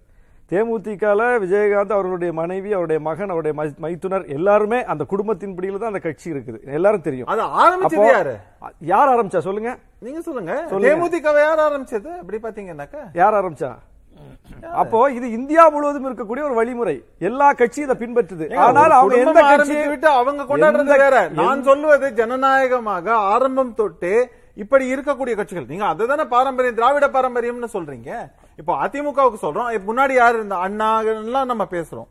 தேமுதிகல 0.52 1.22
விஜயகாந்த் 1.42 1.94
அவர்களுடைய 1.96 2.30
மனைவி 2.40 2.70
அவருடைய 2.76 2.98
மகன் 3.06 3.30
அவருடைய 3.34 3.54
மைத்துனர் 3.84 4.24
எல்லாருமே 4.36 4.78
அந்த 4.92 5.02
குடும்பத்தின் 5.12 5.54
பிடியில 5.56 5.78
தான் 5.78 5.92
அந்த 5.92 6.02
கட்சி 6.06 6.28
இருக்குது. 6.32 6.58
எல்லாரும் 6.78 7.06
தெரியும். 7.06 7.28
யாரு? 8.90 9.10
ஆரம்பிச்சா? 9.14 9.42
சொல்லுங்க. 9.48 9.72
நீங்க 10.06 10.20
சொல்லுங்க. 10.28 10.52
தேமுதிக 10.84 11.34
யார் 11.46 11.64
ஆரம்பிச்சது? 11.68 12.12
அப்படி 12.20 12.40
பாத்தீங்கன்னாக்கா? 12.46 13.02
யார் 13.22 13.38
ஆரம்பிச்சா? 13.40 13.72
அப்போ 14.82 14.98
இது 15.16 15.26
இந்தியா 15.38 15.62
முழுவதும் 15.74 16.06
இருக்கக்கூடிய 16.08 16.42
ஒரு 16.48 16.54
வழிமுறை. 16.60 16.96
எல்லா 17.28 17.48
கட்சியும் 17.60 17.88
இதை 17.88 17.96
பின்பற்றுது. 18.02 18.46
ஆனால் 18.66 18.94
அவங்க 18.98 19.14
எந்த 19.16 19.24
குடும்பம் 19.24 19.50
கட்சி 19.50 19.60
ஆரம்பித்து 19.60 19.90
விட்டு 19.92 20.08
அவங்க 20.20 20.42
கொண்டாடுறது 20.50 21.02
வேற. 21.04 21.18
நான் 21.42 21.66
சொல்லுவது 21.68 22.08
ஜனநாயகமாக 22.20 23.06
ஆரம்பம் 23.34 23.74
தொட்டு 23.80 24.14
இப்படி 24.62 24.84
இருக்கக்கூடிய 24.94 25.34
கட்சிகள். 25.38 25.70
நீங்க 25.70 25.86
அதுதானே 25.92 26.24
பாரம்பரியம் 26.34 26.80
திராவிட 26.80 27.06
பாரம்பரியம்னு 27.14 27.74
சொல்றீங்க. 27.76 28.10
இப்போ 28.60 28.72
அதிமுகவுக்கு 28.84 29.38
சொல்றோம். 29.46 29.70
முன்னாடி 29.90 30.14
யாரு 30.22 30.36
இருந்தா? 30.38 30.58
அண்ணா 30.66 30.90
எல்லாம் 31.12 31.50
நம்ம 31.52 31.66
பேசுறோம். 31.76 32.08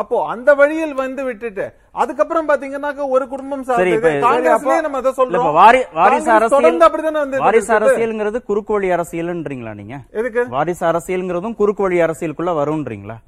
அப்போ 0.00 0.16
அந்த 0.30 0.50
வழியில் 0.60 0.94
வந்து 1.00 1.22
விட்டுட்டு 1.26 1.64
அதுக்கப்புறம் 2.02 2.48
பாத்தீங்கன்னாக்க 2.48 3.02
ஒரு 3.16 3.24
குடும்பம் 3.32 3.62
காங்கிரஸ்லயே 3.66 4.78
நம்ம 4.86 5.00
அதை 5.02 5.12
சொல்றோம். 5.18 5.52
வாரிசு 5.98 6.30
அரசியல் 6.36 6.86
அப்படித்தானே 6.86 7.20
வந்து 7.24 7.42
வாரிசு. 7.44 7.70
அரசியல்ங்கிறது 7.78 8.40
குறுக்கு 8.50 8.74
வழி 8.76 8.90
அரசியல்ன்றீங்களா 8.96 9.74
நீங்க? 9.80 9.98
எதுக்கு? 10.20 10.44
வாரிசு 10.56 10.84
அரசியல்ங்கிறதும் 10.90 11.56
குறுக்கு 11.60 11.84
வழி 11.86 12.00
அரசியலுக்குள்ள 12.06 12.54
வரும்ன்றீங்களா? 12.60 13.18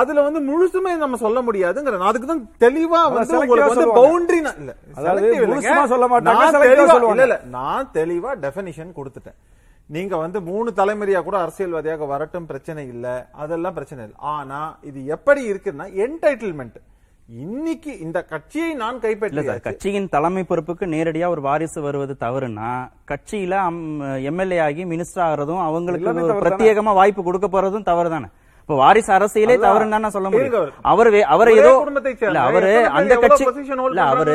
அதுல 0.00 0.22
வந்து 0.26 0.40
முழுசுமே 0.48 0.92
நம்ம 1.02 1.18
சொல்ல 1.24 1.38
முடியாதுங்கிற 1.46 1.98
நான் 2.00 2.10
அதுக்கு 2.12 2.30
தான் 2.30 2.42
தெளிவா 2.64 3.00
வந்து 3.14 3.36
உங்களுக்கு 3.40 3.68
வந்து 3.70 3.82
சொல்லுவாங்க. 3.82 4.00
பவுண்டரி 4.00 4.38
இல்ல 4.40 4.72
அதாவது 4.98 5.28
சொல்ல 5.94 6.06
மாட்டாங்க. 6.12 6.46
இல்ல, 6.70 7.26
இல்ல, 7.26 7.38
நான் 7.58 7.92
தெளிவா 7.98 8.32
டெபினிஷன் 8.44 8.96
கொடுத்துட்டேன். 8.98 9.38
நீங்க 9.94 10.14
வந்து 10.24 10.38
மூணு 10.50 10.68
தலைமுறையா 10.80 11.20
கூட 11.26 11.36
அரசியல்வாதியாக 11.44 12.06
வரட்டும் 12.12 12.46
பிரச்சனை 12.50 12.82
இல்ல. 12.94 13.06
அதெல்லாம் 13.42 13.76
பிரச்சனை 13.78 14.00
இல்லை. 14.06 14.18
ஆனா 14.34 14.60
இது 14.90 15.00
எப்படி 15.16 15.42
இருக்குன்னா 15.50 15.86
என்டைட்டில்மெண்ட் 16.06 16.78
இன்னைக்கு 17.44 17.92
இந்த 18.04 18.18
கட்சியை 18.32 18.70
நான் 18.80 18.98
கைப்பற்றியாச்சு. 19.04 19.62
கட்சியின் 19.68 20.10
தலைமை 20.12 20.42
பொறுப்புக்கு 20.50 20.84
நேரடியா 20.92 21.26
ஒரு 21.34 21.42
வாரிசு 21.46 21.80
வருவது 21.86 22.14
தவறுனா 22.24 22.68
கட்சியில 23.10 23.54
எம்எல்ஏ 24.30 24.58
ஆகி 24.66 24.82
மினிஸ்டர் 24.92 25.24
ஆகிறதும் 25.24 25.62
அவங்களுக்கு? 25.68 26.12
பிரத்யேகமா 26.44 26.92
வாய்ப்பு 27.00 27.22
கொடுக்க 27.28 27.48
போறதும் 27.54 27.88
தவறு 27.90 28.10
தானே 28.14 28.28
இப்ப 28.68 28.76
வாரிசு 28.78 29.10
அரசியலே. 29.14 29.54
தவறுன்னு 29.64 29.94
தானே 29.94 30.08
சொல்ல 30.08 30.28
முடியும் 30.30 30.54
அவர். 30.92 31.08
அவர் 31.34 31.48
ஏதோ 31.52 31.68
அவரு 32.46 32.70
அந்த 32.98 33.12
கட்சி 33.24 33.44
இல்ல 33.90 34.00
அவரு. 34.14 34.32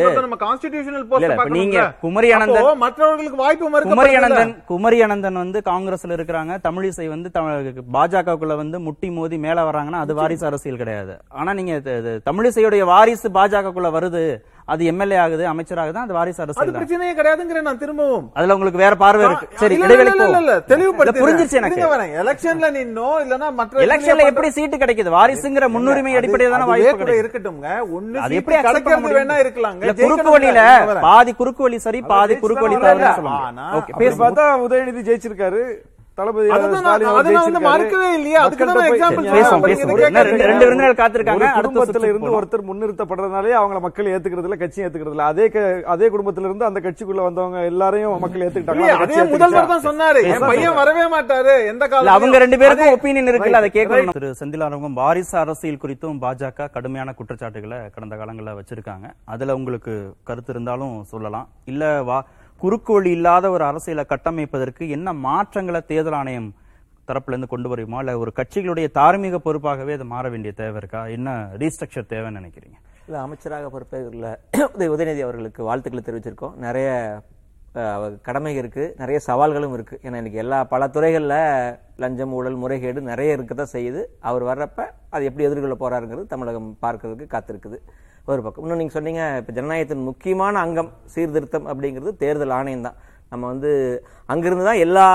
நீங்க 1.57 1.73
குமரி 2.03 2.29
அனந்தன் 2.37 2.79
மற்றவர்களுக்கு 2.81 3.39
வாய்ப்பு 3.41 3.65
குமரி? 3.87 3.89
அனந்தன் 4.21 4.53
குமரி 4.69 4.99
அனந்தன் 5.01 5.39
வந்து 5.41 5.61
காங்கிரஸ்ல 5.65 6.15
இருக்கிறாங்க 6.17 6.55
தமிழிசை 6.65 7.07
வந்து 7.09 7.31
தமிழ் 7.31 7.67
பாஜகவுக்குள்ள 7.95 8.55
வந்து 8.55 8.79
முட்டி 8.87 9.09
மோதி 9.11 9.39
மேல 9.39 9.65
வர்றாங்கன்னா 9.69 10.01
அது 10.01 10.15
வாரிசு 10.15 10.45
அரசியல் 10.45 10.81
கிடையாது 10.81 11.13
ஆனா 11.35 11.53
நீங்க 11.53 11.75
தமிழிசையுடைய 12.27 12.85
வாரிசு 12.85 13.29
பாஜகக்குள்ள 13.35 13.91
வருது 13.91 14.23
அது 14.71 14.85
எம்எல்ஏ 14.89 15.17
ஆகுது 15.21 15.43
அமைச்சர் 15.49 15.79
ஆகுது 15.81 15.99
அது 16.01 16.13
வாரிசு 16.15 16.37
அது 16.37 16.45
அரசியல் 16.45 16.67
தான் 16.67 16.77
பிரச்சனையே 16.77 17.13
கிடையாதுங்கிறேன் 17.17 17.67
நான் 17.67 17.79
திரும்பவும் 17.81 18.25
அதுல 18.35 18.55
உங்களுக்கு 18.55 18.81
வேற 18.81 18.93
பார்வை 19.01 19.23
இருக்கு 19.27 19.47
சரி 19.61 19.75
இடைவெளிக்கு 19.77 20.15
இல்ல, 20.17 20.27
இல்ல. 20.33 20.39
இல்ல, 20.43 21.13
புரிஞ்சிருச்சு 21.17 21.57
எனக்கு. 21.59 21.81
எலெக்ஷன்ல 22.21 22.69
நின்னோ 22.75 23.07
இல்லனா 23.23 23.49
மற்ற 23.57 23.83
எலெக்ஷன்ல 23.85 24.27
எப்படி 24.27 24.49
சீட்டு 24.51 24.77
கிடைக்குது 24.81 25.15
வாரிசுங்கிற 25.15 25.67
முன்னுரிமை 25.73 26.11
அது- 26.11 26.21
அடிப்படையில் 26.21 26.55
தானே 26.55 26.69
வாய்ப்பு 26.71 27.01
கூட 27.01 27.15
இருக்கட்டும்ங்க 27.21 27.67
ஒண்ணு 27.91 28.21
அது 28.21 28.39
எப்படி 28.39 28.57
கிடைக்கிறது? 28.59 29.15
வேணா 29.17 29.37
இருக்கலாங்க 29.43 29.93
குறுக்கு 30.01 30.31
வழியில. 30.31 30.61
பாதி 31.01 31.33
குறுக்கு 31.35 31.63
வழி 31.63 31.79
சரி 31.81 32.01
பாதி 32.09 32.35
குறுக்கு 32.37 32.65
வழி 32.65 32.75
தவறுன்னு 32.77 32.91
வரல. 33.03 33.13
சொல்ல 33.13 33.29
முடியும். 33.29 33.47
ஆனா, 33.51 33.67
ஓகே 33.77 33.97
பேசுவோம் 33.99 34.23
பார்த்தா 34.23 34.45
உதயநிதி 34.65 35.01
ஜெயிச்சிருக்காரு 35.07 35.63
தளபதி 36.21 37.33
வந்து. 37.33 37.59
மறுக்கவே 37.59 38.13
இல்லையே. 38.13 38.35
அதுக்கு 38.35 38.65
தான் 38.65 38.77
ரெண்டு- 38.77 40.57
ரெண்டு 40.57 40.93
காத்திருக்காங்க. 40.93 41.45
குடும்பத்துல 41.61 42.03
இருந்து. 42.03 42.41
ஒருத்தர் 42.41 42.67
முன்னிறுத்தப்படுறதுனாலே 42.69 43.53
அவங்கள 43.55 43.79
மக்கள் 43.79 44.05
ஏத்துக்கிறது 44.05 44.43
இல்ல 44.43 44.55
கட்சி 44.55 44.81
ஏத்துக்கிறது 44.81 45.09
இல்ல 45.09 45.23
அதே 45.23 45.51
அதே 45.83 46.09
குடும்பத்துல 46.09 46.39
இருந்து 46.39 46.65
அந்த 46.65 46.79
கட்சிக்குள்ள 46.79 47.23
வந்தவங்க 47.23 47.63
எல்லாரையும் 47.63 48.19
மக்கள் 48.19 48.41
ஏத்துக்கிட்டாங்க. 48.41 48.79
அதே 48.79 49.23
முதல்வர்? 49.23 49.67
தான் 49.67 49.81
சொன்னாரு. 49.81 50.23
என் 50.23 50.39
பையன் 50.39 50.73
வரவே 50.73 51.19
மாட்டாரு. 51.19 51.67
எந்த 51.67 51.87
காலம் 51.87 52.13
அவங்க 52.13 52.37
ரெண்டு 52.37 52.57
பேருக்கும் 52.57 52.87
ஒப்பீனியன் 52.87 53.25
இருக்குல்ல 53.25 53.51
அதை 53.51 53.69
கேட்கணும். 53.73 54.09
திரு 54.09 54.35
செந்திலாரங்கம் 54.39 54.93
வாரிசு 54.93 55.37
அரசியல் 55.37 55.77
குறித்தும் 55.77 56.17
பாஜக 56.21 56.71
கடுமையான 56.71 57.13
குற்றச்சாட்டுகளை 57.13 57.77
கடந்த 57.93 58.15
காலங்களில் 58.15 58.53
வச்சிருக்காங்க. 58.53 59.13
அதுல 59.25 59.53
உங்களுக்கு 59.53 60.13
கருத்து 60.23 60.53
இருந்தாலும் 60.53 61.03
சொல்லலாம். 61.03 61.47
இல்ல 61.65 62.03
வா 62.03 62.25
குறுக்கு 62.61 62.91
வழி 62.95 63.11
இல்லாத 63.17 63.45
ஒரு 63.53 63.63
அரசியலை 63.67 64.03
கட்டமைப்பதற்கு 64.09 64.83
என்ன 64.95 65.13
மாற்றங்களை 65.25 65.79
தேர்தல் 65.91 66.17
ஆணையம் 66.17 66.49
தரப்புலேருந்து 67.07 67.49
கொண்டு 67.53 67.67
வருமா? 67.71 67.99
இல்லை 68.03 68.13
ஒரு 68.23 68.31
கட்சிகளுடைய 68.39 68.87
தார்மீக 68.97 69.37
பொறுப்பாகவே 69.45 69.93
அது 69.97 70.05
மாற 70.11 70.25
வேண்டிய 70.33 70.51
தேவை 70.59 70.77
இருக்கா? 70.81 71.01
என்ன 71.15 71.29
ரீஸ்ட்ரக்சர் 71.61 72.11
தேவைன்னு 72.13 72.39
நினைக்கிறீங்க? 72.39 72.77
இல்லை 73.07 73.19
அமைச்சராக 73.25 73.69
பொறுப்பே 73.75 74.01
உதய 74.09 74.89
உதயநிதி 74.95 75.23
அவர்களுக்கு 75.27 75.61
வாழ்த்துக்களை 75.69 76.03
தெரிவிச்சிருக்கோம். 76.09 76.53
நிறைய 76.65 76.89
கடமை 78.27 78.53
இருக்குது 78.61 78.93
நிறைய 79.01 79.17
சவால்களும் 79.29 79.75
இருக்குது 79.77 80.01
ஏன்னா 80.05 80.19
இன்னைக்கு 80.21 80.43
எல்லா 80.43 80.57
பல 80.73 80.87
துறைகளில் 80.95 81.35
லஞ்சம் 82.03 82.33
ஊழல் 82.37 82.61
முறைகேடு 82.63 83.01
நிறைய 83.11 83.35
இருக்க 83.37 83.53
தான் 83.55 83.73
செய்யுது. 83.75 84.01
அவர் 84.29 84.43
வர்றப்ப 84.51 84.87
அது 85.15 85.29
எப்படி 85.29 85.47
எதிர்கொள்ள 85.49 85.77
போகிறாருங்கிறது 85.83 86.31
தமிழகம் 86.33 86.69
பார்க்கறதுக்கு 86.85 87.27
காத்திருக்குது. 87.35 87.79
ஒரு 88.29 88.41
பக்கம். 88.45 88.63
இன்னும் 88.65 88.79
நீங்க 88.81 88.93
சொன்னீங்க 88.97 89.21
இப்ப 89.41 89.53
ஜனநாயகத்தின் 89.57 90.07
முக்கியமான 90.09 90.59
அங்கம் 90.65 90.91
சீர்திருத்தம் 91.13 91.67
அப்படிங்கிறது 91.71 92.11
தேர்தல் 92.23 92.55
ஆணையம் 92.59 92.85
தான். 92.87 92.97
நம்ம 93.31 93.43
வந்து 93.51 93.71
அங்கிருந்து 94.31 94.65
தான் 94.69 94.81
எல்லா 94.85 95.05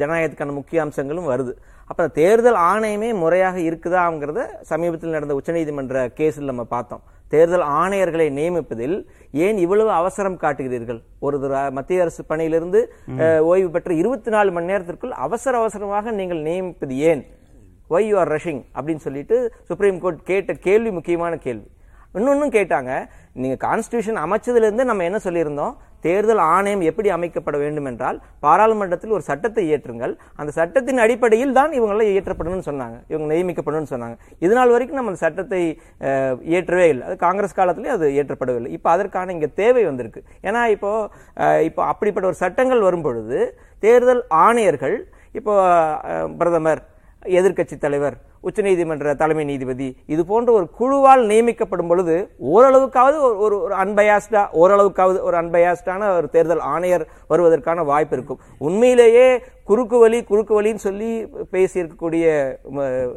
ஜனநாயகத்துக்கான 0.00 0.54
முக்கிய 0.60 0.78
அம்சங்களும் 0.84 1.28
வருது. 1.32 1.52
அப்ப 1.90 1.98
அந்த 2.02 2.12
தேர்தல் 2.22 2.58
ஆணையமே 2.70 3.10
முறையாக 3.20 3.56
இருக்குதாங்கிறத 3.68 4.40
சமீபத்தில் 4.70 5.14
நடந்த 5.16 5.36
உச்சநீதிமன்ற 5.38 6.02
கேஸில் 6.18 6.50
நம்ம 6.50 6.64
பார்த்தோம். 6.74 7.02
தேர்தல் 7.34 7.64
ஆணையர்களை 7.80 8.26
நியமிப்பதில் 8.38 8.96
ஏன் 9.46 9.58
இவ்வளவு 9.64 9.90
அவசரம் 10.00 10.38
காட்டுகிறீர்கள்? 10.44 11.00
ஒரு 11.26 11.38
மத்திய 11.78 12.04
அரசு 12.04 12.22
பணியிலிருந்து 12.30 12.80
ஓய்வு 13.50 13.68
பெற்ற 13.74 13.90
இருபத்தி 14.02 14.30
நாலு 14.36 14.50
மணி 14.56 14.70
நேரத்திற்குள் 14.72 15.18
அவசர 15.26 15.56
அவசரமாக 15.62 16.12
நீங்கள் 16.20 16.46
நியமிப்பது 16.48 16.96
ஏன்? 17.10 17.22
ஒய் 17.94 18.08
யூ 18.10 18.16
ஆர் 18.22 18.32
ரஷிங் 18.36 18.62
அப்படின்னு 18.76 19.04
சொல்லிட்டு 19.08 19.36
சுப்ரீம் 19.68 20.00
கோர்ட் 20.04 20.22
கேட்ட 20.30 20.60
கேள்வி 20.68 20.92
முக்கியமான 20.98 21.36
கேள்வி. 21.48 21.68
இன்னொன்னும் 22.18 22.56
கேட்டாங்க 22.56 22.92
நீங்கள் 23.42 23.60
கான்ஸ்டியூஷன் 23.64 24.18
அமைச்சதுலேருந்து 24.24 24.84
நம்ம 24.90 25.04
என்ன 25.08 25.18
சொல்லியிருந்தோம்? 25.24 25.74
தேர்தல் 26.06 26.40
ஆணையம் 26.54 26.82
எப்படி 26.90 27.08
அமைக்கப்பட 27.14 27.56
வேண்டும் 27.62 27.88
என்றால் 27.90 28.18
பாராளுமன்றத்தில் 28.44 29.14
ஒரு 29.16 29.24
சட்டத்தை 29.28 29.62
இயற்றுங்கள். 29.68 30.12
அந்த 30.40 30.50
சட்டத்தின் 30.58 31.02
அடிப்படையில் 31.04 31.54
தான் 31.58 31.72
இவங்களாம் 31.78 32.10
இயற்றப்படணும்னு 32.12 32.66
சொன்னாங்க. 32.68 32.96
இவங்க 33.12 33.26
நியமிக்கப்படணும்னு 33.32 33.92
சொன்னாங்க. 33.94 34.16
இதனால் 34.46 34.74
வரைக்கும் 34.74 35.00
நம்ம 35.00 35.14
சட்டத்தை 35.24 35.62
இயற்றவே 36.52 36.86
இல்லை. 36.92 37.04
அது 37.08 37.16
காங்கிரஸ் 37.26 37.58
காலத்திலே 37.60 37.92
அது 37.96 38.08
இயற்றப்படவில்லை. 38.16 38.72
இப்போ 38.78 38.90
அதற்கான 38.96 39.32
இங்கே 39.36 39.50
தேவை 39.62 39.84
வந்திருக்கு. 39.90 40.22
ஏன்னா 40.48 40.62
இப்போ 40.76 40.92
இப்போ 41.70 41.82
அப்படிப்பட்ட 41.92 42.32
ஒரு 42.32 42.40
சட்டங்கள் 42.44 42.86
வரும் 42.88 43.06
பொழுது 43.08 43.40
தேர்தல் 43.86 44.22
ஆணையர்கள் 44.46 44.96
இப்போ 45.40 45.54
பிரதமர் 46.40 46.82
எதிர்க்கட்சி 47.28 47.76
தலைவர் 47.78 48.16
உச்சநீதிமன்ற 48.42 49.14
தலைமை 49.14 49.44
நீதிபதி 49.44 49.96
இது 50.06 50.26
போன்ற 50.26 50.52
ஒரு 50.52 50.66
குழுவால் 50.78 51.26
நியமிக்கப்படும் 51.26 51.88
பொழுது 51.88 52.16
ஓரளவுக்காவது 52.54 53.18
ஒரு- 53.22 53.38
ஒரு 53.38 53.74
அன்பயாஸ்டா 53.78 54.42
ஓரளவுக்காவது 54.52 55.20
ஒரு 55.20 55.36
அன்பயாஸ்டான 55.36 56.16
ஒரு 56.16 56.28
தேர்தல் 56.28 56.60
ஆணையர் 56.60 57.06
வருவதற்கான 57.30 57.84
வாய்ப்பு 57.84 58.16
இருக்கும். 58.16 58.38
உண்மையிலேயே 58.58 59.42
குறுக்கு 59.64 59.98
வழி 59.98 60.24
குறுக்கு 60.24 60.62
வழின்னு 60.62 60.82
சொல்லி 60.86 61.24
பேசியிருக்கக்கூடிய 61.52 62.26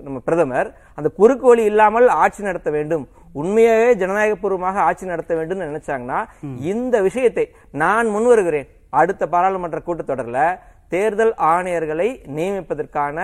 நம்ம 0.04 0.20
பிரதமர் 0.26 0.76
அந்த 0.96 1.10
குறுக்கு 1.10 1.48
வழி 1.48 1.64
இல்லாமல் 1.64 2.08
ஆட்சி 2.08 2.44
நடத்த 2.44 2.70
வேண்டும். 2.70 3.08
உண்மையாகவே 3.34 3.94
ஜனநாயகபூர்வமாக 3.96 4.80
ஆட்சி 4.88 5.06
நடத்த 5.06 5.36
வேண்டும் 5.36 5.62
நினைச்சாங்கன்னா 5.62 6.20
இந்த 6.62 7.02
விஷயத்தை 7.02 7.52
நான் 7.72 8.08
முன் 8.08 8.26
வருகிறேன் 8.26 8.68
அடுத்த 8.90 9.28
பாராளுமன்ற 9.28 9.80
கூட்டத்தொடர்ல 9.86 10.60
தேர்தல் 10.90 11.34
ஆணையர்களை 11.38 12.08
நியமிப்பதற்கான 12.36 13.18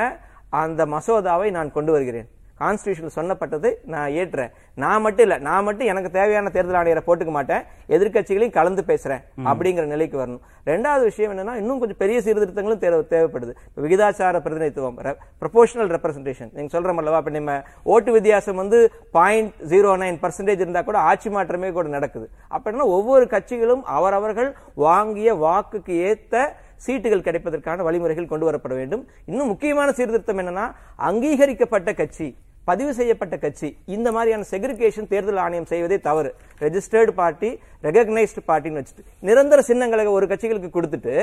அந்த 0.50 0.86
மசோதாவை 0.86 1.52
நான் 1.52 1.72
கொண்டு 1.72 1.92
வருகிறேன். 1.92 2.28
கான்ஸ்டியூஷன் 2.62 3.16
சொன்னப்பட்டது 3.16 3.70
நான் 3.94 4.12
ஏற்றேன் 4.12 4.52
நான் 4.74 5.02
மட்டும் 5.02 5.26
இல்ல 5.26 5.38
நான் 5.38 5.64
மட்டும் 5.64 5.88
எனக்கு 5.88 6.10
தேவையான 6.12 6.50
தேர்தல் 6.50 6.78
ஆணையரை 6.80 7.02
போட்டுக்க 7.08 7.32
மாட்டேன். 7.36 7.64
எதிர்க்கட்சிகளையும் 7.96 8.56
கலந்து 8.58 8.84
பேசுறேன் 8.88 9.22
அப்படிங்கிற 9.50 9.86
நிலைக்கு 9.86 10.18
வரணும். 10.22 10.42
ரெண்டாவது 10.66 11.02
விஷயம் 11.02 11.32
என்னன்னா 11.32 11.56
இன்னும் 11.56 11.80
கொஞ்சம் 11.80 11.98
பெரிய 11.98 12.20
சீர்திருத்தங்களும் 12.20 12.82
தேவை 12.86 13.00
தேவைப்படுது. 13.10 13.54
விகிதாச்சார 13.84 14.40
பிரதிநிதித்துவம் 14.46 14.98
ப்ரொபோஷனல் 15.44 15.94
ரெப்ரசன்டேஷன் 15.96 16.52
நீங்க 16.54 16.80
சொல்ற 16.80 16.98
அல்லவா 16.98 17.18
இப்ப 17.18 17.30
நம்ம 17.30 17.62
ஓட்டு 17.84 18.12
வித்தியாசம் 18.12 18.56
வந்து 18.56 18.92
பாயிண்ட் 19.12 19.54
ஜீரோ 19.70 19.94
நைன் 20.04 20.22
பர்சன்டேஜ் 20.26 20.66
இருந்தா 20.66 20.82
கூட 20.82 20.98
ஆட்சி 20.98 21.30
மாற்றமே 21.30 21.72
கூட 21.72 21.88
நடக்குது. 21.88 22.30
அப்படின்னா 22.50 22.88
ஒவ்வொரு 22.98 23.28
கட்சிகளும் 23.32 23.82
அவரவர்கள் 23.82 24.56
வாங்கிய 24.74 25.36
வாக்குக்கு 25.36 25.96
ஏத்த 26.12 26.48
சீட்டுகள் 26.86 27.26
கிடைப்பதற்கான 27.28 27.84
வழிமுறைகள் 27.90 28.32
கொண்டு 28.34 28.48
வரப்பட 28.50 28.74
வேண்டும். 28.82 29.06
இன்னும் 29.32 29.52
முக்கியமான 29.54 29.92
சீர்திருத்தம் 30.00 30.42
என்னன்னா 30.44 30.68
அங்கீகரிக்கப்பட்ட 31.10 31.92
கட்சி 32.02 32.28
பதிவு 32.70 32.92
செய்யப்பட்ட 32.96 33.36
கட்சி 33.44 33.68
இந்த 33.96 34.08
மாதிரியான 34.16 34.46
செக்ரிகேஷன் 34.50 35.08
தேர்தல் 35.12 35.40
ஆணையம் 35.44 35.68
செய்வதே 35.70 35.98
தவறு. 36.08 36.30
ரெஜிஸ்டர்டு 36.64 37.12
பார்ட்டி 37.20 37.50
ரெகக்னைஸ்டு 37.86 38.42
பார்ட்டின்னு 38.50 38.80
வச்சுட்டு 38.80 39.04
நிரந்தர 39.28 39.62
சின்னங்களை 39.68 40.06
ஒரு 40.16 40.26
கட்சிகளுக்கு 40.32 40.70
கொடுத்துட்டு 40.74 41.14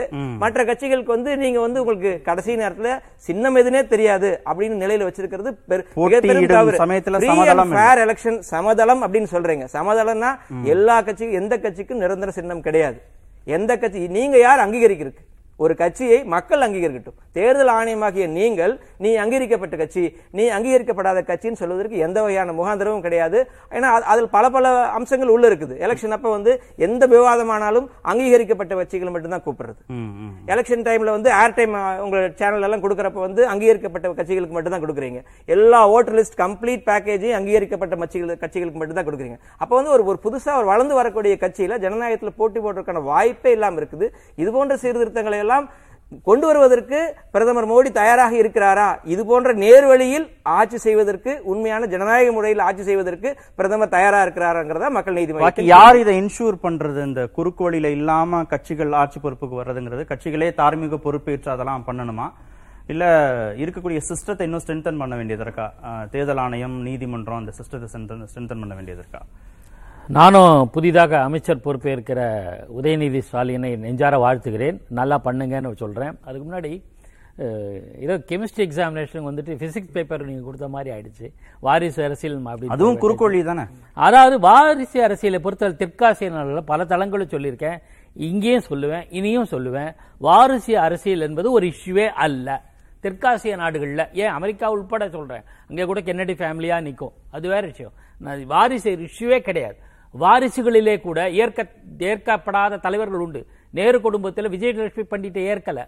மற்ற 0.43 0.65
கட்சிகளுக்கு 0.71 1.15
வந்து 1.17 1.33
நீங்க 1.43 1.61
வந்து 1.65 1.83
உங்களுக்கு 1.83 2.13
கடைசி 2.29 2.57
நேரத்துல 2.63 2.95
சின்னம் 3.27 3.59
எதுனே 3.63 3.83
தெரியாது 3.93 4.31
அப்படின்னு 4.49 4.81
நிலையில 4.85 5.09
வச்சிருக்கிறது 5.09 5.53
எலெக்ஷன் 8.07 8.41
சமதளம் 8.53 9.05
அப்படின்னு 9.07 9.31
சொல்றீங்க. 9.35 9.67
சமதளம்னா 9.77 10.33
எல்லா 10.77 10.99
கட்சிக்கும் 11.09 11.39
எந்த 11.43 11.55
கட்சிக்கும் 11.67 12.03
நிரந்தர 12.05 12.33
சின்னம் 12.41 12.67
கிடையாது. 12.69 12.99
எந்த 13.59 13.73
கட்சி 13.85 14.09
நீங்க 14.19 14.37
யார் 14.47 14.65
அங்கீகரிக்கிறதுக்கு? 14.67 15.25
ஒரு 15.57 15.77
கட்சியை 15.77 16.25
மக்கள் 16.25 16.61
அங்கீகரிக்கட்டும். 16.61 17.15
தேர்தல் 17.33 17.69
ஆணையமாகிய 17.69 18.29
நீங்கள் 18.29 18.81
நீ 18.99 19.15
அங்கீகரிக்கப்பட்ட 19.15 19.77
கட்சி 19.77 20.17
நீ 20.31 20.49
அங்கீகரிக்கப்படாத 20.49 21.21
கட்சின்னு 21.23 21.53
சொல்வதற்கு 21.53 21.97
எந்த 21.97 22.21
வகையான 22.21 22.53
முகாந்திரமும் 22.53 23.01
கிடையாது. 23.01 23.51
ஏன்னா 23.71 23.73
அது- 23.73 24.11
அதில் 24.13 24.29
பல 24.29 24.51
பல 24.51 24.69
அம்சங்கள் 24.69 25.29
உள்ள 25.29 25.49
இருக்குது. 25.49 25.77
எலெக்ஷன் 25.81 26.11
அப்ப 26.11 26.31
வந்து 26.31 26.63
எந்த 26.77 27.07
விவாதமானாலும் 27.07 27.87
அங்கீகரிக்கப்பட்ட 28.03 28.75
கட்சிகள் 28.75 29.11
மட்டும்தான் 29.11 29.43
கூப்பிடுறது. 29.47 29.93
எலெக்ஷன் 30.47 30.83
டைம்ல 30.83 31.11
வந்து 31.11 31.31
ஏர் 31.31 31.55
டைம் 31.55 31.99
உங்க 31.99 32.33
சேனல் 32.37 32.63
எல்லாம் 32.63 32.83
கொடுக்கறப்ப 32.83 33.13
வந்து 33.13 33.47
அங்கீகரிக்கப்பட்ட 33.47 34.09
கட்சிகளுக்கு 34.09 34.51
மட்டும் 34.51 34.73
தான் 34.73 34.85
கொடுக்குறீங்க. 34.85 35.23
எல்லா 35.47 35.89
ஓட்டர் 35.89 36.15
லிஸ்ட் 36.15 36.41
கம்ப்ளீட் 36.41 36.83
பேக்கேஜையும் 36.87 37.33
அங்கீகரிக்கப்பட்ட 37.33 37.97
கட்சிகள் 37.97 38.37
கட்சிகளுக்கு 38.37 38.73
மட்டும் 38.73 38.95
தான் 38.95 39.07
கொடுக்குறீங்க. 39.07 39.39
அப்ப 39.59 39.77
வந்து 39.77 39.91
ஒரு 39.91 40.05
ஒரு 40.05 40.19
புதுசா 40.23 40.57
ஒரு 40.57 40.67
வளர்ந்து 40.67 40.95
வரக்கூடிய 40.95 41.37
கட்சியில 41.41 41.79
ஜனநாயகத்துல 41.79 42.29
போட்டி 42.37 42.61
போடுறதுக்கான 42.61 43.03
வாய்ப்பே 43.03 43.53
இல்லாம 43.53 43.81
இருக்குது. 43.81 44.09
இது 44.35 44.53
போன்ற 44.53 44.77
சீர்திருத்தங்களை 44.77 45.43
எல்லாம் 45.45 45.67
கொண்டு 46.27 46.45
வருவதற்கு 46.49 46.99
பிரதமர் 47.35 47.67
மோடி 47.71 47.91
தயாராக 47.99 48.33
இருக்கிறாரா? 48.41 48.89
இது 49.13 49.23
போன்ற 49.31 49.53
நேர்வழியில் 49.63 50.27
ஆட்சி 50.59 50.79
செய்வதற்கு 50.85 51.33
உண்மையான 51.53 51.87
ஜனநாயக 51.93 52.33
முறையில் 52.37 52.63
ஆட்சி 52.67 52.85
செய்வதற்கு 52.89 53.29
பிரதமர் 53.59 53.93
தயாரா 53.95 54.19
இருக்கிறாருங்கிறதா 54.25 54.89
மக்கள் 54.97 55.17
நீதி 55.19 55.65
யார் 55.73 56.01
இதை 56.03 56.15
இன்சூர் 56.23 56.59
பண்றது? 56.67 57.01
இந்த 57.11 57.23
குறுக்கு 57.39 57.65
வழியில 57.67 57.91
இல்லாம 57.99 58.43
கட்சிகள் 58.53 58.99
ஆட்சி 59.03 59.21
பொறுப்புக்கு 59.25 59.61
வர்றதுங்கிறது 59.61 60.05
கட்சிகளே 60.13 60.51
தார்மீக 60.61 60.99
பொறுப்பேற்று 61.07 61.51
அதெல்லாம் 61.55 61.87
பண்ணணுமா? 61.89 62.29
இல்ல 62.93 63.05
இருக்கக்கூடிய 63.63 64.01
சிஸ்டத்தை 64.11 64.47
இன்னும் 64.49 64.63
ஸ்ட்ரென்தன் 64.65 65.03
பண்ண 65.03 65.15
வேண்டியது 65.21 65.45
இருக்கா? 65.47 65.67
தேர்தல் 66.15 66.43
ஆணையம் 66.45 66.77
நீதிமன்றம் 66.89 67.41
அந்த 67.43 67.55
சிஸ்டத்தை 67.59 67.89
ஸ்ட்ரென்தன் 67.91 68.63
பண்ண 68.63 68.75
வேண்டியது 68.79 69.03
இருக்கா? 69.05 69.23
நானும் 70.17 70.71
புதிதாக 70.73 71.13
அமைச்சர் 71.27 71.63
பொறுப்பேற்கிற 71.67 72.21
உதயநிதி 72.79 73.21
ஸ்டாலினை 73.27 73.71
நெஞ்சார 73.85 74.15
வாழ்த்துகிறேன். 74.25 74.79
நல்லா 74.99 75.17
பண்ணுங்கன்னு 75.27 75.71
சொல்றேன். 75.83 76.15
அதுக்கு 76.27 76.45
முன்னாடி 76.49 76.73
ஏதோ 78.05 78.15
கெமிஸ்ட்ரி 78.31 78.63
எக்ஸாமினேஷன் 78.67 79.25
வந்துட்டு 79.29 79.53
பிசிக்ஸ் 79.63 79.95
பேப்பர் 79.95 80.27
நீங்க 80.27 80.43
கொடுத்த 80.49 80.67
மாதிரி 80.75 80.91
ஆயிடுச்சு. 80.95 81.27
வாரிசு 81.67 82.01
அரசியல் 82.09 82.37
அப்படி 82.53 82.71
அதுவும் 82.75 83.01
குறுக்கு 83.05 83.27
வழி 83.27 83.41
தானே 83.49 83.65
அதாவது 84.09 84.37
வாரிசு 84.49 85.01
அரசியலை 85.07 85.41
பொறுத்தவரை 85.47 85.77
தெற்காசிய 85.81 86.29
நாடுகளில் 86.35 86.69
பல 86.73 86.85
தளங்களும் 86.93 87.33
சொல்லியிருக்கேன். 87.35 87.81
இங்கேயும் 88.29 88.69
சொல்லுவேன் 88.69 89.07
இனியும் 89.21 89.51
சொல்லுவேன். 89.55 89.91
வாரிசு 90.29 90.77
அரசியல் 90.87 91.27
என்பது 91.29 91.51
ஒரு 91.57 91.67
இஷ்யூவே 91.73 92.07
அல்ல. 92.27 92.61
தெற்காசிய 93.07 93.55
நாடுகள்ல 93.63 94.05
ஏன் 94.23 94.33
அமெரிக்கா 94.37 94.67
உட்பட 94.77 95.09
சொல்றேன். 95.17 95.45
அங்கே 95.71 95.87
கூட 95.91 96.01
கென்னடி 96.11 96.37
ஃபேமிலியா 96.43 96.79
நிற்கும் 96.89 97.17
அது 97.37 97.47
வேற 97.55 97.65
விஷயம். 97.73 97.97
நான் 98.27 98.47
வாரிசு 98.55 98.93
இஷ்யூவே 99.09 99.41
கிடையாது. 99.49 99.79
வாரிசுகளிலே 100.21 101.01
கூட 101.01 101.31
ஏற்க 101.31 101.67
ஏற்கப்படாத 101.99 102.81
தலைவர்கள் 102.81 103.19
உண்டு. 103.19 103.47
நேரு 103.71 104.01
குடும்பத்தில் 104.01 104.49
விஜயலட்சுமி 104.49 105.05
பண்டிட்டை 105.11 105.43
ஏற்கல. 105.53 105.81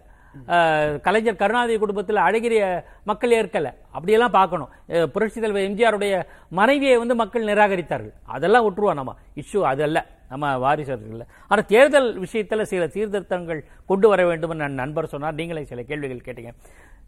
கலைஞர் 1.00 1.36
கருணாநிதி 1.36 1.78
குடும்பத்தில் 1.78 2.16
அழகிரிய 2.16 2.62
மக்கள் 3.04 3.30
ஏற்கல. 3.30 3.66
அப்படியெல்லாம் 3.90 4.30
பார்க்கணும். 4.30 4.68
அஹ், 4.88 5.06
புரட்சித் 5.06 5.44
தலைவர் 5.44 5.70
எம்ஜிஆருடைய 5.70 6.14
மனைவியை 6.50 6.96
வந்து 6.98 7.14
மக்கள் 7.14 7.44
நிராகரித்தார்கள். 7.44 8.12
அதெல்லாம் 8.26 8.64
விட்டுருவோம் 8.66 8.94
நம்ம. 8.94 9.14
இஷ்யூ 9.34 9.60
அதல்ல 9.62 10.06
நம்ம 10.28 10.58
வாரிசர்கள் 10.58 11.22
ஆனா 11.48 11.60
தேர்தல் 11.66 12.08
விஷயத்துல 12.20 12.62
சில 12.62 12.86
சீர்திருத்தங்கள் 12.86 13.60
கொண்டு 13.86 14.08
வர 14.08 14.26
வேண்டும் 14.26 14.58
என் 14.58 14.72
நண்பர் 14.72 15.06
சொன்னார். 15.06 15.34
நீங்களே 15.34 15.64
சில 15.64 15.82
கேள்விகள் 15.82 16.26
கேட்டீங்க. 16.26 16.52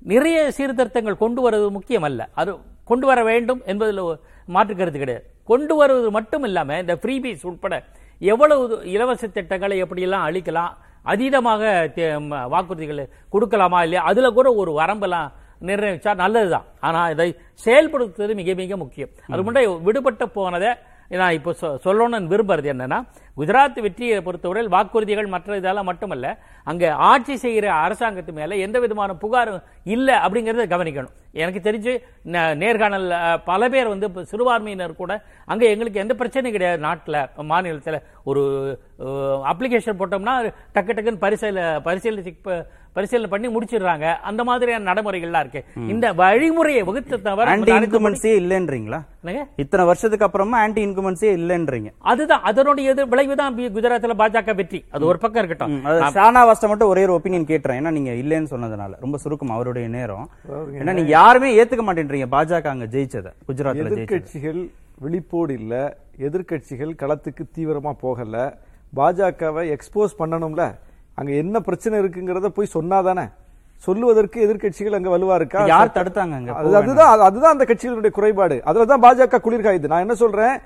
நிறைய 0.03 0.51
சீர்திருத்தங்கள் 0.59 1.17
கொண்டு 1.17 1.43
வருவது 1.43 1.71
முக்கியம் 1.71 2.03
அல்ல 2.03 2.29
அது 2.35 2.53
கொண்டு 2.85 3.07
வர 3.07 3.25
வேண்டும் 3.25 3.63
என்பதில் 3.67 4.01
மாற்று 4.47 4.75
கருத்து 4.77 4.99
கிடையாது. 4.99 5.25
கொண்டு 5.51 5.75
வருவது 5.81 6.09
மட்டும் 6.17 6.45
இல்லாம 6.49 6.79
இந்த 6.83 6.95
ஃப்ரீபீஸ் 7.03 7.47
உட்பட 7.51 7.75
எவ்வளவு 8.33 8.63
இலவச 8.95 9.25
திட்டங்களை 9.37 9.77
எப்படியெல்லாம் 9.85 10.27
அளிக்கலாம் 10.29 10.73
அதீதமாக 11.13 11.63
வாக்குறுதிகளை 12.55 13.05
கொடுக்கலாமா 13.35 13.81
இல்லையா 13.87 14.03
அதுல 14.11 14.31
கூட 14.39 14.49
ஒரு 14.63 14.73
வரம்பெல்லாம் 14.81 15.29
நிர்ணயிச்சா 15.69 16.13
நல்லதுதான். 16.23 16.67
ஆனா 16.87 17.01
இதை 17.13 17.27
செயல்படுத்துவது 17.65 18.33
மிக 18.41 18.51
மிக 18.61 18.77
முக்கியம். 18.83 19.11
அது 19.33 19.41
முன்னாடி 19.47 19.69
விடுபட்டு 19.87 20.27
போனதை 20.37 20.71
நான் 21.11 21.33
இப்போ 21.33 21.53
சொ- 21.61 21.79
சொல்லணும்னு 21.85 22.29
விரும்புறது 22.29 22.69
என்னன்னா 22.73 22.99
குஜராத் 23.37 23.81
வெற்றியை 23.81 24.21
பொறுத்தவரையில் 24.21 24.73
வாக்குறுதிகள் 24.73 25.27
மற்ற 25.27 25.57
இதெல்லாம் 25.57 25.85
மட்டுமல்ல 25.85 26.29
அங்கே 26.67 26.89
ஆட்சி 27.09 27.37
செய்கிற 27.37 27.67
அரசாங்கத்து 27.85 28.33
மேலே 28.33 28.59
எந்த 28.59 28.79
விதமான 28.79 29.13
புகாரும் 29.23 29.61
இல்லை 29.87 30.15
அப்படிங்கிறத 30.17 30.67
கவனிக்கணும். 30.67 31.13
எனக்கு 31.35 31.61
தெரிஞ்சு 31.61 31.93
ந- 32.27 32.55
நேர்காணல் 32.57 33.07
பல 33.45 33.69
பேர் 33.69 33.89
வந்து 33.89 34.07
இப்போ 34.07 34.25
சிறுபான்மையினர் 34.25 34.95
கூட 34.95 35.13
அங்கே 35.49 35.71
எங்களுக்கு 35.71 36.01
எந்த 36.01 36.15
பிரச்சனையும் 36.15 36.53
கிடையாது. 36.53 36.79
நாட்டில் 36.79 37.21
மாநிலத்தில் 37.45 37.99
ஒரு 38.25 38.43
அப்ளிகேஷன் 39.51 40.01
போட்டோம்னா 40.01 40.35
டக்கு 40.73 40.93
டக்குன்னு 40.93 41.25
பரிசீல 41.25 41.59
பரிசீலனை 41.81 42.35
பரிசீலனை 42.93 43.31
பண்ணி 43.31 43.57
முடிச்சிடுறாங்க. 43.57 44.17
அந்த 44.17 44.45
மாதிரியான 44.45 44.93
நடைமுறைகள்லாம் 44.93 45.41
இருக்கு. 45.41 45.65
இந்த 45.89 46.13
வழிமுறையை 46.13 46.85
வகுத்த 46.85 47.17
தவிர 47.17 47.51
ஆன்டி 47.51 47.73
இன்குமென்சியே 47.73 48.43
இல்லைன்றீங்களா? 48.43 49.05
இத்தனை 49.57 49.87
வருஷத்துக்கு 49.87 50.27
அப்புறமா 50.27 50.61
ஆன்டி 50.61 50.87
இன்குமென்சியே 50.87 51.37
இல்லைன்றீங்க. 51.37 51.93
அதுதான். 51.99 52.43
அதனுடைய 52.43 52.91
எதிர் 52.91 53.09
விளைவுதான் 53.09 53.57
பி- 53.57 53.61
குஜராத்ல 53.61 54.11
பாஜக 54.19 54.55
வெற்றி. 54.55 54.85
அது 54.91 55.07
ஒரு 55.07 55.19
பக்கம் 55.19 55.45
இருக்கட்டும். 55.45 55.85
ஷானாவாஸ்ட 56.15 56.69
மட்டும் 56.69 56.89
ஒரே 56.89 57.03
ஒரு 57.03 57.21
ஒப்பீனியன் 57.23 57.45
கேட்டுறேன். 57.45 57.81
ஏன்னா 57.81 57.91
நீங்க 57.91 58.11
இல்லைன்னு 58.11 58.43
சொன்னதுனால. 58.43 58.95
ரொம்ப 59.01 59.17
சுருக்கம் 59.17 59.51
அவருடைய 59.51 59.89
நேரம். 59.89 60.31
ஏன்னா 60.51 60.93
நீங்க 60.93 61.11
யாருமே 61.11 61.65
ஏத்துக்க 61.65 61.79
மாட்டேன்றீங்க. 61.79 62.27
பாஜக 62.31 62.67
அங்க 62.67 62.85
ஜெயிச்சத. 62.85 63.33
குஜராத்ல 63.49 63.89
ஜெயிச்சது. 63.89 64.25
எதிர்க்கட்சிகள் 64.33 64.71
விழிப்போடு 64.99 65.55
இல்ல. 65.55 65.97
எதிர்க்கட்சிகள் 66.19 66.95
களத்துக்கு 66.99 67.45
தீவிரமா 67.59 67.93
போகல. 67.93 68.59
பாஜகவை 68.97 69.77
எக்ஸ்போஸ் 69.77 70.09
பண்ணணும்ல. 70.19 70.75
அங்க 71.19 71.33
என்ன 71.33 71.61
பிரச்சனை 71.61 71.99
இருக்குங்கிறத 71.99 72.47
போய் 72.47 72.69
சொன்னாதானே? 72.75 73.33
சொல்லுவதற்கு 73.77 74.47
எதிர்க்கட்சிகள் 74.47 74.95
அங்க 74.95 75.19
வலுவா 75.19 75.35
இருக்கா? 75.35 75.67
யார் 75.67 75.87
தடுத்தாங்க 75.87 76.47
அதுதான் 76.55 77.19
அது- 77.19 77.23
அதுதான் 77.23 77.53
அந்த 77.53 77.65
கட்சிகளுடைய 77.65 78.11
குறைபாடு. 78.11 78.63
அதுலதான் 78.67 79.03
பாஜக 79.03 79.39
குளிர்காயுது. 79.45 79.87
நான் 79.87 80.01
என்ன 80.01 80.15
சொல்றேன்? 80.15 80.59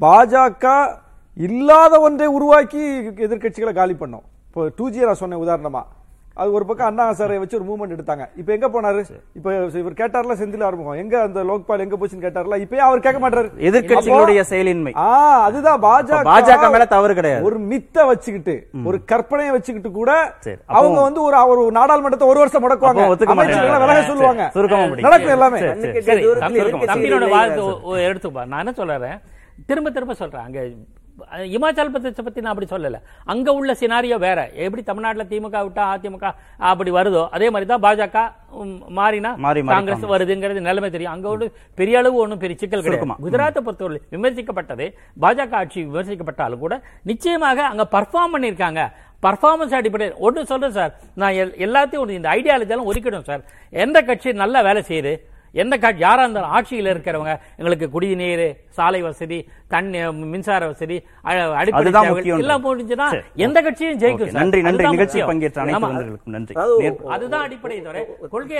பாஜக 0.00 0.94
இல்லாத 1.34 2.00
ஒன்றை 2.00 2.26
உருவாக்கி 2.26 2.98
எதிர்க்கட்சிகளை 3.00 3.74
காலி 3.74 3.92
பண்ணோம். 3.92 4.22
இப்போ 4.46 4.72
டூ 4.76 4.90
ஜி 4.90 5.00
நான் 5.00 5.14
சொன்னேன் 5.14 5.38
உதாரணமா. 5.38 5.82
அது 6.40 6.52
ஒரு 6.52 6.66
பக்கம் 6.66 6.86
அண்ணா 6.86 7.10
ஹசாரை 7.10 7.38
வச்சு 7.38 7.64
ஒரு 7.64 7.86
மூவ்மெண்ட் 7.86 7.98
எடுத்தாங்க. 7.98 8.26
இப்ப 8.36 8.52
எங்க 8.52 8.68
போனாரு? 8.68 9.04
இப்ப 9.34 9.54
இவர் 9.54 9.92
கேட்டார்ல 9.92 10.38
செந்தில் 10.38 10.64
ஆரம்பம் 10.64 10.92
எங்க 10.92 11.20
அந்த 11.20 11.42
லோக்பால் 11.42 11.78
எங்க 11.78 11.96
போச்சுன்னு 11.96 12.20
கேட்டார்ல? 12.20 12.64
இப்பயும் 12.64 12.76
அவர் 12.76 13.00
கேட்க 13.00 13.28
மாட்டாரு. 13.28 13.48
எதிர்க்கட்சிகளுடைய 13.58 14.38
அப்போ- 14.38 14.40
செயலின்மை. 14.40 14.92
ஆ 14.96 15.40
அதுதான் 15.42 15.82
பாஜக 15.82 16.24
பாஜக 16.24 16.70
மேல 16.70 16.84
தவறு 16.84 17.14
கிடையாது. 17.14 17.44
ஒரு 17.44 17.60
மித்த 17.60 18.06
வச்சுக்கிட்டு 18.06 18.68
ஒரு 18.84 19.00
கற்பனையை 19.12 19.50
வச்சுக்கிட்டு 19.50 19.90
கூட 19.90 20.34
சரி, 20.40 20.56
அவங்க 20.66 21.00
வந்து 21.00 21.22
ஒரு 21.22 21.48
ஒரு 21.48 21.72
நாடாளுமன்றத்தை 21.72 22.28
ஒரு 22.28 22.38
வருஷம் 22.38 22.70
முடக்குவாங்க. 22.70 23.00
ஒத்துக்க 23.00 23.32
மாட்டாங்க. 23.32 23.46
விலக 23.46 23.92
சரி, 23.92 24.06
சொல்லுவாங்க. 24.06 24.50
நடக்கும் 25.00 25.30
எல்லாமே. 25.30 25.58
சரி, 25.58 25.80
சரி. 25.80 26.00
சரி, 26.00 26.22
சார். 26.24 26.50
எடுத்துப்பா. 27.84 28.46
நான் 28.46 28.58
என்ன 28.58 28.72
சொல்றேன்? 28.72 29.20
திரும்ப 29.66 29.90
திரும்ப 29.90 30.14
சொல்றேன். 30.14 30.40
அங்க 30.40 30.66
இமாச்சல 31.28 31.90
பிரதேச 31.90 32.22
பத்தி 32.22 32.40
நான் 32.40 32.54
அப்படி 32.54 32.70
சொல்லல. 32.70 32.98
அங்க 33.24 33.52
உள்ள 33.52 33.72
சினாரியோ 33.72 34.18
வேற. 34.18 34.50
எப்படி 34.54 34.82
தமிழ்நாட்டுல 34.82 35.24
திமுக 35.24 35.56
விட்டா 35.66 35.84
அதிமுக 35.90 36.32
அப்படி 36.58 36.90
வருதோ? 36.90 37.28
அதே 37.30 37.50
மாதிரி 37.50 37.70
தான் 37.70 37.82
பாஜக 37.82 38.18
மாறினா 38.90 39.30
மாறி 39.36 39.36
மாறி 39.36 39.62
காங்கிரஸ் 39.66 40.04
வருதுங்கிறது 40.04 40.60
நிலைமை 40.60 40.90
தெரியும். 40.90 41.12
அங்க 41.12 41.28
ஒரு 41.28 41.46
பெரிய 41.74 41.98
அளவு 41.98 42.16
ஒண்ணும் 42.16 42.38
பெரிய 42.38 42.58
சிக்கல். 42.58 42.82
கிடையாது. 42.82 43.06
குஜராத்தை 43.22 43.60
பொறுத்தவரை 43.60 44.00
விமர்சிக்கப்பட்டது. 44.10 44.86
பாஜக 45.20 45.54
ஆட்சி 45.54 45.86
விமர்சிக்கப்பட்டாலும் 45.86 46.58
கூட 46.58 46.74
நிச்சயமாக 47.02 47.66
அங்க 47.66 47.86
பர்ஃபார்ம் 47.92 48.34
பண்ணிருக்காங்க 48.34 48.82
பர்ஃபார்மன்ஸ் 49.22 49.74
அடிப்படையில் 49.74 50.16
ஒன்று 50.18 50.46
சொல்றேன் 50.46 50.70
சார் 50.70 50.92
நான் 51.14 51.32
எல்- 51.32 51.56
எல்லாத்தையும் 51.58 52.10
இந்த 52.10 52.28
ஐடியாலஜி 52.28 52.68
எல்லாம் 52.68 52.92
ஒதுக்கிடும் 52.92 53.24
சார் 53.24 53.42
எந்த 53.72 54.02
கட்சி 54.02 54.32
நல்லா 54.32 54.60
வேலை 54.60 54.82
செய்யுது? 54.88 55.12
எந்த 55.52 55.76
கட்சி 55.76 56.00
யாரா 56.00 56.20
இருந்தாலும் 56.20 56.50
ஆட்சியில் 56.50 56.84
இருக்கிறவங்க 56.84 57.38
எங்களுக்கு 57.56 57.90
குடிநீர் 57.90 58.56
சாலை 58.68 59.02
வசதி 59.02 59.48
தண்ணி 59.68 60.12
மின்சார 60.12 60.66
வசதி 60.66 61.02
அடிப்படை. 61.22 61.92
எல்லாம் 62.38 62.62
சரி. 63.10 63.22
எந்த 63.34 63.60
கட்சியும் 63.60 63.98
ஜெயிக்கும். 63.98 64.30
நன்றி 64.32 64.62
நன்றி 64.62 64.84
முக்கியம். 64.86 65.26
பங்கேற்ற. 65.26 65.64
நண்பர்களுக்கும் 65.64 66.32
நன்றி 66.32 66.54
அதுதான் 67.08 67.42
அடிப்படை 67.42 67.82
தவிர 67.82 68.06
கொள்கை 68.30 68.56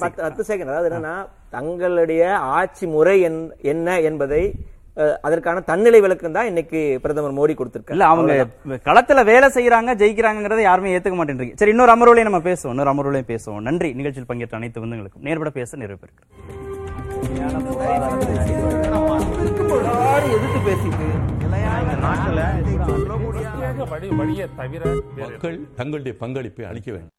பத்து- 0.00 0.22
செகண்ட், 0.48 0.60
அதாவது 0.60 0.96
என்னன்னா 0.96 1.28
தங்களுடைய 1.50 2.36
ஆட்சி 2.36 2.86
முறை 2.86 3.28
என்- 3.28 3.50
என்ன 3.62 4.00
என்பதை 4.00 4.54
அதற்கான 5.26 5.60
தன்னிலை 5.70 6.00
விளக்கம் 6.04 6.36
தான் 6.36 6.48
இன்னைக்கு 6.50 6.80
பிரதமர் 7.02 7.36
மோடி 7.38 7.54
கொடுத்திருக்காரு. 7.58 7.96
இல்ல 7.96 8.06
அவங்க 8.12 8.32
களத்துல 8.88 9.24
வேலை 9.30 9.48
செய்யறாங்க 9.56 9.90
ஜெயிக்கிறாங்கிறத 10.02 10.62
யாருமே 10.68 10.94
ஏத்துக்க 10.98 11.18
மாட்டேன்றீங்க. 11.20 11.54
சரி 11.60 11.72
இன்னொரு 11.74 11.94
அமர்வுலையும் 11.96 12.30
நம்ம 12.30 12.42
பேசுவோம் 12.50 12.74
இன்னொரு 12.76 12.92
அமர்வுலையும் 12.94 13.30
பேசுவோம். 13.32 13.60
நன்றி. 13.68 13.90
நிகழ்ச்சியில் 14.00 14.30
பங்கேற்ற 14.30 14.58
அனைத்து 14.60 14.82
விருந்துகளுக்கும். 14.82 15.24
நேர்பட 15.28 15.52
பேச 15.60 15.76
நிறைவு 15.82 16.08
எதிர்த்து 20.36 20.60
பேசிட்டு 20.68 21.06
மக்கள் 25.20 25.58
தங்களுடைய 25.78 26.14
பங்களிப்பை 26.22 26.64
அளிக்க 26.70 26.88
வேண்டும். 26.94 27.14